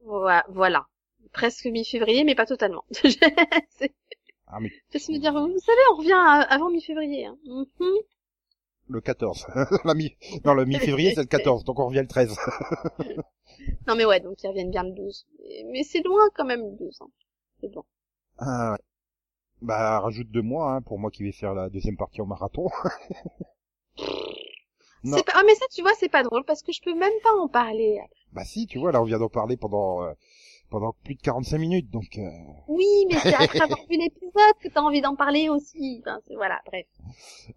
c'est- 0.00 0.44
Voilà. 0.48 0.86
Presque 1.32 1.66
mi-février, 1.66 2.24
mais 2.24 2.34
pas 2.34 2.46
totalement. 2.46 2.84
c'est, 2.90 3.92
Ah, 4.46 4.60
mais 4.60 4.70
Fais-se 4.90 5.12
me 5.12 5.18
dire, 5.18 5.32
vous 5.34 5.58
savez, 5.58 5.78
on 5.92 5.96
revient 5.96 6.12
à- 6.12 6.40
avant 6.40 6.70
mi-février, 6.70 7.26
hein. 7.26 7.36
Mhm. 7.44 7.68
le 8.88 9.00
14. 9.02 9.46
la 9.84 9.92
mi... 9.94 10.16
Non, 10.46 10.54
le 10.54 10.64
mi-février, 10.64 11.12
c'est 11.14 11.20
le 11.20 11.26
14, 11.26 11.64
donc 11.64 11.78
on 11.80 11.86
revient 11.88 12.00
le 12.00 12.06
13. 12.08 12.34
Non, 13.86 13.96
mais 13.96 14.04
ouais, 14.04 14.20
donc 14.20 14.42
ils 14.42 14.48
reviennent 14.48 14.70
bien 14.70 14.84
le 14.84 14.92
12. 14.92 15.26
Mais, 15.40 15.64
mais 15.72 15.82
c'est 15.82 16.00
loin 16.02 16.22
quand 16.34 16.44
même 16.44 16.62
le 16.62 16.76
12, 16.76 16.96
hein. 17.00 17.08
C'est 17.60 17.68
bon. 17.68 17.84
Ah, 18.38 18.72
ouais. 18.72 18.78
Bah, 19.62 20.00
rajoute 20.00 20.30
deux 20.30 20.42
mois, 20.42 20.72
hein, 20.74 20.82
pour 20.82 20.98
moi 20.98 21.10
qui 21.10 21.24
vais 21.24 21.32
faire 21.32 21.54
la 21.54 21.68
deuxième 21.68 21.96
partie 21.96 22.20
en 22.20 22.26
marathon. 22.26 22.68
Non. 25.04 25.16
C'est 25.16 25.26
pas... 25.26 25.32
Ah, 25.36 25.42
mais 25.46 25.54
ça, 25.54 25.64
tu 25.72 25.82
vois, 25.82 25.92
c'est 25.98 26.08
pas 26.08 26.24
drôle 26.24 26.44
parce 26.44 26.62
que 26.62 26.72
je 26.72 26.80
peux 26.82 26.94
même 26.94 27.12
pas 27.22 27.30
en 27.40 27.46
parler. 27.48 28.00
bah 28.32 28.44
si, 28.44 28.66
tu 28.66 28.78
vois, 28.80 28.90
là, 28.90 29.00
on 29.00 29.04
vient 29.04 29.18
d'en 29.18 29.28
parler 29.28 29.56
pendant... 29.56 30.02
euh, 30.02 30.12
pendant 30.70 30.92
plus 31.04 31.14
de 31.14 31.20
45 31.22 31.56
minutes, 31.58 31.88
donc... 31.90 32.18
euh, 32.18 32.28
Oui, 32.66 32.84
mais 33.08 33.16
c'est 33.20 33.32
après 33.34 33.60
avoir 33.60 33.78
vu 33.88 33.96
l'épisode 33.96 34.54
que 34.60 34.68
t'as 34.68 34.80
envie 34.80 35.00
d'en 35.00 35.14
parler 35.14 35.48
aussi. 35.48 36.02
Enfin, 36.04 36.18
voilà, 36.34 36.60
bref. 36.66 36.86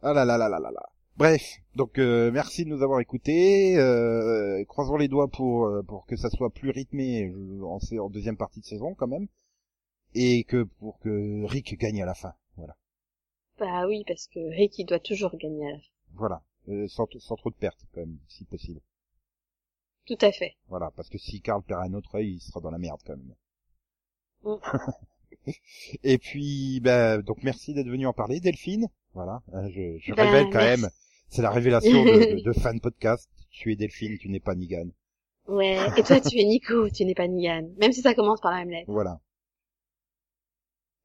Ah 0.03 0.13
là 0.13 0.23
là 0.23 0.37
là 0.37 0.47
là 0.49 0.59
là 0.59 0.69
là. 0.71 0.83
Bref, 1.17 1.41
donc 1.75 1.97
euh, 1.99 2.31
merci 2.31 2.63
de 2.63 2.69
nous 2.69 2.83
avoir 2.83 2.99
écoutés. 3.01 3.75
Euh, 3.77 4.63
croisons 4.65 4.95
les 4.95 5.07
doigts 5.09 5.27
pour 5.27 5.65
euh, 5.65 5.81
pour 5.83 6.05
que 6.05 6.15
ça 6.15 6.29
soit 6.29 6.49
plus 6.51 6.69
rythmé 6.69 7.29
je- 7.33 7.61
en, 7.63 7.79
en 8.05 8.09
deuxième 8.09 8.37
partie 8.37 8.61
de 8.61 8.65
saison 8.65 8.93
quand 8.95 9.07
même, 9.07 9.27
et 10.13 10.43
que 10.43 10.63
pour 10.63 10.99
que 10.99 11.43
Rick 11.45 11.77
gagne 11.79 12.01
à 12.01 12.05
la 12.05 12.13
fin. 12.15 12.33
Voilà, 12.57 12.75
Bah 13.59 13.87
oui, 13.87 14.03
parce 14.07 14.27
que 14.27 14.39
Rick, 14.55 14.77
il 14.79 14.85
doit 14.85 14.99
toujours 14.99 15.35
gagner 15.37 15.67
à 15.67 15.71
la 15.71 15.77
fin. 15.79 15.85
voilà, 16.15 16.41
Euh, 16.69 16.87
sans, 16.87 17.07
sans 17.19 17.35
trop 17.35 17.49
de 17.49 17.55
pertes 17.55 17.85
quand 17.93 18.01
même, 18.01 18.17
si 18.27 18.45
possible. 18.45 18.81
Tout 20.07 20.17
à 20.21 20.31
fait. 20.31 20.55
Voilà, 20.67 20.91
parce 20.95 21.09
que 21.09 21.17
si 21.17 21.41
Carl 21.41 21.61
perd 21.63 21.81
un 21.83 21.93
autre 21.93 22.15
œil, 22.15 22.33
il 22.35 22.39
sera 22.41 22.59
dans 22.59 22.71
la 22.71 22.77
merde 22.79 22.99
quand 23.05 23.15
même. 23.15 23.35
Mm. 24.43 24.55
et 26.03 26.17
puis, 26.17 26.79
ben 26.81 27.21
donc 27.21 27.43
merci 27.43 27.73
d'être 27.73 27.87
venu 27.87 28.05
en 28.07 28.13
parler, 28.13 28.39
Delphine. 28.39 28.87
Voilà, 29.13 29.41
hein, 29.53 29.69
je, 29.69 29.97
je 29.99 30.13
Ben, 30.13 30.25
révèle 30.25 30.45
quand 30.51 30.59
merci. 30.59 30.81
même, 30.81 30.89
c'est 31.29 31.41
la 31.41 31.51
révélation 31.51 32.03
de, 32.03 32.35
de, 32.35 32.41
de 32.43 32.53
fan 32.53 32.79
podcast. 32.79 33.29
Tu 33.49 33.71
es 33.71 33.75
Delphine, 33.75 34.17
tu 34.17 34.29
n'es 34.29 34.39
pas 34.39 34.55
Nigan. 34.55 34.87
Ouais. 35.47 35.77
Et 35.97 36.03
toi, 36.03 36.19
tu 36.21 36.39
es 36.39 36.45
Nico, 36.45 36.89
tu 36.89 37.03
n'es 37.05 37.13
pas 37.15 37.27
Nian. 37.27 37.69
Même 37.77 37.91
si 37.91 38.01
ça 38.01 38.13
commence 38.13 38.39
par 38.39 38.51
la 38.51 38.59
même 38.59 38.69
lettre. 38.69 38.91
Voilà. 38.91 39.19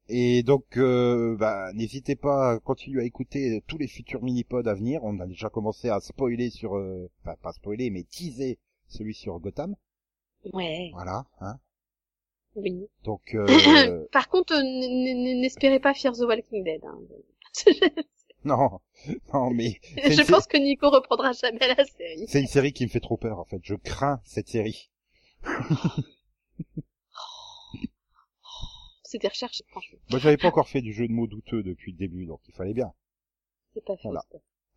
Et 0.09 0.43
donc, 0.43 0.77
euh, 0.77 1.35
bah, 1.37 1.71
n'hésitez 1.73 2.15
pas 2.15 2.51
à 2.51 2.59
continuer 2.59 3.01
à 3.01 3.05
écouter 3.05 3.61
tous 3.67 3.77
les 3.77 3.87
futurs 3.87 4.23
mini-pods 4.23 4.67
à 4.67 4.73
venir. 4.73 5.03
On 5.03 5.19
a 5.19 5.25
déjà 5.25 5.49
commencé 5.49 5.89
à 5.89 5.99
spoiler 5.99 6.49
sur, 6.49 6.77
euh, 6.77 7.09
enfin 7.21 7.35
pas 7.41 7.51
spoiler, 7.51 7.89
mais 7.89 8.03
teaser 8.03 8.57
celui 8.87 9.13
sur 9.13 9.37
Gotham. 9.39 9.75
Ouais. 10.53 10.91
Voilà. 10.93 11.25
Hein. 11.41 11.59
Oui. 12.55 12.87
Donc, 13.03 13.35
euh, 13.35 13.45
Par 14.11 14.29
contre, 14.29 14.53
euh, 14.53 14.61
n'espérez 15.41 15.79
pas 15.79 15.93
Fear 15.93 16.13
the 16.13 16.21
Walking 16.21 16.63
Dead. 16.63 16.81
Hein. 16.85 16.99
non, 18.45 18.79
non, 19.33 19.49
mais 19.51 19.79
je 19.95 20.29
pense 20.29 20.47
que 20.47 20.57
Nico 20.57 20.89
reprendra 20.89 21.33
jamais 21.33 21.67
la 21.75 21.85
série. 21.85 22.25
c'est 22.27 22.39
une 22.39 22.47
série 22.47 22.71
qui 22.71 22.83
me 22.85 22.89
fait 22.89 22.99
trop 22.99 23.17
peur 23.17 23.39
en 23.39 23.45
fait. 23.45 23.59
Je 23.63 23.75
crains 23.75 24.21
cette 24.23 24.47
série. 24.47 24.89
C'était 29.07 29.29
recherché, 29.29 29.63
franchement. 29.69 29.99
Moi, 30.09 30.19
j'avais 30.19 30.35
pas 30.35 30.49
encore 30.49 30.67
fait 30.67 30.81
du 30.81 30.91
jeu 30.91 31.07
de 31.07 31.13
mots 31.13 31.27
douteux 31.27 31.63
depuis 31.63 31.93
le 31.93 31.97
début, 31.97 32.25
donc 32.25 32.41
il 32.49 32.53
fallait 32.53 32.73
bien. 32.73 32.91
C'est 33.73 33.85
pas 33.85 33.95
faux. 33.95 34.09
Voilà. 34.09 34.21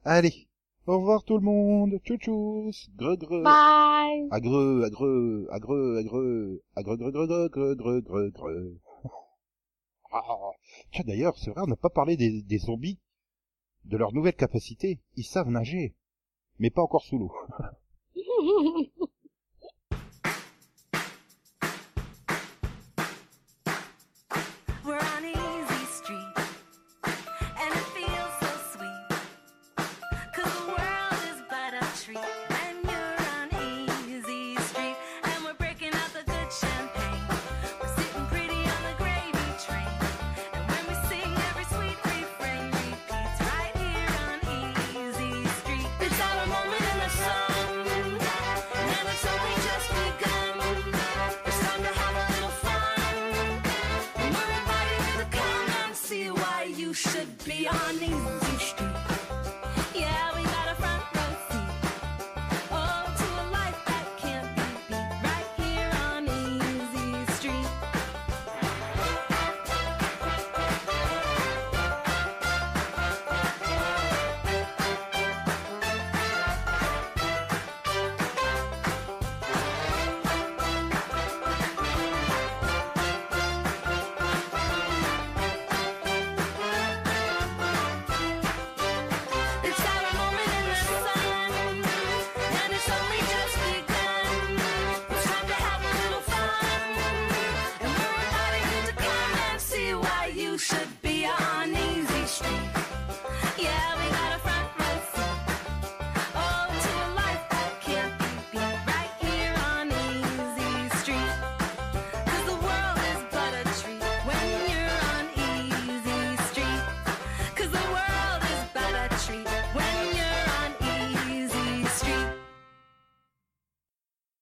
Allez, 0.05 0.47
au 0.87 0.99
revoir 0.99 1.25
tout 1.25 1.37
le 1.37 1.43
monde. 1.43 1.99
Tchou 2.05 2.17
tchous, 2.17 2.73
greu 2.95 3.17
greu. 3.17 3.43
Bye! 3.43 4.29
Agreux, 4.31 4.85
agreux, 4.85 5.49
agreux, 5.51 5.97
agreux, 5.99 6.63
agreux, 6.77 6.97
greux, 6.97 7.11
greux, 7.11 7.27
greux, 7.27 7.49
greux, 7.49 7.75
greux, 7.75 8.01
greux, 8.01 8.31
greux. 8.31 8.81
Ah, 10.13 10.51
tiens 10.93 11.05
d'ailleurs, 11.07 11.37
c'est 11.37 11.51
vrai, 11.51 11.63
on 11.65 11.69
n'a 11.69 11.77
pas 11.77 11.91
parlé 11.91 12.17
des, 12.17 12.43
des 12.43 12.59
zombies, 12.59 13.01
de 13.85 13.97
leur 13.97 14.13
nouvelle 14.13 14.37
capacité. 14.37 15.01
Ils 15.17 15.25
savent 15.25 15.51
nager, 15.51 15.97
mais 16.61 16.71
pas 16.71 16.83
encore 16.83 17.05
sous 17.05 17.19
l'eau. 17.19 17.33